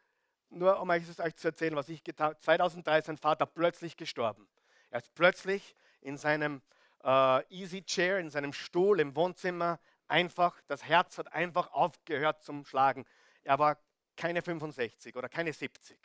nur, 0.49 0.81
um 0.81 0.89
euch, 0.89 1.03
euch 1.17 1.35
zu 1.37 1.47
erzählen, 1.47 1.77
was 1.77 1.87
ich 1.87 2.03
getan 2.03 2.31
habe. 2.31 2.39
2003 2.39 2.99
ist 2.99 3.05
sein 3.05 3.15
Vater 3.15 3.45
plötzlich 3.45 3.95
gestorben. 3.95 4.49
Er 4.89 4.99
ist 4.99 5.15
plötzlich 5.15 5.77
in 6.01 6.17
seinem 6.17 6.61
äh, 7.05 7.47
Easy 7.47 7.83
Chair, 7.83 8.19
in 8.19 8.29
seinem 8.29 8.51
Stuhl 8.51 8.99
im 8.99 9.15
Wohnzimmer 9.15 9.79
einfach, 10.09 10.59
das 10.67 10.83
Herz 10.83 11.17
hat 11.17 11.31
einfach 11.31 11.71
aufgehört 11.71 12.43
zum 12.43 12.65
Schlagen. 12.65 13.05
Er 13.43 13.59
war 13.59 13.77
keine 14.17 14.41
65 14.41 15.15
oder 15.15 15.29
keine 15.29 15.53
70. 15.53 15.97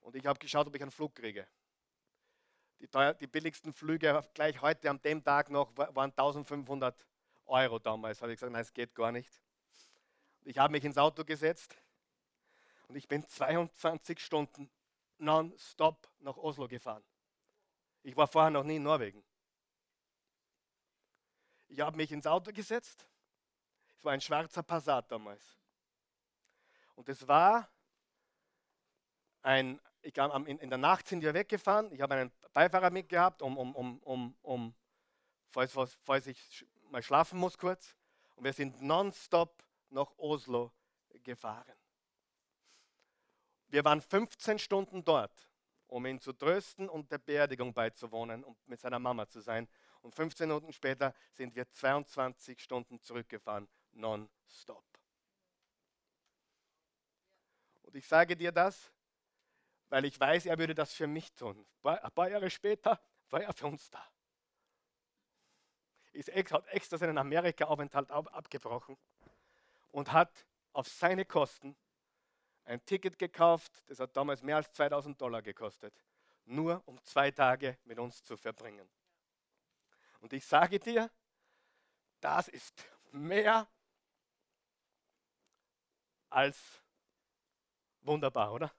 Und 0.00 0.14
ich 0.14 0.26
habe 0.26 0.38
geschaut, 0.38 0.66
ob 0.66 0.74
ich 0.74 0.82
einen 0.82 0.90
Flug 0.90 1.14
kriege. 1.14 1.48
Die, 2.80 2.88
teuer, 2.88 3.14
die, 3.14 3.26
billigsten 3.26 3.72
Flüge 3.72 4.22
gleich 4.34 4.60
heute 4.60 4.88
an 4.90 5.00
dem 5.02 5.22
Tag 5.24 5.50
noch 5.50 5.76
waren 5.76 6.10
1500 6.10 7.06
Euro 7.46 7.78
damals. 7.78 8.22
Habe 8.22 8.32
ich 8.32 8.38
gesagt, 8.38 8.52
nein, 8.52 8.62
es 8.62 8.72
geht 8.72 8.94
gar 8.94 9.10
nicht. 9.10 9.30
Ich 10.44 10.58
habe 10.58 10.72
mich 10.72 10.84
ins 10.84 10.96
Auto 10.96 11.24
gesetzt 11.24 11.76
und 12.86 12.96
ich 12.96 13.08
bin 13.08 13.26
22 13.26 14.18
Stunden 14.20 14.70
non-stop 15.18 16.08
nach 16.20 16.36
Oslo 16.36 16.68
gefahren. 16.68 17.04
Ich 18.02 18.16
war 18.16 18.28
vorher 18.28 18.50
noch 18.50 18.64
nie 18.64 18.76
in 18.76 18.84
Norwegen. 18.84 19.24
Ich 21.68 21.80
habe 21.80 21.96
mich 21.96 22.12
ins 22.12 22.26
Auto 22.26 22.52
gesetzt. 22.52 23.06
Es 23.96 24.04
war 24.04 24.12
ein 24.12 24.20
schwarzer 24.20 24.62
Passat 24.62 25.10
damals. 25.10 25.58
Und 26.94 27.08
es 27.08 27.26
war 27.28 27.68
ein, 29.42 29.80
ich, 30.02 30.16
in, 30.16 30.58
in 30.58 30.70
der 30.70 30.78
Nacht 30.78 31.08
sind 31.08 31.20
wir 31.20 31.34
weggefahren. 31.34 31.92
Ich 31.92 32.00
habe 32.00 32.14
einen 32.14 32.32
Beifahrer 32.52 32.90
mitgehabt, 32.90 33.42
um, 33.42 33.56
um, 33.56 33.74
um, 33.74 33.98
um, 34.02 34.36
um 34.42 34.74
falls, 35.50 35.72
falls 36.02 36.26
ich 36.26 36.66
mal 36.90 37.02
schlafen 37.02 37.38
muss 37.38 37.58
kurz. 37.58 37.96
Und 38.36 38.44
wir 38.44 38.52
sind 38.52 38.80
nonstop 38.82 39.64
nach 39.90 40.16
Oslo 40.18 40.72
gefahren. 41.22 41.76
Wir 43.68 43.84
waren 43.84 44.00
15 44.00 44.58
Stunden 44.58 45.04
dort, 45.04 45.50
um 45.88 46.06
ihn 46.06 46.20
zu 46.20 46.32
trösten 46.32 46.88
und 46.88 47.10
der 47.10 47.18
Beerdigung 47.18 47.74
beizuwohnen 47.74 48.44
und 48.44 48.56
mit 48.68 48.80
seiner 48.80 48.98
Mama 48.98 49.28
zu 49.28 49.40
sein. 49.40 49.68
Und 50.00 50.14
15 50.14 50.48
Minuten 50.48 50.72
später 50.72 51.14
sind 51.32 51.54
wir 51.54 51.68
22 51.68 52.62
Stunden 52.62 53.00
zurückgefahren, 53.00 53.68
nonstop. 53.92 54.84
Und 57.82 57.96
ich 57.96 58.06
sage 58.06 58.36
dir 58.36 58.52
das, 58.52 58.92
weil 59.88 60.04
ich 60.04 60.18
weiß, 60.18 60.46
er 60.46 60.58
würde 60.58 60.74
das 60.74 60.92
für 60.92 61.06
mich 61.06 61.32
tun. 61.34 61.66
Ein 61.82 62.10
paar 62.12 62.28
Jahre 62.28 62.50
später 62.50 63.00
war 63.30 63.42
er 63.42 63.52
für 63.52 63.66
uns 63.66 63.90
da. 63.90 64.04
Ist, 66.12 66.30
hat 66.30 66.66
extra 66.68 66.98
seinen 66.98 67.18
Amerika-Aufenthalt 67.18 68.10
abgebrochen 68.10 68.96
und 69.90 70.12
hat 70.12 70.46
auf 70.72 70.88
seine 70.88 71.24
Kosten 71.24 71.76
ein 72.64 72.84
Ticket 72.84 73.18
gekauft, 73.18 73.82
das 73.86 73.98
hat 73.98 74.16
damals 74.16 74.42
mehr 74.42 74.56
als 74.56 74.70
2000 74.72 75.20
Dollar 75.20 75.42
gekostet, 75.42 75.94
nur 76.44 76.82
um 76.86 77.02
zwei 77.04 77.30
Tage 77.30 77.78
mit 77.84 77.98
uns 77.98 78.22
zu 78.22 78.36
verbringen. 78.36 78.88
Und 80.20 80.32
ich 80.32 80.44
sage 80.44 80.78
dir, 80.78 81.10
das 82.20 82.48
ist 82.48 82.84
mehr 83.12 83.66
als 86.28 86.82
wunderbar, 88.02 88.52
oder? 88.52 88.72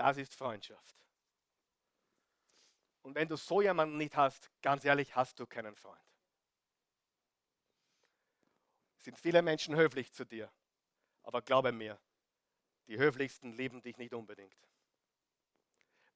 Das 0.00 0.16
ist 0.16 0.34
Freundschaft. 0.34 0.96
Und 3.02 3.14
wenn 3.14 3.28
du 3.28 3.36
so 3.36 3.60
jemanden 3.60 3.98
nicht 3.98 4.16
hast, 4.16 4.50
ganz 4.62 4.82
ehrlich, 4.86 5.14
hast 5.14 5.38
du 5.38 5.46
keinen 5.46 5.76
Freund. 5.76 6.00
Sind 8.96 9.18
viele 9.18 9.42
Menschen 9.42 9.76
höflich 9.76 10.10
zu 10.14 10.24
dir, 10.24 10.50
aber 11.22 11.42
glaube 11.42 11.70
mir, 11.72 12.00
die 12.86 12.96
höflichsten 12.96 13.52
lieben 13.52 13.82
dich 13.82 13.98
nicht 13.98 14.14
unbedingt. 14.14 14.56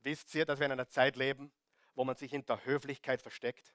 Wisst 0.01 0.35
ihr, 0.35 0.47
dass 0.47 0.59
wir 0.61 0.65
in 0.65 0.73
einer 0.73 0.89
Zeit 0.89 1.17
leben, 1.17 1.53
wo 1.95 2.05
man 2.05 2.17
sich 2.17 2.31
hinter 2.31 2.65
Höflichkeit 2.65 3.21
versteckt? 3.21 3.75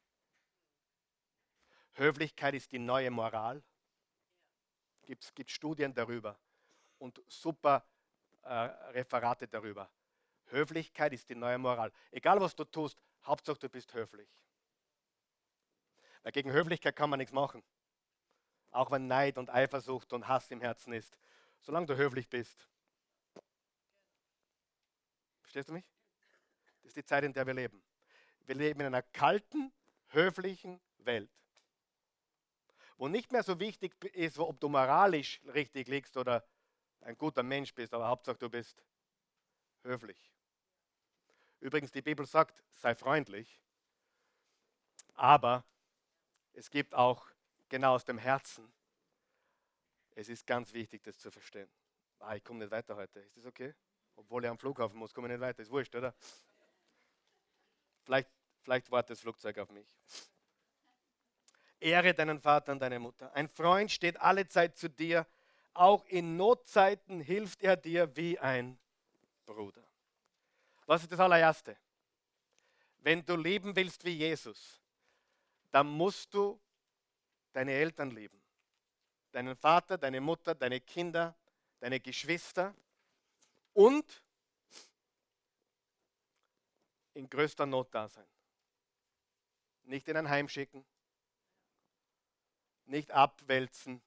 Höflichkeit 1.93 2.55
ist 2.55 2.71
die 2.71 2.79
neue 2.79 3.11
Moral. 3.11 3.61
Es 5.07 5.35
gibt 5.35 5.51
Studien 5.51 5.93
darüber 5.93 6.35
und 6.97 7.21
super 7.27 7.85
äh, 8.41 8.53
Referate 8.91 9.47
darüber. 9.47 9.87
Höflichkeit 10.51 11.13
ist 11.13 11.29
die 11.29 11.35
neue 11.35 11.57
Moral. 11.57 11.91
Egal 12.11 12.39
was 12.41 12.55
du 12.55 12.63
tust, 12.63 13.01
Hauptsache 13.23 13.59
du 13.59 13.69
bist 13.69 13.93
höflich. 13.93 14.29
Weil 16.23 16.31
gegen 16.31 16.51
Höflichkeit 16.51 16.95
kann 16.95 17.09
man 17.09 17.19
nichts 17.19 17.33
machen. 17.33 17.63
Auch 18.71 18.91
wenn 18.91 19.07
Neid 19.07 19.37
und 19.37 19.49
Eifersucht 19.49 20.13
und 20.13 20.27
Hass 20.27 20.51
im 20.51 20.61
Herzen 20.61 20.93
ist. 20.93 21.17
Solange 21.61 21.87
du 21.87 21.97
höflich 21.97 22.29
bist. 22.29 22.67
Verstehst 25.41 25.69
du 25.69 25.73
mich? 25.73 25.85
Das 26.81 26.89
ist 26.89 26.97
die 26.97 27.05
Zeit, 27.05 27.23
in 27.23 27.33
der 27.33 27.45
wir 27.47 27.53
leben. 27.53 27.81
Wir 28.45 28.55
leben 28.55 28.81
in 28.81 28.87
einer 28.87 29.01
kalten, 29.01 29.71
höflichen 30.09 30.79
Welt. 30.99 31.31
Wo 32.97 33.07
nicht 33.07 33.31
mehr 33.31 33.43
so 33.43 33.59
wichtig 33.59 33.93
ist, 34.13 34.37
ob 34.39 34.59
du 34.59 34.69
moralisch 34.69 35.41
richtig 35.53 35.87
liegst 35.87 36.17
oder 36.17 36.45
ein 37.01 37.17
guter 37.17 37.43
Mensch 37.43 37.73
bist, 37.73 37.93
aber 37.93 38.07
Hauptsache 38.07 38.37
du 38.37 38.49
bist 38.49 38.83
höflich. 39.83 40.31
Übrigens, 41.59 41.91
die 41.91 42.01
Bibel 42.01 42.25
sagt, 42.25 42.63
sei 42.75 42.95
freundlich, 42.95 43.59
aber 45.15 45.63
es 46.53 46.69
gibt 46.69 46.95
auch 46.95 47.27
genau 47.67 47.95
aus 47.95 48.05
dem 48.05 48.17
Herzen, 48.17 48.71
es 50.15 50.29
ist 50.29 50.45
ganz 50.45 50.73
wichtig, 50.73 51.03
das 51.03 51.17
zu 51.17 51.31
verstehen. 51.31 51.69
Ah, 52.19 52.35
ich 52.35 52.43
komme 52.43 52.59
nicht 52.59 52.71
weiter 52.71 52.95
heute. 52.95 53.19
Ist 53.21 53.37
das 53.37 53.45
okay? 53.45 53.73
Obwohl 54.15 54.43
ich 54.43 54.49
am 54.49 54.57
Flughafen 54.57 54.97
muss, 54.97 55.13
komme 55.13 55.27
ich 55.27 55.31
nicht 55.31 55.41
weiter. 55.41 55.61
Ist 55.61 55.71
wurscht, 55.71 55.95
oder? 55.95 56.13
Vielleicht, 58.03 58.29
vielleicht 58.61 58.91
wartet 58.91 59.11
das 59.11 59.21
Flugzeug 59.21 59.57
auf 59.59 59.69
mich. 59.69 59.87
Ehre 61.79 62.13
deinen 62.13 62.41
Vater 62.41 62.73
und 62.73 62.79
deine 62.79 62.99
Mutter. 62.99 63.33
Ein 63.33 63.47
Freund 63.47 63.91
steht 63.91 64.19
alle 64.19 64.47
Zeit 64.47 64.77
zu 64.77 64.89
dir. 64.89 65.25
Auch 65.73 66.03
in 66.05 66.35
Notzeiten 66.35 67.21
hilft 67.21 67.63
er 67.63 67.77
dir 67.77 68.13
wie 68.17 68.37
ein 68.37 68.77
Bruder. 69.45 69.88
Was 70.89 71.03
ist 71.03 71.11
das 71.11 71.19
allererste? 71.19 71.77
Wenn 72.97 73.23
du 73.23 73.35
leben 73.35 73.75
willst 73.75 74.03
wie 74.05 74.17
Jesus, 74.17 74.81
dann 75.69 75.85
musst 75.85 76.33
du 76.33 76.59
deine 77.53 77.73
Eltern 77.73 78.09
lieben. 78.09 78.41
Deinen 79.31 79.55
Vater, 79.55 79.99
deine 79.99 80.19
Mutter, 80.19 80.55
deine 80.55 80.81
Kinder, 80.81 81.37
deine 81.79 81.99
Geschwister 81.99 82.73
und 83.73 84.23
in 87.13 87.29
größter 87.29 87.67
Not 87.67 87.93
da 87.93 88.09
sein. 88.09 88.27
Nicht 89.83 90.07
in 90.07 90.17
ein 90.17 90.27
Heim 90.27 90.49
schicken, 90.49 90.83
nicht 92.85 93.11
abwälzen, 93.11 94.01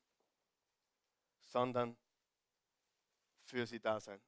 sondern 1.43 1.97
für 3.45 3.69
sie 3.69 3.79
da 3.79 4.01
sein. 4.01 4.21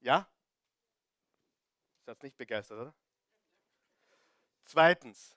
Ja? 0.00 0.28
Seid 2.04 2.22
nicht 2.22 2.36
begeistert, 2.36 2.80
oder? 2.80 2.94
Zweitens, 4.64 5.36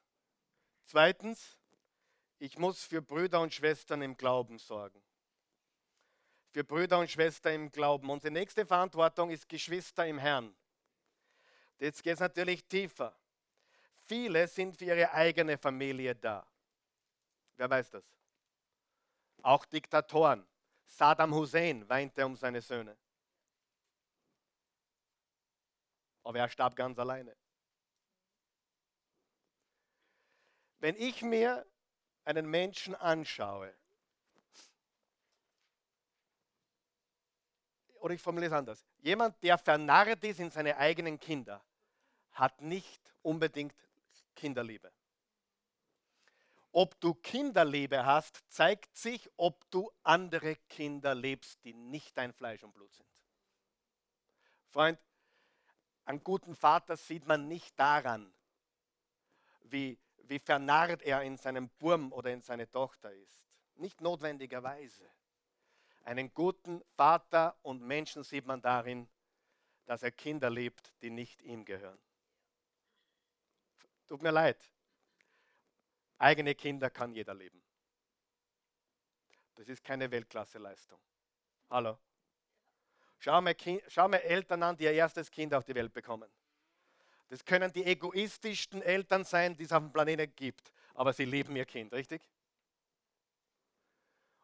zweitens, 0.86 1.58
ich 2.40 2.58
muss 2.58 2.84
für 2.84 3.02
Brüder 3.02 3.42
und 3.42 3.54
Schwestern 3.54 4.02
im 4.02 4.18
Glauben 4.18 4.60
sorgen. 4.60 5.02
Für 6.52 6.64
Brüder 6.64 7.00
und 7.00 7.10
Schwestern 7.10 7.54
im 7.54 7.72
Glauben. 7.72 8.10
Unsere 8.10 8.32
nächste 8.32 8.66
Verantwortung 8.66 9.30
ist 9.30 9.48
Geschwister 9.50 10.06
im 10.08 10.18
Herrn. 10.18 10.56
Jetzt 11.78 12.02
geht 12.02 12.14
es 12.14 12.20
natürlich 12.20 12.66
tiefer. 12.66 13.16
Viele 14.06 14.48
sind 14.48 14.78
für 14.78 14.86
ihre 14.86 15.12
eigene 15.12 15.58
Familie 15.58 16.16
da. 16.16 16.48
Wer 17.58 17.70
weiß 17.70 17.92
das? 17.92 18.06
Auch 19.42 19.66
Diktatoren. 19.66 20.46
Saddam 20.86 21.34
Hussein 21.34 21.88
weinte 21.90 22.26
um 22.26 22.36
seine 22.36 22.62
Söhne. 22.62 22.98
Aber 26.26 26.40
er 26.40 26.50
starb 26.50 26.76
ganz 26.76 26.98
alleine. 27.00 27.36
Wenn 30.80 30.96
ich 30.98 31.22
mir 31.22 31.66
einen 32.26 32.48
Menschen 32.48 32.96
anschaue, 32.96 33.74
oder 38.00 38.14
ich 38.14 38.22
formuliere 38.22 38.54
es 38.54 38.58
anders, 38.58 38.86
jemand, 38.98 39.42
der 39.44 39.58
vernarrt 39.58 40.24
ist 40.24 40.40
in 40.40 40.52
seine 40.52 40.76
eigenen 40.78 41.20
Kinder, 41.20 41.64
hat 42.32 42.60
nicht 42.60 43.02
unbedingt 43.22 43.76
Kinderliebe. 44.36 44.92
Ob 46.72 47.00
du 47.00 47.14
Kinderliebe 47.14 48.06
hast, 48.06 48.44
zeigt 48.52 48.98
sich, 48.98 49.30
ob 49.38 49.70
du 49.72 49.90
andere 50.04 50.56
Kinder 50.68 51.16
lebst, 51.16 51.64
die 51.64 51.74
nicht 51.74 52.18
dein 52.18 52.34
Fleisch 52.34 52.64
und 52.64 52.74
Blut 52.74 52.94
sind. 52.94 53.10
Freund, 54.68 55.00
einen 56.06 56.24
guten 56.24 56.56
Vater 56.56 56.96
sieht 56.96 57.26
man 57.26 57.48
nicht 57.48 57.78
daran, 57.80 58.32
wie, 59.64 60.00
wie 60.24 60.40
vernarrt 60.40 61.02
er 61.02 61.24
in 61.24 61.38
seinem 61.38 61.70
Burm 61.70 62.14
oder 62.14 62.32
in 62.32 62.42
seine 62.42 62.70
Tochter 62.70 63.12
ist. 63.12 63.42
Nicht 63.76 64.02
notwendigerweise. 64.02 65.10
Einen 66.04 66.34
guten 66.34 66.84
Vater 66.96 67.58
und 67.64 67.82
Menschen 67.82 68.24
sieht 68.24 68.46
man 68.46 68.62
darin, 68.62 69.10
dass 69.86 70.04
er 70.04 70.12
Kinder 70.12 70.50
liebt, 70.50 70.94
die 71.02 71.10
nicht 71.10 71.42
ihm 71.42 71.66
gehören. 71.66 72.00
Tut 74.08 74.22
mir 74.22 74.32
leid. 74.32 74.72
Eigene 76.20 76.54
Kinder 76.56 76.90
kann 76.90 77.14
jeder 77.14 77.34
leben. 77.34 77.62
Das 79.56 79.68
ist 79.68 79.84
keine 79.84 80.12
Weltklasse-Leistung. 80.12 81.00
Hallo? 81.70 81.98
Schau 83.20 83.42
mir, 83.42 83.56
schau 83.88 84.08
mir 84.08 84.24
Eltern 84.24 84.64
an, 84.64 84.78
die 84.78 84.84
ihr 84.84 84.94
erstes 84.94 85.32
Kind 85.32 85.54
auf 85.54 85.64
die 85.64 85.76
Welt 85.76 85.94
bekommen. 85.94 86.30
Das 87.30 87.44
können 87.44 87.72
die 87.74 87.84
egoistischsten 87.84 88.82
Eltern 88.82 89.24
sein, 89.24 89.56
die 89.58 89.64
es 89.64 89.72
auf 89.72 89.82
dem 89.82 89.92
Planeten 89.92 90.34
gibt, 90.36 90.72
aber 90.94 91.12
sie 91.12 91.26
lieben 91.26 91.56
ihr 91.56 91.66
Kind, 91.66 91.92
richtig? 91.94 92.22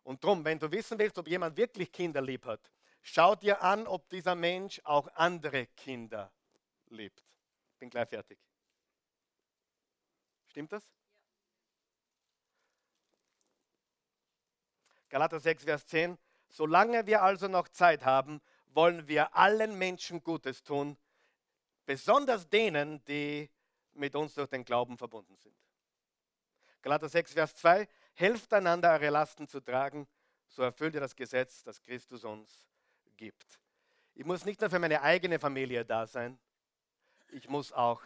Und 0.03 0.23
darum, 0.23 0.43
wenn 0.43 0.57
du 0.57 0.71
wissen 0.71 0.97
willst, 0.97 1.17
ob 1.17 1.27
jemand 1.27 1.55
wirklich 1.57 1.91
Kinder 1.91 2.21
lieb 2.21 2.45
hat, 2.45 2.71
schau 3.01 3.35
dir 3.35 3.61
an, 3.61 3.85
ob 3.85 4.09
dieser 4.09 4.35
Mensch 4.35 4.81
auch 4.83 5.07
andere 5.15 5.67
Kinder 5.67 6.31
liebt. 6.87 7.23
Bin 7.77 7.89
gleich 7.89 8.09
fertig. 8.09 8.39
Stimmt 10.47 10.71
das? 10.71 10.83
Galater 15.09 15.39
6, 15.39 15.63
Vers 15.63 15.85
10. 15.87 16.17
Solange 16.49 17.05
wir 17.05 17.21
also 17.21 17.47
noch 17.47 17.67
Zeit 17.69 18.03
haben, 18.05 18.41
wollen 18.73 19.07
wir 19.07 19.35
allen 19.35 19.77
Menschen 19.77 20.23
Gutes 20.23 20.63
tun, 20.63 20.97
besonders 21.85 22.49
denen, 22.49 23.03
die 23.05 23.49
mit 23.93 24.15
uns 24.15 24.33
durch 24.33 24.49
den 24.49 24.63
Glauben 24.63 24.97
verbunden 24.97 25.35
sind. 25.37 25.55
Galater 26.81 27.09
6, 27.09 27.33
Vers 27.33 27.55
2. 27.55 27.87
Helft 28.13 28.53
einander, 28.53 28.91
eure 28.91 29.09
Lasten 29.09 29.47
zu 29.47 29.59
tragen, 29.59 30.07
so 30.47 30.63
erfüllt 30.63 30.95
ihr 30.95 31.01
das 31.01 31.15
Gesetz, 31.15 31.63
das 31.63 31.81
Christus 31.81 32.23
uns 32.23 32.67
gibt. 33.17 33.59
Ich 34.15 34.25
muss 34.25 34.45
nicht 34.45 34.59
nur 34.61 34.69
für 34.69 34.79
meine 34.79 35.01
eigene 35.01 35.39
Familie 35.39 35.85
da 35.85 36.07
sein, 36.07 36.39
ich 37.29 37.47
muss 37.47 37.71
auch 37.71 38.01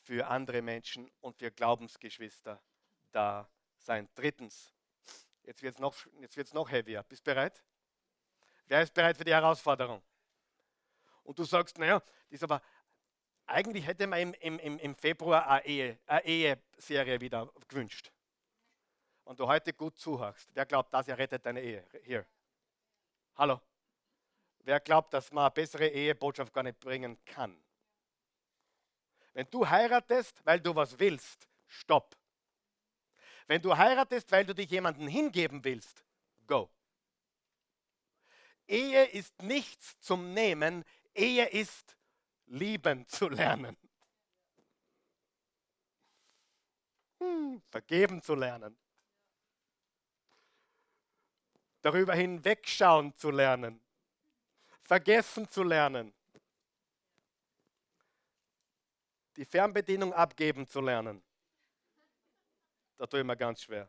für 0.00 0.26
andere 0.26 0.62
Menschen 0.62 1.10
und 1.20 1.36
für 1.36 1.50
Glaubensgeschwister 1.50 2.62
da 3.10 3.48
sein. 3.76 4.08
Drittens, 4.14 4.72
jetzt 5.42 5.62
wird 5.62 5.74
es 5.74 5.80
noch, 5.80 5.94
noch 6.54 6.70
heavier. 6.70 7.02
Bist 7.02 7.24
bereit? 7.24 7.62
Wer 8.68 8.82
ist 8.82 8.92
bereit 8.92 9.16
für 9.16 9.24
die 9.24 9.32
Herausforderung? 9.32 10.02
Und 11.24 11.38
du 11.38 11.44
sagst, 11.44 11.78
naja, 11.78 11.98
das 11.98 12.12
ist 12.28 12.42
aber, 12.42 12.62
eigentlich 13.46 13.86
hätte 13.86 14.06
man 14.06 14.34
im, 14.34 14.58
im, 14.58 14.78
im 14.78 14.94
Februar 14.94 15.46
eine, 15.46 15.64
Ehe, 15.64 15.98
eine 16.06 16.24
Eheserie 16.24 17.20
wieder 17.20 17.50
gewünscht. 17.66 18.12
Und 19.24 19.40
du 19.40 19.46
heute 19.46 19.72
gut 19.72 19.98
zuhörst. 19.98 20.48
Wer 20.54 20.66
glaubt, 20.66 20.92
das 20.92 21.08
errettet 21.08 21.44
deine 21.44 21.62
Ehe? 21.62 21.86
Hier. 22.02 22.26
Hallo? 23.36 23.60
Wer 24.60 24.80
glaubt, 24.80 25.14
dass 25.14 25.32
man 25.32 25.44
eine 25.44 25.50
bessere 25.50 25.88
Ehebotschaft 25.88 26.52
gar 26.52 26.62
nicht 26.62 26.78
bringen 26.78 27.18
kann? 27.24 27.58
Wenn 29.32 29.48
du 29.50 29.66
heiratest, 29.68 30.44
weil 30.44 30.60
du 30.60 30.74
was 30.74 30.98
willst, 30.98 31.48
stopp. 31.66 32.16
Wenn 33.46 33.62
du 33.62 33.74
heiratest, 33.74 34.30
weil 34.30 34.44
du 34.44 34.54
dich 34.54 34.70
jemandem 34.70 35.08
hingeben 35.08 35.64
willst, 35.64 36.04
go. 36.46 36.70
Ehe 38.68 39.06
ist 39.06 39.42
nichts 39.42 39.98
zum 40.00 40.34
Nehmen, 40.34 40.84
Ehe 41.14 41.46
ist 41.46 41.96
lieben 42.46 43.06
zu 43.08 43.28
lernen. 43.28 43.76
Hm, 47.18 47.62
vergeben 47.70 48.22
zu 48.22 48.34
lernen. 48.34 48.78
Darüber 51.80 52.14
hinwegschauen 52.14 53.16
zu 53.16 53.30
lernen. 53.30 53.80
Vergessen 54.82 55.48
zu 55.50 55.62
lernen. 55.62 56.12
Die 59.36 59.44
Fernbedienung 59.44 60.12
abgeben 60.12 60.66
zu 60.66 60.80
lernen. 60.80 61.22
Da 62.98 63.06
tue 63.06 63.20
ich 63.20 63.26
mir 63.26 63.36
ganz 63.36 63.62
schwer. 63.62 63.88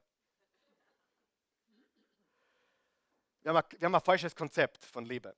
Wir 3.42 3.54
haben, 3.54 3.58
ein, 3.58 3.80
wir 3.80 3.86
haben 3.86 3.96
ein 3.96 4.02
falsches 4.02 4.36
Konzept 4.36 4.86
von 4.86 5.06
Liebe. 5.06 5.36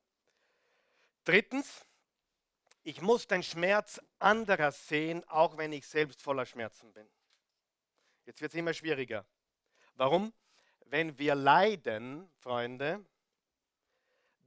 Drittens, 1.24 1.86
ich 2.84 3.02
muss 3.02 3.28
den 3.28 3.44
Schmerz 3.44 4.02
anderer 4.18 4.72
sehen, 4.72 5.24
auch 5.28 5.58
wenn 5.58 5.72
ich 5.72 5.86
selbst 5.88 6.22
voller 6.22 6.46
Schmerzen 6.46 6.92
bin. 6.94 7.08
Jetzt 8.26 8.42
wird 8.42 8.54
es 8.54 8.58
immer 8.58 8.74
schwieriger. 8.74 9.26
Warum? 9.96 10.34
Wenn 10.86 11.18
wir 11.18 11.36
leiden, 11.36 12.30
Freunde, 12.40 13.06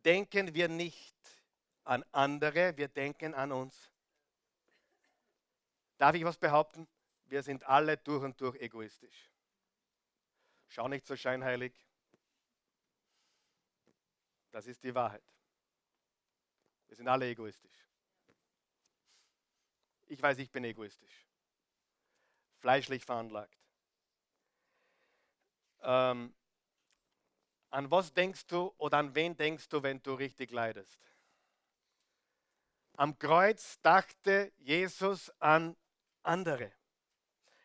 denken 0.04 0.54
wir 0.54 0.68
nicht 0.68 1.16
an 1.84 2.04
andere, 2.12 2.76
wir 2.76 2.88
denken 2.88 3.34
an 3.34 3.52
uns. 3.52 3.90
Darf 5.96 6.14
ich 6.16 6.24
was 6.24 6.36
behaupten? 6.36 6.88
Wir 7.26 7.42
sind 7.42 7.64
alle 7.64 7.96
durch 7.96 8.22
und 8.22 8.40
durch 8.40 8.56
egoistisch. 8.60 9.30
Schau 10.68 10.88
nicht 10.88 11.06
so 11.06 11.16
scheinheilig. 11.16 11.72
Das 14.54 14.68
ist 14.68 14.84
die 14.84 14.94
Wahrheit. 14.94 15.24
Wir 16.86 16.94
sind 16.94 17.08
alle 17.08 17.28
egoistisch. 17.28 17.88
Ich 20.06 20.22
weiß, 20.22 20.38
ich 20.38 20.48
bin 20.52 20.62
egoistisch. 20.62 21.26
Fleischlich 22.60 23.04
veranlagt. 23.04 23.58
Ähm, 25.80 26.32
an 27.70 27.90
was 27.90 28.14
denkst 28.14 28.46
du 28.46 28.72
oder 28.78 28.98
an 28.98 29.12
wen 29.16 29.36
denkst 29.36 29.68
du, 29.70 29.82
wenn 29.82 30.00
du 30.00 30.14
richtig 30.14 30.52
leidest? 30.52 31.00
Am 32.92 33.18
Kreuz 33.18 33.80
dachte 33.80 34.52
Jesus 34.58 35.30
an 35.40 35.76
andere. 36.22 36.72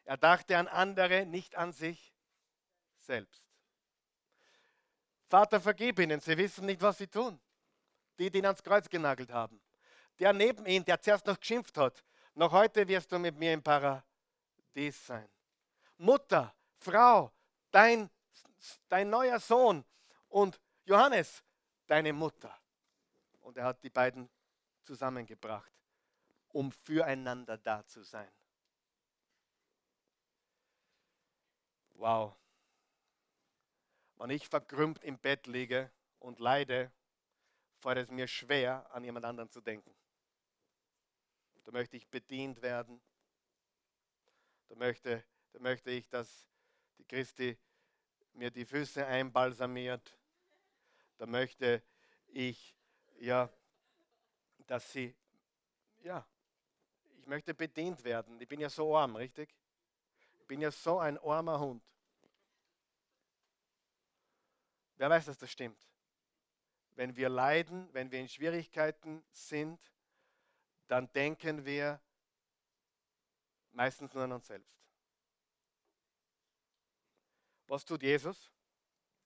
Er 0.05 0.17
dachte 0.17 0.57
an 0.57 0.67
andere, 0.67 1.27
nicht 1.27 1.55
an 1.55 1.71
sich 1.71 2.15
selbst. 2.97 3.48
Vater, 5.29 5.61
vergib 5.61 5.99
ihnen, 5.99 6.19
sie 6.19 6.35
wissen 6.35 6.65
nicht, 6.65 6.81
was 6.81 6.97
sie 6.97 7.07
tun. 7.07 7.39
Die, 8.17 8.31
die 8.31 8.39
ihn 8.39 8.45
ans 8.45 8.63
Kreuz 8.63 8.89
genagelt 8.89 9.31
haben. 9.31 9.61
Der 10.17 10.33
neben 10.33 10.65
ihm, 10.65 10.83
der 10.83 10.99
zuerst 10.99 11.25
noch 11.27 11.39
geschimpft 11.39 11.77
hat, 11.77 12.03
noch 12.33 12.51
heute 12.51 12.87
wirst 12.87 13.11
du 13.11 13.19
mit 13.19 13.37
mir 13.37 13.53
im 13.53 13.61
Paradies 13.61 15.05
sein. 15.05 15.29
Mutter, 15.97 16.53
Frau, 16.77 17.31
dein, 17.71 18.09
dein 18.87 19.09
neuer 19.09 19.39
Sohn 19.39 19.85
und 20.29 20.59
Johannes, 20.85 21.43
deine 21.85 22.11
Mutter. 22.11 22.53
Und 23.41 23.57
er 23.57 23.65
hat 23.65 23.83
die 23.83 23.89
beiden 23.89 24.29
zusammengebracht, 24.83 25.71
um 26.49 26.71
füreinander 26.71 27.57
da 27.57 27.85
zu 27.85 28.01
sein. 28.03 28.31
Wow. 31.93 32.38
Wenn 34.19 34.31
ich 34.31 34.49
verkrümmt 34.49 35.01
im 35.01 35.17
Bett 35.17 35.47
liege 35.47 35.89
und 36.19 36.39
leide, 36.39 36.91
fällt 37.77 37.97
es 37.99 38.11
mir 38.11 38.27
schwer, 38.27 38.85
an 38.93 39.05
jemand 39.05 39.25
anderen 39.25 39.49
zu 39.49 39.61
denken. 39.61 39.95
Da 41.63 41.71
möchte 41.71 41.95
ich 41.95 42.05
bedient 42.09 42.61
werden. 42.61 43.01
Da 44.67 44.75
möchte, 44.75 45.23
da 45.53 45.59
möchte 45.59 45.89
ich, 45.91 46.09
dass 46.09 46.49
die 46.97 47.05
Christi 47.05 47.57
mir 48.33 48.51
die 48.51 48.65
Füße 48.65 49.05
einbalsamiert. 49.05 50.17
Da 51.17 51.25
möchte 51.25 51.81
ich, 52.27 52.75
ja, 53.19 53.49
dass 54.67 54.91
sie, 54.91 55.15
ja, 56.03 56.27
ich 57.19 57.25
möchte 57.25 57.53
bedient 57.53 58.03
werden. 58.03 58.39
Ich 58.41 58.49
bin 58.49 58.59
ja 58.59 58.69
so 58.69 58.97
arm, 58.97 59.15
richtig? 59.15 59.55
Ich 60.39 60.45
bin 60.45 60.59
ja 60.59 60.71
so 60.71 60.99
ein 60.99 61.17
armer 61.19 61.57
Hund. 61.59 61.83
Wer 64.99 65.09
weiß, 65.09 65.27
dass 65.27 65.37
das 65.37 65.49
stimmt? 65.49 65.81
Wenn 66.95 67.15
wir 67.15 67.29
leiden, 67.29 67.87
wenn 67.93 68.11
wir 68.11 68.19
in 68.19 68.27
Schwierigkeiten 68.27 69.23
sind, 69.31 69.79
dann 70.87 71.09
denken 71.13 71.63
wir 71.63 72.01
meistens 73.71 74.13
nur 74.13 74.25
an 74.25 74.33
uns 74.33 74.47
selbst. 74.47 74.77
Was 77.67 77.85
tut 77.85 78.03
Jesus? 78.03 78.51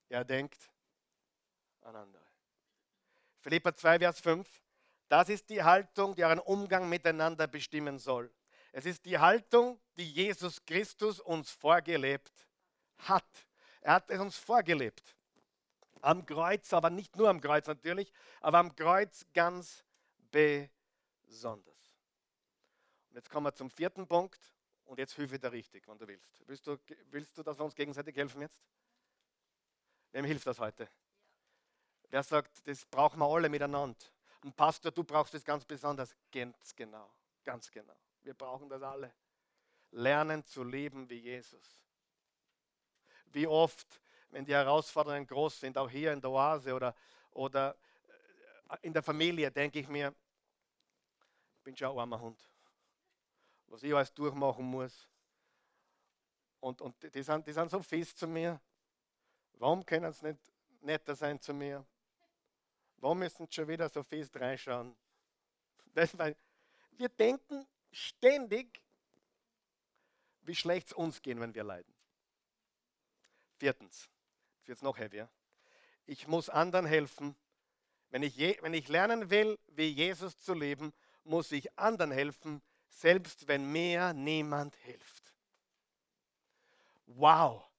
Er 0.10 0.24
denkt 0.24 0.70
an 1.82 1.96
andere. 1.96 2.28
Philippa 3.40 3.76
2, 3.76 3.98
Vers 3.98 4.20
5. 4.20 4.62
Das 5.08 5.30
ist 5.30 5.50
die 5.50 5.64
Haltung, 5.64 6.14
die 6.14 6.24
euren 6.24 6.38
Umgang 6.38 6.88
miteinander 6.88 7.48
bestimmen 7.48 7.98
soll. 7.98 8.32
Es 8.74 8.86
ist 8.86 9.06
die 9.06 9.18
Haltung, 9.18 9.82
die 9.98 10.08
Jesus 10.08 10.64
Christus 10.66 11.20
uns 11.20 11.50
vorgelebt 11.50 12.48
hat. 13.00 13.48
Er 13.82 13.94
hat 13.96 14.12
es 14.12 14.20
uns 14.20 14.38
vorgelebt. 14.38 15.16
Am 16.04 16.26
Kreuz, 16.26 16.74
aber 16.74 16.90
nicht 16.90 17.16
nur 17.16 17.30
am 17.30 17.40
Kreuz 17.40 17.66
natürlich, 17.66 18.12
aber 18.42 18.58
am 18.58 18.76
Kreuz 18.76 19.26
ganz 19.34 19.86
besonders. 20.32 21.98
Und 23.10 23.16
jetzt 23.16 23.30
kommen 23.30 23.46
wir 23.46 23.54
zum 23.54 23.70
vierten 23.70 24.06
Punkt 24.06 24.54
und 24.84 25.00
jetzt 25.00 25.14
hilfe 25.14 25.40
dir 25.40 25.52
richtig, 25.54 25.88
wenn 25.88 25.98
du 25.98 26.06
willst. 26.06 26.46
Willst 26.46 26.68
du, 26.68 26.78
willst 27.06 27.38
du, 27.38 27.44
dass 27.44 27.58
wir 27.58 27.64
uns 27.64 27.74
gegenseitig 27.74 28.18
helfen 28.18 28.42
jetzt? 28.42 28.62
Wem 30.12 30.26
hilft 30.26 30.46
das 30.46 30.60
heute? 30.60 30.90
Wer 32.10 32.22
sagt, 32.22 32.68
das 32.68 32.86
brauchen 32.86 33.20
wir 33.20 33.26
alle 33.26 33.48
miteinander? 33.48 34.06
Und 34.44 34.58
Pastor, 34.58 34.92
du 34.92 35.06
brauchst 35.06 35.34
das 35.34 35.46
ganz 35.46 35.64
besonders. 35.64 36.14
Ganz 36.30 36.76
genau, 36.76 37.14
ganz 37.46 37.72
genau. 37.72 37.96
Wir 38.24 38.34
brauchen 38.34 38.68
das 38.68 38.82
alle. 38.82 39.14
Lernen 39.92 40.44
zu 40.44 40.66
leben 40.66 41.10
wie 41.10 41.20
Jesus. 41.20 41.82
Wie 43.28 43.48
oft 43.48 44.02
wenn 44.34 44.46
die 44.46 44.54
Herausforderungen 44.54 45.28
groß 45.28 45.60
sind, 45.60 45.78
auch 45.78 45.90
hier 45.90 46.12
in 46.12 46.20
der 46.20 46.32
Oase 46.32 46.74
oder, 46.74 46.96
oder 47.32 47.78
äh, 48.70 48.78
in 48.82 48.92
der 48.92 49.04
Familie, 49.04 49.52
denke 49.52 49.80
ich 49.80 49.88
mir, 49.88 50.14
ich 51.58 51.64
bin 51.64 51.78
schon 51.78 51.92
ein 51.92 52.00
armer 52.00 52.20
Hund. 52.20 52.40
Was 53.68 53.84
ich 53.84 53.94
alles 53.94 54.14
durchmachen 54.14 54.66
muss. 54.66 55.08
Und, 56.60 56.82
und 56.82 56.96
die, 57.14 57.22
sind, 57.22 57.46
die 57.46 57.54
sind 57.54 57.70
so 57.70 57.82
fies 57.84 58.16
zu 58.16 58.28
mir. 58.28 58.60
Warum 59.54 59.86
können 59.86 60.12
sie 60.12 60.26
nicht 60.26 60.40
netter 60.82 61.16
sein 61.16 61.40
zu 61.40 61.54
mir? 61.54 61.86
Warum 62.98 63.20
müssen 63.20 63.46
sie 63.46 63.54
schon 63.54 63.68
wieder 63.68 63.88
so 63.88 64.02
fies 64.04 64.34
reinschauen? 64.34 64.96
wir 66.92 67.10
denken 67.10 67.68
ständig, 67.92 68.82
wie 70.42 70.56
schlecht 70.56 70.88
es 70.88 70.94
uns 70.94 71.22
gehen, 71.22 71.40
wenn 71.40 71.54
wir 71.54 71.64
leiden. 71.64 71.94
Viertens, 73.58 74.10
Jetzt 74.64 74.70
wird 74.70 74.78
es 74.78 74.84
noch 74.84 74.98
heavier. 74.98 75.30
ich 76.06 76.26
muss 76.30 76.50
anderen 76.50 76.86
helfen. 76.86 77.36
Wenn 78.12 78.24
ich, 78.24 78.38
je, 78.38 78.58
wenn 78.62 78.74
ich 78.74 78.88
lernen 78.88 79.30
will, 79.30 79.60
wie 79.68 79.90
Jesus 79.90 80.40
zu 80.40 80.54
leben, 80.54 80.94
muss 81.26 81.52
ich 81.52 81.78
anderen 81.78 82.12
helfen, 82.12 82.62
selbst 82.88 83.50
wenn 83.50 83.70
mir 83.70 84.14
niemand 84.14 84.74
hilft. 84.78 85.34
Wow. 87.08 87.70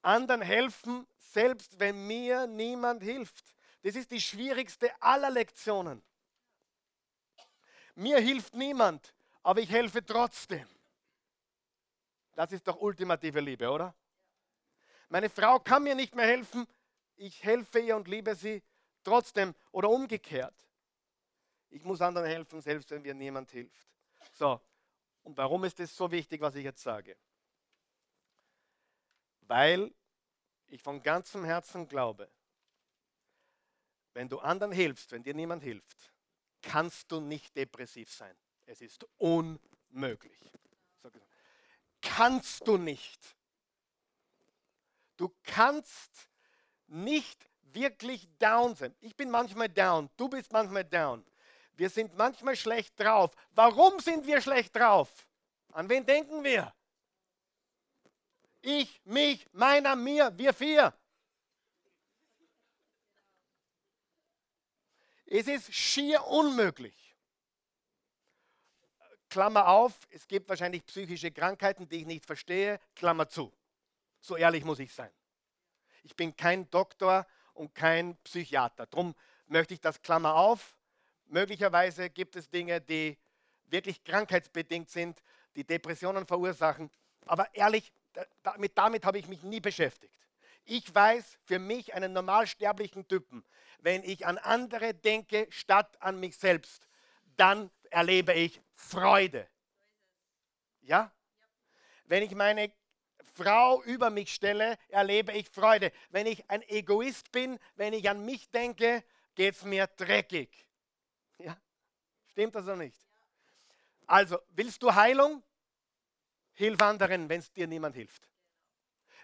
Anderen 0.00 0.40
helfen, 0.40 1.06
selbst 1.18 1.78
wenn 1.78 2.06
mir 2.06 2.46
niemand 2.46 3.02
hilft. 3.02 3.54
Das 3.82 3.94
ist 3.94 4.10
die 4.10 4.20
schwierigste 4.20 4.90
aller 5.02 5.28
Lektionen. 5.28 6.02
Mir 7.94 8.20
hilft 8.20 8.54
niemand, 8.54 9.14
aber 9.42 9.60
ich 9.60 9.68
helfe 9.68 10.02
trotzdem. 10.02 10.66
Das 12.34 12.52
ist 12.52 12.66
doch 12.66 12.80
ultimative 12.80 13.40
Liebe, 13.40 13.68
oder? 13.68 13.94
Meine 15.12 15.28
Frau 15.28 15.60
kann 15.60 15.82
mir 15.82 15.94
nicht 15.94 16.14
mehr 16.14 16.24
helfen, 16.24 16.66
ich 17.16 17.44
helfe 17.44 17.80
ihr 17.80 17.96
und 17.96 18.08
liebe 18.08 18.34
sie 18.34 18.62
trotzdem 19.04 19.54
oder 19.70 19.90
umgekehrt. 19.90 20.54
Ich 21.68 21.84
muss 21.84 22.00
anderen 22.00 22.26
helfen, 22.26 22.62
selbst 22.62 22.90
wenn 22.90 23.02
mir 23.02 23.12
niemand 23.12 23.50
hilft. 23.50 23.90
So, 24.32 24.58
und 25.22 25.36
warum 25.36 25.64
ist 25.64 25.78
es 25.80 25.94
so 25.94 26.10
wichtig, 26.10 26.40
was 26.40 26.54
ich 26.54 26.64
jetzt 26.64 26.82
sage? 26.82 27.14
Weil 29.42 29.92
ich 30.68 30.80
von 30.80 31.02
ganzem 31.02 31.44
Herzen 31.44 31.86
glaube, 31.86 32.30
wenn 34.14 34.30
du 34.30 34.38
anderen 34.38 34.72
hilfst, 34.72 35.12
wenn 35.12 35.22
dir 35.22 35.34
niemand 35.34 35.62
hilft, 35.62 36.10
kannst 36.62 37.12
du 37.12 37.20
nicht 37.20 37.54
depressiv 37.54 38.10
sein. 38.10 38.34
Es 38.64 38.80
ist 38.80 39.06
unmöglich. 39.18 40.40
Kannst 42.00 42.66
du 42.66 42.78
nicht. 42.78 43.36
Du 45.22 45.32
kannst 45.44 46.28
nicht 46.88 47.48
wirklich 47.62 48.28
down 48.40 48.74
sein. 48.74 48.92
Ich 49.00 49.14
bin 49.14 49.30
manchmal 49.30 49.68
down, 49.68 50.10
du 50.16 50.28
bist 50.28 50.52
manchmal 50.52 50.84
down. 50.84 51.24
Wir 51.74 51.88
sind 51.90 52.16
manchmal 52.16 52.56
schlecht 52.56 52.98
drauf. 52.98 53.30
Warum 53.52 54.00
sind 54.00 54.26
wir 54.26 54.40
schlecht 54.40 54.74
drauf? 54.74 55.28
An 55.70 55.88
wen 55.88 56.04
denken 56.04 56.42
wir? 56.42 56.74
Ich, 58.62 59.00
mich, 59.04 59.46
meiner, 59.52 59.94
mir, 59.94 60.36
wir 60.36 60.52
vier. 60.52 60.92
Es 65.26 65.46
ist 65.46 65.72
schier 65.72 66.26
unmöglich. 66.26 67.14
Klammer 69.28 69.68
auf, 69.68 69.92
es 70.10 70.26
gibt 70.26 70.48
wahrscheinlich 70.48 70.84
psychische 70.84 71.30
Krankheiten, 71.30 71.88
die 71.88 71.98
ich 71.98 72.06
nicht 72.06 72.26
verstehe, 72.26 72.80
Klammer 72.96 73.28
zu. 73.28 73.52
So 74.22 74.36
ehrlich 74.36 74.64
muss 74.64 74.78
ich 74.78 74.94
sein. 74.94 75.10
Ich 76.04 76.14
bin 76.14 76.34
kein 76.34 76.70
Doktor 76.70 77.26
und 77.54 77.74
kein 77.74 78.16
Psychiater. 78.18 78.86
Darum 78.86 79.14
möchte 79.46 79.74
ich 79.74 79.80
das 79.80 80.00
Klammer 80.00 80.36
auf. 80.36 80.76
Möglicherweise 81.26 82.08
gibt 82.08 82.36
es 82.36 82.48
Dinge, 82.48 82.80
die 82.80 83.18
wirklich 83.66 84.02
krankheitsbedingt 84.04 84.88
sind, 84.88 85.20
die 85.56 85.64
Depressionen 85.64 86.24
verursachen. 86.24 86.88
Aber 87.26 87.52
ehrlich, 87.54 87.92
damit, 88.42 88.78
damit 88.78 89.04
habe 89.04 89.18
ich 89.18 89.26
mich 89.26 89.42
nie 89.42 89.60
beschäftigt. 89.60 90.16
Ich 90.64 90.94
weiß 90.94 91.38
für 91.44 91.58
mich, 91.58 91.92
einen 91.94 92.12
normalsterblichen 92.12 93.08
Typen, 93.08 93.44
wenn 93.80 94.04
ich 94.04 94.24
an 94.24 94.38
andere 94.38 94.94
denke 94.94 95.48
statt 95.50 95.96
an 96.00 96.20
mich 96.20 96.36
selbst, 96.36 96.86
dann 97.36 97.70
erlebe 97.90 98.32
ich 98.34 98.60
Freude. 98.74 99.48
Ja? 100.82 101.10
Wenn 102.04 102.22
ich 102.22 102.34
meine 102.36 102.72
Frau 103.34 103.82
über 103.84 104.10
mich 104.10 104.34
stelle, 104.34 104.78
erlebe 104.88 105.32
ich 105.32 105.48
Freude. 105.48 105.92
Wenn 106.10 106.26
ich 106.26 106.48
ein 106.50 106.62
Egoist 106.68 107.32
bin, 107.32 107.58
wenn 107.76 107.92
ich 107.92 108.08
an 108.08 108.24
mich 108.24 108.50
denke, 108.50 109.04
geht 109.34 109.54
es 109.54 109.64
mir 109.64 109.86
dreckig. 109.86 110.50
Ja? 111.38 111.56
Stimmt 112.30 112.54
das 112.54 112.64
oder 112.64 112.76
nicht? 112.76 112.96
Also, 114.06 114.38
willst 114.50 114.82
du 114.82 114.94
Heilung? 114.94 115.42
Hilf 116.54 116.80
anderen, 116.80 117.28
wenn 117.28 117.40
es 117.40 117.50
dir 117.52 117.66
niemand 117.66 117.96
hilft. 117.96 118.28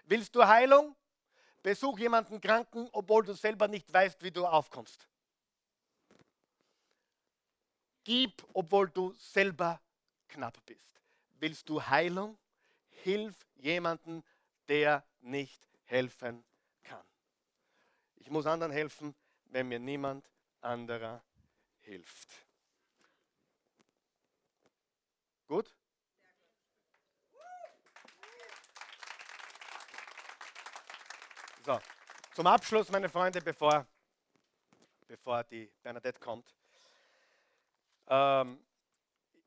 Willst 0.05 0.35
du 0.35 0.45
Heilung? 0.47 0.95
Besuch 1.61 1.99
jemanden 1.99 2.41
Kranken, 2.41 2.89
obwohl 2.91 3.23
du 3.23 3.33
selber 3.33 3.67
nicht 3.67 3.91
weißt, 3.91 4.23
wie 4.23 4.31
du 4.31 4.45
aufkommst. 4.45 5.07
Gib, 8.03 8.43
obwohl 8.53 8.89
du 8.89 9.13
selber 9.13 9.79
knapp 10.29 10.57
bist. 10.65 10.89
Willst 11.39 11.69
du 11.69 11.85
Heilung? 11.85 12.37
Hilf 13.03 13.45
jemanden, 13.55 14.23
der 14.67 15.03
nicht 15.21 15.67
helfen 15.85 16.43
kann. 16.83 17.05
Ich 18.15 18.29
muss 18.29 18.45
anderen 18.45 18.71
helfen, 18.71 19.15
wenn 19.45 19.67
mir 19.67 19.79
niemand 19.79 20.29
anderer 20.61 21.23
hilft. 21.81 22.29
Gut? 25.47 25.73
So, 31.65 31.79
zum 32.33 32.47
Abschluss, 32.47 32.89
meine 32.89 33.09
Freunde, 33.09 33.41
bevor, 33.41 33.85
bevor 35.07 35.43
die 35.43 35.71
Bernadette 35.81 36.19
kommt. 36.19 36.53
Ähm, 38.07 38.63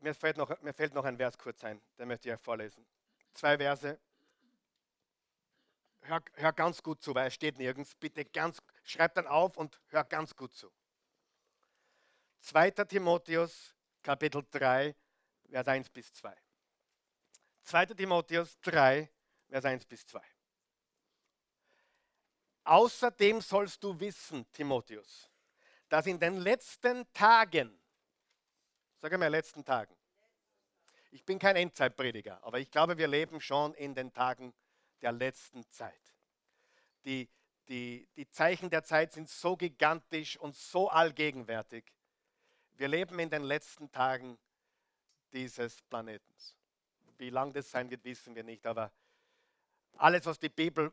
mir, 0.00 0.14
fällt 0.14 0.36
noch, 0.36 0.60
mir 0.60 0.74
fällt 0.74 0.94
noch 0.94 1.04
ein 1.04 1.16
Vers 1.16 1.38
kurz 1.38 1.64
ein, 1.64 1.80
den 1.98 2.08
möchte 2.08 2.28
ich 2.28 2.34
euch 2.34 2.40
vorlesen. 2.40 2.84
Zwei 3.34 3.56
Verse. 3.56 3.98
Hör, 6.02 6.22
hör 6.34 6.52
ganz 6.52 6.82
gut 6.82 7.02
zu, 7.02 7.14
weil 7.14 7.28
es 7.28 7.34
steht 7.34 7.58
nirgends. 7.58 7.94
Bitte 7.94 8.24
ganz, 8.24 8.58
schreib 8.84 9.14
dann 9.14 9.26
auf 9.26 9.56
und 9.56 9.80
hör 9.88 10.04
ganz 10.04 10.34
gut 10.34 10.52
zu. 10.52 10.70
2. 12.40 12.70
Timotheus, 12.70 13.74
Kapitel 14.02 14.44
3, 14.50 14.96
Vers 15.48 15.68
1 15.68 15.90
bis 15.90 16.12
2. 16.12 16.34
2. 17.62 17.86
Timotheus 17.86 18.58
3, 18.60 19.08
Vers 19.48 19.64
1 19.64 19.86
bis 19.86 20.04
2. 20.06 20.20
Außerdem 22.64 23.40
sollst 23.40 23.82
du 23.82 23.98
wissen, 23.98 24.50
Timotheus, 24.52 25.30
dass 25.88 26.06
in 26.06 26.18
den 26.18 26.38
letzten 26.38 27.10
Tagen, 27.12 27.80
sage 29.00 29.18
mal 29.18 29.28
letzten 29.28 29.64
Tagen, 29.64 29.96
ich 31.12 31.24
bin 31.24 31.38
kein 31.38 31.56
Endzeitprediger, 31.56 32.42
aber 32.42 32.58
ich 32.58 32.70
glaube, 32.70 32.96
wir 32.96 33.06
leben 33.06 33.40
schon 33.40 33.74
in 33.74 33.94
den 33.94 34.12
Tagen 34.12 34.54
der 35.02 35.12
letzten 35.12 35.68
Zeit. 35.70 36.00
Die, 37.04 37.28
die, 37.68 38.08
die 38.16 38.28
Zeichen 38.30 38.70
der 38.70 38.82
Zeit 38.82 39.12
sind 39.12 39.28
so 39.28 39.56
gigantisch 39.56 40.38
und 40.38 40.56
so 40.56 40.88
allgegenwärtig. 40.88 41.84
Wir 42.76 42.88
leben 42.88 43.18
in 43.18 43.28
den 43.28 43.42
letzten 43.42 43.92
Tagen 43.92 44.38
dieses 45.32 45.82
Planetens. 45.82 46.56
Wie 47.18 47.30
lang 47.30 47.52
das 47.52 47.70
sein 47.70 47.90
wird, 47.90 48.04
wissen 48.04 48.34
wir 48.34 48.42
nicht, 48.42 48.66
aber 48.66 48.90
alles, 49.98 50.24
was 50.24 50.38
die 50.38 50.48
Bibel 50.48 50.92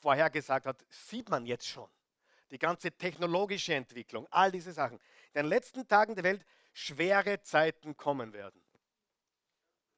vorhergesagt 0.00 0.66
hat, 0.66 0.84
sieht 0.88 1.28
man 1.28 1.46
jetzt 1.46 1.68
schon. 1.68 1.88
Die 2.50 2.58
ganze 2.58 2.90
technologische 2.90 3.74
Entwicklung, 3.74 4.26
all 4.30 4.50
diese 4.50 4.72
Sachen. 4.72 4.98
In 5.32 5.42
den 5.42 5.46
letzten 5.46 5.86
Tagen 5.86 6.14
der 6.16 6.24
Welt 6.24 6.44
schwere 6.72 7.40
Zeiten 7.40 7.96
kommen 7.96 8.32
werden. 8.32 8.63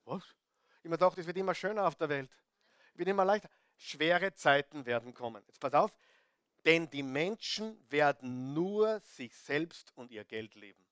Was? 0.06 0.24
Ich 0.82 0.88
mir 0.88 0.96
dachte, 0.96 1.20
es 1.20 1.26
wird 1.26 1.36
immer 1.36 1.54
schöner 1.54 1.86
auf 1.86 1.96
der 1.96 2.08
Welt. 2.08 2.30
Es 2.92 2.98
wird 2.98 3.08
immer 3.08 3.24
leichter. 3.24 3.50
Schwere 3.76 4.32
Zeiten 4.34 4.86
werden 4.86 5.12
kommen. 5.12 5.42
Jetzt 5.46 5.60
pass 5.60 5.74
auf, 5.74 5.92
denn 6.64 6.88
die 6.88 7.02
Menschen 7.02 7.78
werden 7.90 8.54
nur 8.54 9.00
sich 9.00 9.36
selbst 9.36 9.92
und 9.96 10.10
ihr 10.10 10.24
Geld 10.24 10.54
leben. 10.54 10.84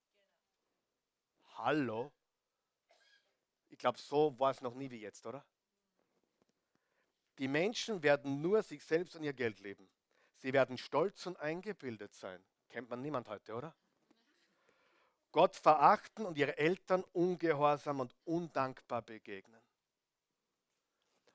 Hallo? 1.56 2.12
Ich 3.70 3.78
glaube, 3.78 3.98
so 3.98 4.38
war 4.38 4.50
es 4.50 4.60
noch 4.60 4.74
nie 4.74 4.90
wie 4.90 5.00
jetzt, 5.00 5.26
oder? 5.26 5.44
Die 7.38 7.48
Menschen 7.48 8.02
werden 8.02 8.40
nur 8.40 8.62
sich 8.62 8.84
selbst 8.84 9.16
und 9.16 9.24
ihr 9.24 9.32
Geld 9.32 9.60
leben. 9.60 9.88
Sie 10.36 10.52
werden 10.52 10.76
stolz 10.76 11.26
und 11.26 11.38
eingebildet 11.38 12.14
sein. 12.14 12.44
Kennt 12.68 12.90
man 12.90 13.00
niemand 13.00 13.28
heute, 13.28 13.54
oder? 13.54 13.74
Gott 15.34 15.56
verachten 15.56 16.26
und 16.26 16.38
ihre 16.38 16.56
Eltern 16.56 17.02
ungehorsam 17.12 17.98
und 17.98 18.14
undankbar 18.24 19.02
begegnen. 19.02 19.60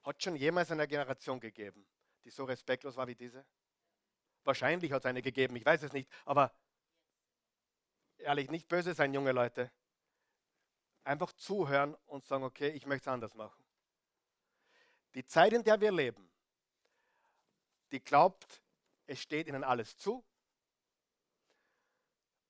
Hat 0.06 0.24
schon 0.24 0.38
jemals 0.38 0.72
eine 0.72 0.88
Generation 0.88 1.38
gegeben, 1.42 1.86
die 2.24 2.30
so 2.30 2.46
respektlos 2.46 2.96
war 2.96 3.08
wie 3.08 3.16
diese? 3.16 3.46
Wahrscheinlich 4.46 4.94
hat 4.94 5.02
es 5.02 5.06
eine 5.06 5.22
gegeben, 5.22 5.58
ich 5.58 5.66
weiß 5.66 5.84
es 5.84 5.92
nicht, 5.92 6.10
aber 6.24 6.54
ehrlich, 8.20 8.50
nicht 8.50 8.70
böse 8.70 8.94
sein, 8.94 9.14
junge 9.14 9.34
Leute. 9.34 9.70
Einfach 11.04 11.34
zuhören 11.34 11.94
und 12.06 12.24
sagen, 12.24 12.46
okay, 12.46 12.70
ich 12.70 12.86
möchte 12.86 13.10
es 13.10 13.14
anders 13.14 13.36
machen. 13.36 13.62
Die 15.14 15.26
Zeit, 15.26 15.52
in 15.52 15.66
der 15.66 15.82
wir 15.82 15.92
leben, 15.92 16.32
die 17.92 18.02
glaubt, 18.02 18.64
es 19.08 19.20
steht 19.20 19.48
ihnen 19.48 19.66
alles 19.66 19.98
zu. 19.98 20.24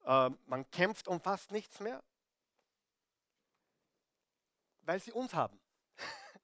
Äh, 0.04 0.30
man 0.48 0.70
kämpft 0.72 1.08
um 1.08 1.20
fast 1.20 1.52
nichts 1.52 1.80
mehr, 1.80 2.04
weil 4.82 5.00
sie 5.00 5.12
uns 5.12 5.34
haben. 5.34 5.60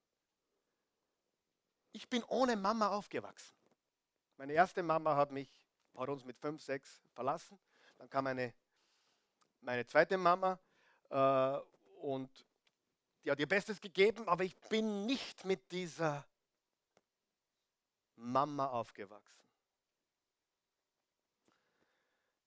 Ich 1.91 2.09
bin 2.09 2.25
ohne 2.25 2.57
Mama 2.57 2.89
aufgewachsen. 2.89 3.55
Meine 4.35 4.51
erste 4.51 4.83
Mama 4.83 5.15
hat 5.15 5.31
mich 5.31 5.49
hat 5.97 6.09
uns 6.09 6.25
mit 6.25 6.37
fünf, 6.37 6.61
sechs 6.61 7.01
verlassen. 7.13 7.59
Dann 7.97 8.09
kam 8.09 8.25
meine, 8.25 8.53
meine 9.61 9.85
zweite 9.85 10.17
Mama 10.17 10.59
äh, 11.09 11.57
und 12.01 12.29
die 13.23 13.31
hat 13.31 13.39
ihr 13.39 13.47
Bestes 13.47 13.81
gegeben, 13.81 14.27
aber 14.27 14.43
ich 14.43 14.55
bin 14.69 15.05
nicht 15.05 15.45
mit 15.45 15.71
dieser 15.71 16.25
Mama 18.15 18.67
aufgewachsen. 18.67 19.44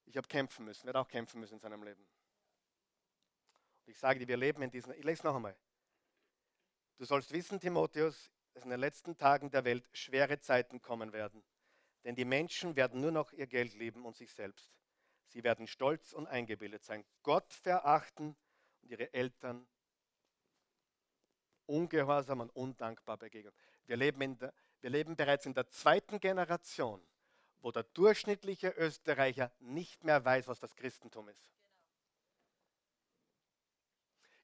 Ich 0.09 0.17
habe 0.17 0.27
kämpfen 0.27 0.65
müssen, 0.65 0.87
werde 0.87 1.01
auch 1.01 1.09
kämpfen 1.09 1.39
müssen 1.39 1.55
in 1.55 1.61
seinem 1.61 1.83
Leben. 1.83 2.01
Und 3.85 3.91
ich 3.91 3.99
sage 3.99 4.19
dir, 4.19 4.29
wir 4.29 4.39
leben 4.39 4.63
in 4.63 4.71
diesen, 4.71 4.93
ich 4.95 5.05
lese 5.05 5.21
es 5.21 5.25
noch 5.25 5.37
einmal. 5.37 5.57
Du 6.97 7.05
sollst 7.05 7.31
wissen, 7.33 7.61
Timotheus, 7.61 8.33
dass 8.55 8.65
in 8.65 8.71
den 8.71 8.81
letzten 8.81 9.17
Tagen 9.17 9.51
der 9.51 9.65
Welt 9.65 9.89
schwere 9.93 10.41
Zeiten 10.41 10.81
kommen 10.81 11.13
werden. 11.13 11.45
Denn 12.05 12.15
die 12.15 12.25
Menschen 12.25 12.75
werden 12.75 13.01
nur 13.01 13.11
noch 13.11 13.33
ihr 13.33 13.47
Geld 13.47 13.75
lieben 13.75 14.07
und 14.07 14.17
sich 14.17 14.33
selbst. 14.33 14.73
Sie 15.27 15.45
werden 15.45 15.67
stolz 15.67 16.15
und 16.15 16.27
eingebildet 16.27 16.85
sein, 16.85 17.05
Gott 17.23 17.53
verachten 17.53 18.35
und 18.81 18.91
ihre 18.91 19.13
Eltern 19.13 19.69
ungehorsam 21.67 22.41
und 22.41 22.51
undankbar 22.57 23.19
begegnen. 23.19 23.53
Wir 23.85 23.99
leben, 23.99 24.39
der, 24.39 24.55
wir 24.81 24.89
leben 24.89 25.17
bereits 25.17 25.45
in 25.45 25.53
der 25.53 25.69
zweiten 25.69 26.19
Generation, 26.19 27.07
wo 27.61 27.73
der 27.73 27.83
durchschnittliche 27.83 28.69
Österreicher 28.69 29.53
nicht 29.59 30.05
mehr 30.05 30.25
weiß, 30.25 30.49
was 30.49 30.61
das 30.61 30.75
Christentum 30.77 31.29
ist. 31.29 31.51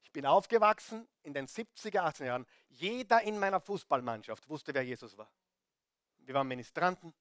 Ich 0.03 0.11
bin 0.11 0.25
aufgewachsen 0.25 1.07
in 1.23 1.33
den 1.33 1.47
70er, 1.47 2.01
80er 2.01 2.25
Jahren. 2.25 2.47
Jeder 2.69 3.21
in 3.21 3.37
meiner 3.37 3.59
Fußballmannschaft 3.59 4.47
wusste, 4.49 4.73
wer 4.73 4.83
Jesus 4.83 5.17
war. 5.17 5.31
Wir 6.19 6.33
waren 6.33 6.47
Ministranten, 6.47 7.13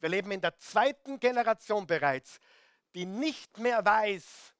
wir 0.00 0.08
leben 0.08 0.30
in 0.30 0.40
der 0.40 0.56
zweiten 0.58 1.18
Generation 1.18 1.86
bereits, 1.86 2.38
die 2.94 3.06
nicht 3.06 3.58
mehr 3.58 3.84
weiß, 3.84 4.54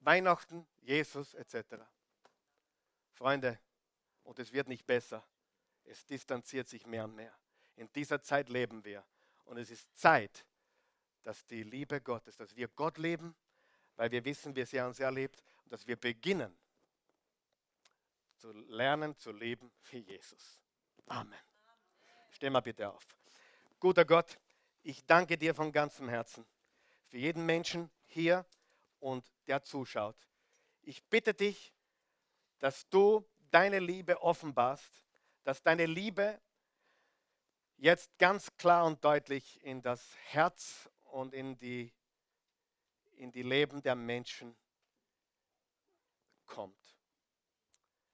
Weihnachten, 0.00 0.66
Jesus 0.82 1.32
etc. 1.34 1.76
Freunde, 3.12 3.58
und 4.22 4.38
es 4.38 4.52
wird 4.52 4.68
nicht 4.68 4.86
besser. 4.86 5.26
Es 5.84 6.04
distanziert 6.06 6.68
sich 6.68 6.86
mehr 6.86 7.04
und 7.04 7.14
mehr. 7.14 7.34
In 7.76 7.92
dieser 7.92 8.22
Zeit 8.22 8.48
leben 8.48 8.84
wir. 8.84 9.04
Und 9.44 9.58
es 9.58 9.70
ist 9.70 9.96
Zeit, 9.96 10.46
dass 11.22 11.44
die 11.46 11.62
Liebe 11.62 12.00
Gottes, 12.00 12.36
dass 12.36 12.54
wir 12.54 12.68
Gott 12.68 12.98
leben, 12.98 13.34
weil 13.96 14.10
wir 14.10 14.24
wissen, 14.24 14.54
wie 14.54 14.76
er 14.76 14.86
uns 14.86 15.00
erlebt, 15.00 15.42
und 15.64 15.72
dass 15.72 15.86
wir 15.86 15.96
beginnen 15.96 16.56
zu 18.36 18.52
lernen, 18.52 19.16
zu 19.16 19.32
leben 19.32 19.72
wie 19.90 20.00
Jesus. 20.00 20.60
Amen. 21.06 21.38
Steh 22.30 22.50
mal 22.50 22.60
bitte 22.60 22.90
auf. 22.90 23.06
Guter 23.80 24.04
Gott, 24.04 24.38
ich 24.82 25.04
danke 25.06 25.38
dir 25.38 25.54
von 25.54 25.72
ganzem 25.72 26.08
Herzen 26.08 26.44
für 27.06 27.18
jeden 27.18 27.46
Menschen 27.46 27.90
hier 28.06 28.44
und 29.00 29.24
der 29.46 29.62
zuschaut. 29.62 30.16
Ich 30.82 31.02
bitte 31.04 31.32
dich, 31.32 31.72
dass 32.58 32.88
du 32.88 33.24
deine 33.50 33.78
Liebe 33.78 34.20
offenbarst, 34.20 35.04
dass 35.44 35.62
deine 35.62 35.86
Liebe 35.86 36.40
jetzt 37.76 38.18
ganz 38.18 38.54
klar 38.56 38.84
und 38.86 39.04
deutlich 39.04 39.62
in 39.64 39.82
das 39.82 40.16
Herz 40.26 40.90
und 41.04 41.34
in 41.34 41.58
die, 41.58 41.92
in 43.16 43.30
die 43.30 43.42
Leben 43.42 43.82
der 43.82 43.94
Menschen 43.94 44.56
kommt. 46.46 46.96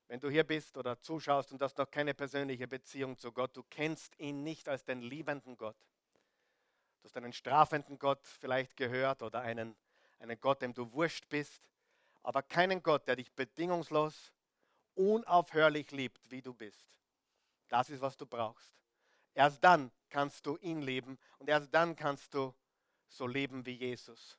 Wenn 0.08 0.20
du 0.20 0.28
hier 0.28 0.44
bist 0.44 0.76
oder 0.76 1.00
zuschaust 1.00 1.52
und 1.52 1.62
hast 1.62 1.78
noch 1.78 1.90
keine 1.90 2.14
persönliche 2.14 2.66
Beziehung 2.66 3.16
zu 3.16 3.32
Gott, 3.32 3.56
du 3.56 3.62
kennst 3.62 4.18
ihn 4.18 4.42
nicht 4.42 4.68
als 4.68 4.84
den 4.84 5.02
liebenden 5.02 5.56
Gott. 5.56 5.76
Du 7.00 7.04
hast 7.04 7.16
einen 7.16 7.32
strafenden 7.32 7.98
Gott 7.98 8.26
vielleicht 8.26 8.76
gehört 8.76 9.22
oder 9.22 9.40
einen, 9.40 9.76
einen 10.18 10.40
Gott, 10.40 10.62
dem 10.62 10.74
du 10.74 10.92
wurscht 10.92 11.28
bist, 11.28 11.70
aber 12.22 12.42
keinen 12.42 12.82
Gott, 12.82 13.06
der 13.06 13.16
dich 13.16 13.32
bedingungslos, 13.32 14.32
unaufhörlich 14.94 15.90
liebt, 15.92 16.30
wie 16.30 16.42
du 16.42 16.52
bist. 16.52 16.98
Das 17.68 17.88
ist, 17.88 18.00
was 18.00 18.16
du 18.16 18.26
brauchst. 18.26 18.79
Erst 19.34 19.62
dann 19.62 19.90
kannst 20.08 20.46
du 20.46 20.56
ihn 20.58 20.82
lieben 20.82 21.18
und 21.38 21.48
erst 21.48 21.72
dann 21.72 21.96
kannst 21.96 22.34
du 22.34 22.54
so 23.08 23.26
leben 23.26 23.64
wie 23.66 23.72
Jesus. 23.72 24.38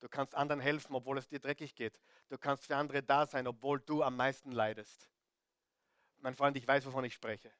Du 0.00 0.08
kannst 0.08 0.34
anderen 0.34 0.60
helfen, 0.60 0.94
obwohl 0.94 1.18
es 1.18 1.28
dir 1.28 1.40
dreckig 1.40 1.74
geht. 1.74 1.98
Du 2.28 2.38
kannst 2.38 2.66
für 2.66 2.76
andere 2.76 3.02
da 3.02 3.26
sein, 3.26 3.46
obwohl 3.46 3.80
du 3.80 4.02
am 4.02 4.16
meisten 4.16 4.52
leidest. 4.52 5.10
Mein 6.18 6.34
Freund, 6.34 6.56
ich 6.56 6.66
weiß, 6.66 6.86
wovon 6.86 7.04
ich 7.04 7.14
spreche. 7.14 7.52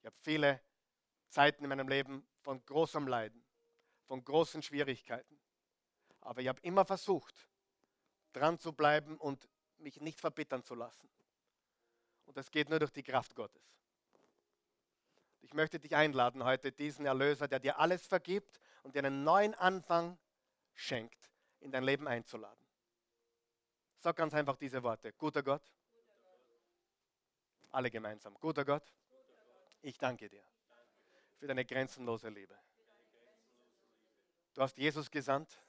Ich 0.00 0.06
habe 0.06 0.16
viele 0.22 0.60
Zeiten 1.28 1.64
in 1.64 1.68
meinem 1.68 1.88
Leben 1.88 2.26
von 2.40 2.64
großem 2.64 3.06
Leiden, 3.06 3.44
von 4.06 4.24
großen 4.24 4.62
Schwierigkeiten. 4.62 5.38
Aber 6.20 6.40
ich 6.40 6.48
habe 6.48 6.60
immer 6.62 6.84
versucht, 6.84 7.48
dran 8.32 8.58
zu 8.58 8.72
bleiben 8.72 9.16
und 9.16 9.48
mich 9.78 10.00
nicht 10.00 10.20
verbittern 10.20 10.62
zu 10.64 10.74
lassen. 10.74 11.08
Und 12.24 12.36
das 12.36 12.50
geht 12.50 12.68
nur 12.68 12.78
durch 12.78 12.92
die 12.92 13.02
Kraft 13.02 13.34
Gottes. 13.34 13.79
Ich 15.42 15.54
möchte 15.54 15.80
dich 15.80 15.94
einladen, 15.96 16.44
heute 16.44 16.72
diesen 16.72 17.06
Erlöser, 17.06 17.48
der 17.48 17.58
dir 17.58 17.78
alles 17.78 18.06
vergibt 18.06 18.60
und 18.82 18.94
dir 18.94 19.00
einen 19.00 19.24
neuen 19.24 19.54
Anfang 19.54 20.18
schenkt, 20.74 21.30
in 21.60 21.72
dein 21.72 21.84
Leben 21.84 22.06
einzuladen. 22.06 22.64
Sag 23.96 24.16
ganz 24.16 24.32
einfach 24.34 24.56
diese 24.56 24.82
Worte. 24.82 25.12
Guter 25.12 25.42
Gott. 25.42 25.62
Alle 27.70 27.90
gemeinsam. 27.90 28.34
Guter 28.40 28.64
Gott. 28.64 28.92
Ich 29.82 29.98
danke 29.98 30.28
dir 30.28 30.42
für 31.38 31.46
deine 31.46 31.64
grenzenlose 31.64 32.28
Liebe. 32.28 32.56
Du 34.54 34.62
hast 34.62 34.76
Jesus 34.76 35.10
gesandt, 35.10 35.62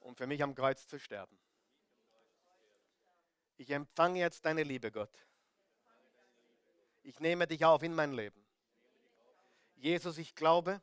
um 0.00 0.14
für 0.16 0.26
mich 0.26 0.42
am 0.42 0.54
Kreuz 0.54 0.86
zu 0.86 0.98
sterben. 0.98 1.38
Ich 3.56 3.70
empfange 3.70 4.20
jetzt 4.20 4.44
deine 4.44 4.62
Liebe, 4.62 4.90
Gott. 4.92 5.12
Ich 7.02 7.18
nehme 7.20 7.46
dich 7.46 7.64
auf 7.64 7.82
in 7.82 7.94
mein 7.94 8.12
Leben. 8.12 8.47
Jesus, 9.78 10.18
ich 10.18 10.34
glaube, 10.34 10.80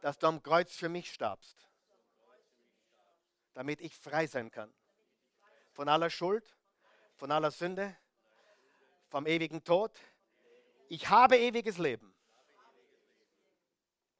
dass 0.00 0.18
du 0.18 0.26
am 0.26 0.42
Kreuz 0.42 0.74
für 0.74 0.88
mich 0.88 1.12
starbst 1.12 1.62
damit 3.54 3.80
ich 3.80 3.94
frei 3.94 4.26
sein 4.26 4.50
kann. 4.50 4.72
Von 5.72 5.88
aller 5.88 6.10
Schuld, 6.10 6.56
von 7.14 7.30
aller 7.30 7.50
Sünde, 7.50 7.96
vom 9.08 9.26
ewigen 9.26 9.62
Tod. 9.64 9.98
Ich 10.88 11.08
habe 11.08 11.38
ewiges 11.38 11.78
Leben. 11.78 12.14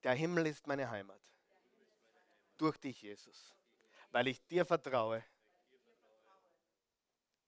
Der 0.03 0.15
Himmel 0.15 0.47
ist 0.47 0.67
meine 0.67 0.91
Heimat. 0.91 1.21
Durch 2.57 2.77
dich, 2.79 3.03
Jesus. 3.03 3.55
Weil 4.11 4.29
ich 4.29 4.45
dir 4.47 4.65
vertraue. 4.65 5.25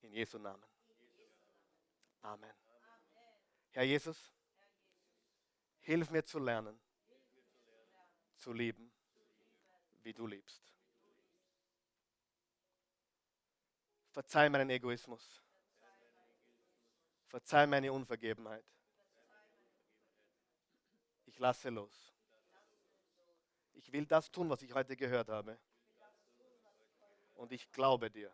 In 0.02 0.12
Jesu 0.12 0.38
Namen. 0.38 0.64
Amen. 2.22 2.52
Herr 3.70 3.84
Jesus, 3.84 4.33
hilf 5.84 6.10
mir 6.10 6.24
zu 6.24 6.38
lernen, 6.38 6.78
zu 8.36 8.52
lieben, 8.52 8.90
wie 10.02 10.12
du 10.12 10.26
liebst. 10.26 10.62
Verzeih 14.10 14.48
meinen 14.48 14.70
Egoismus. 14.70 15.42
Verzeih 17.26 17.66
meine 17.66 17.92
Unvergebenheit. 17.92 18.64
Ich 21.26 21.38
lasse 21.38 21.68
los. 21.68 22.12
Ich 23.74 23.92
will 23.92 24.06
das 24.06 24.30
tun, 24.30 24.48
was 24.48 24.62
ich 24.62 24.72
heute 24.72 24.96
gehört 24.96 25.28
habe. 25.28 25.58
Und 27.34 27.52
ich 27.52 27.70
glaube 27.72 28.10
dir. 28.10 28.32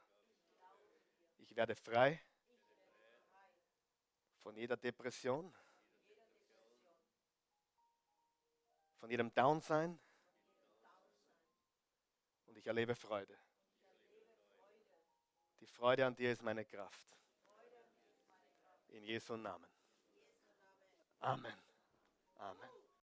Ich 1.39 1.57
werde 1.57 1.75
frei 1.75 2.21
von 4.43 4.57
jeder 4.57 4.77
Depression, 4.77 5.53
von 9.01 9.11
jedem 9.11 9.35
Downsein 9.35 9.99
und 12.47 12.57
ich 12.57 12.67
erlebe 12.67 12.95
Freude. 12.95 13.37
Die 15.61 15.67
Freude 15.67 16.07
an 16.07 16.15
dir 16.15 16.33
ist 16.33 16.43
meine 16.43 16.65
Kraft. 16.65 17.07
In 18.89 19.05
Jesu 19.05 19.37
Namen. 19.37 19.69
Amen. 21.21 21.55
Amen. 22.37 22.80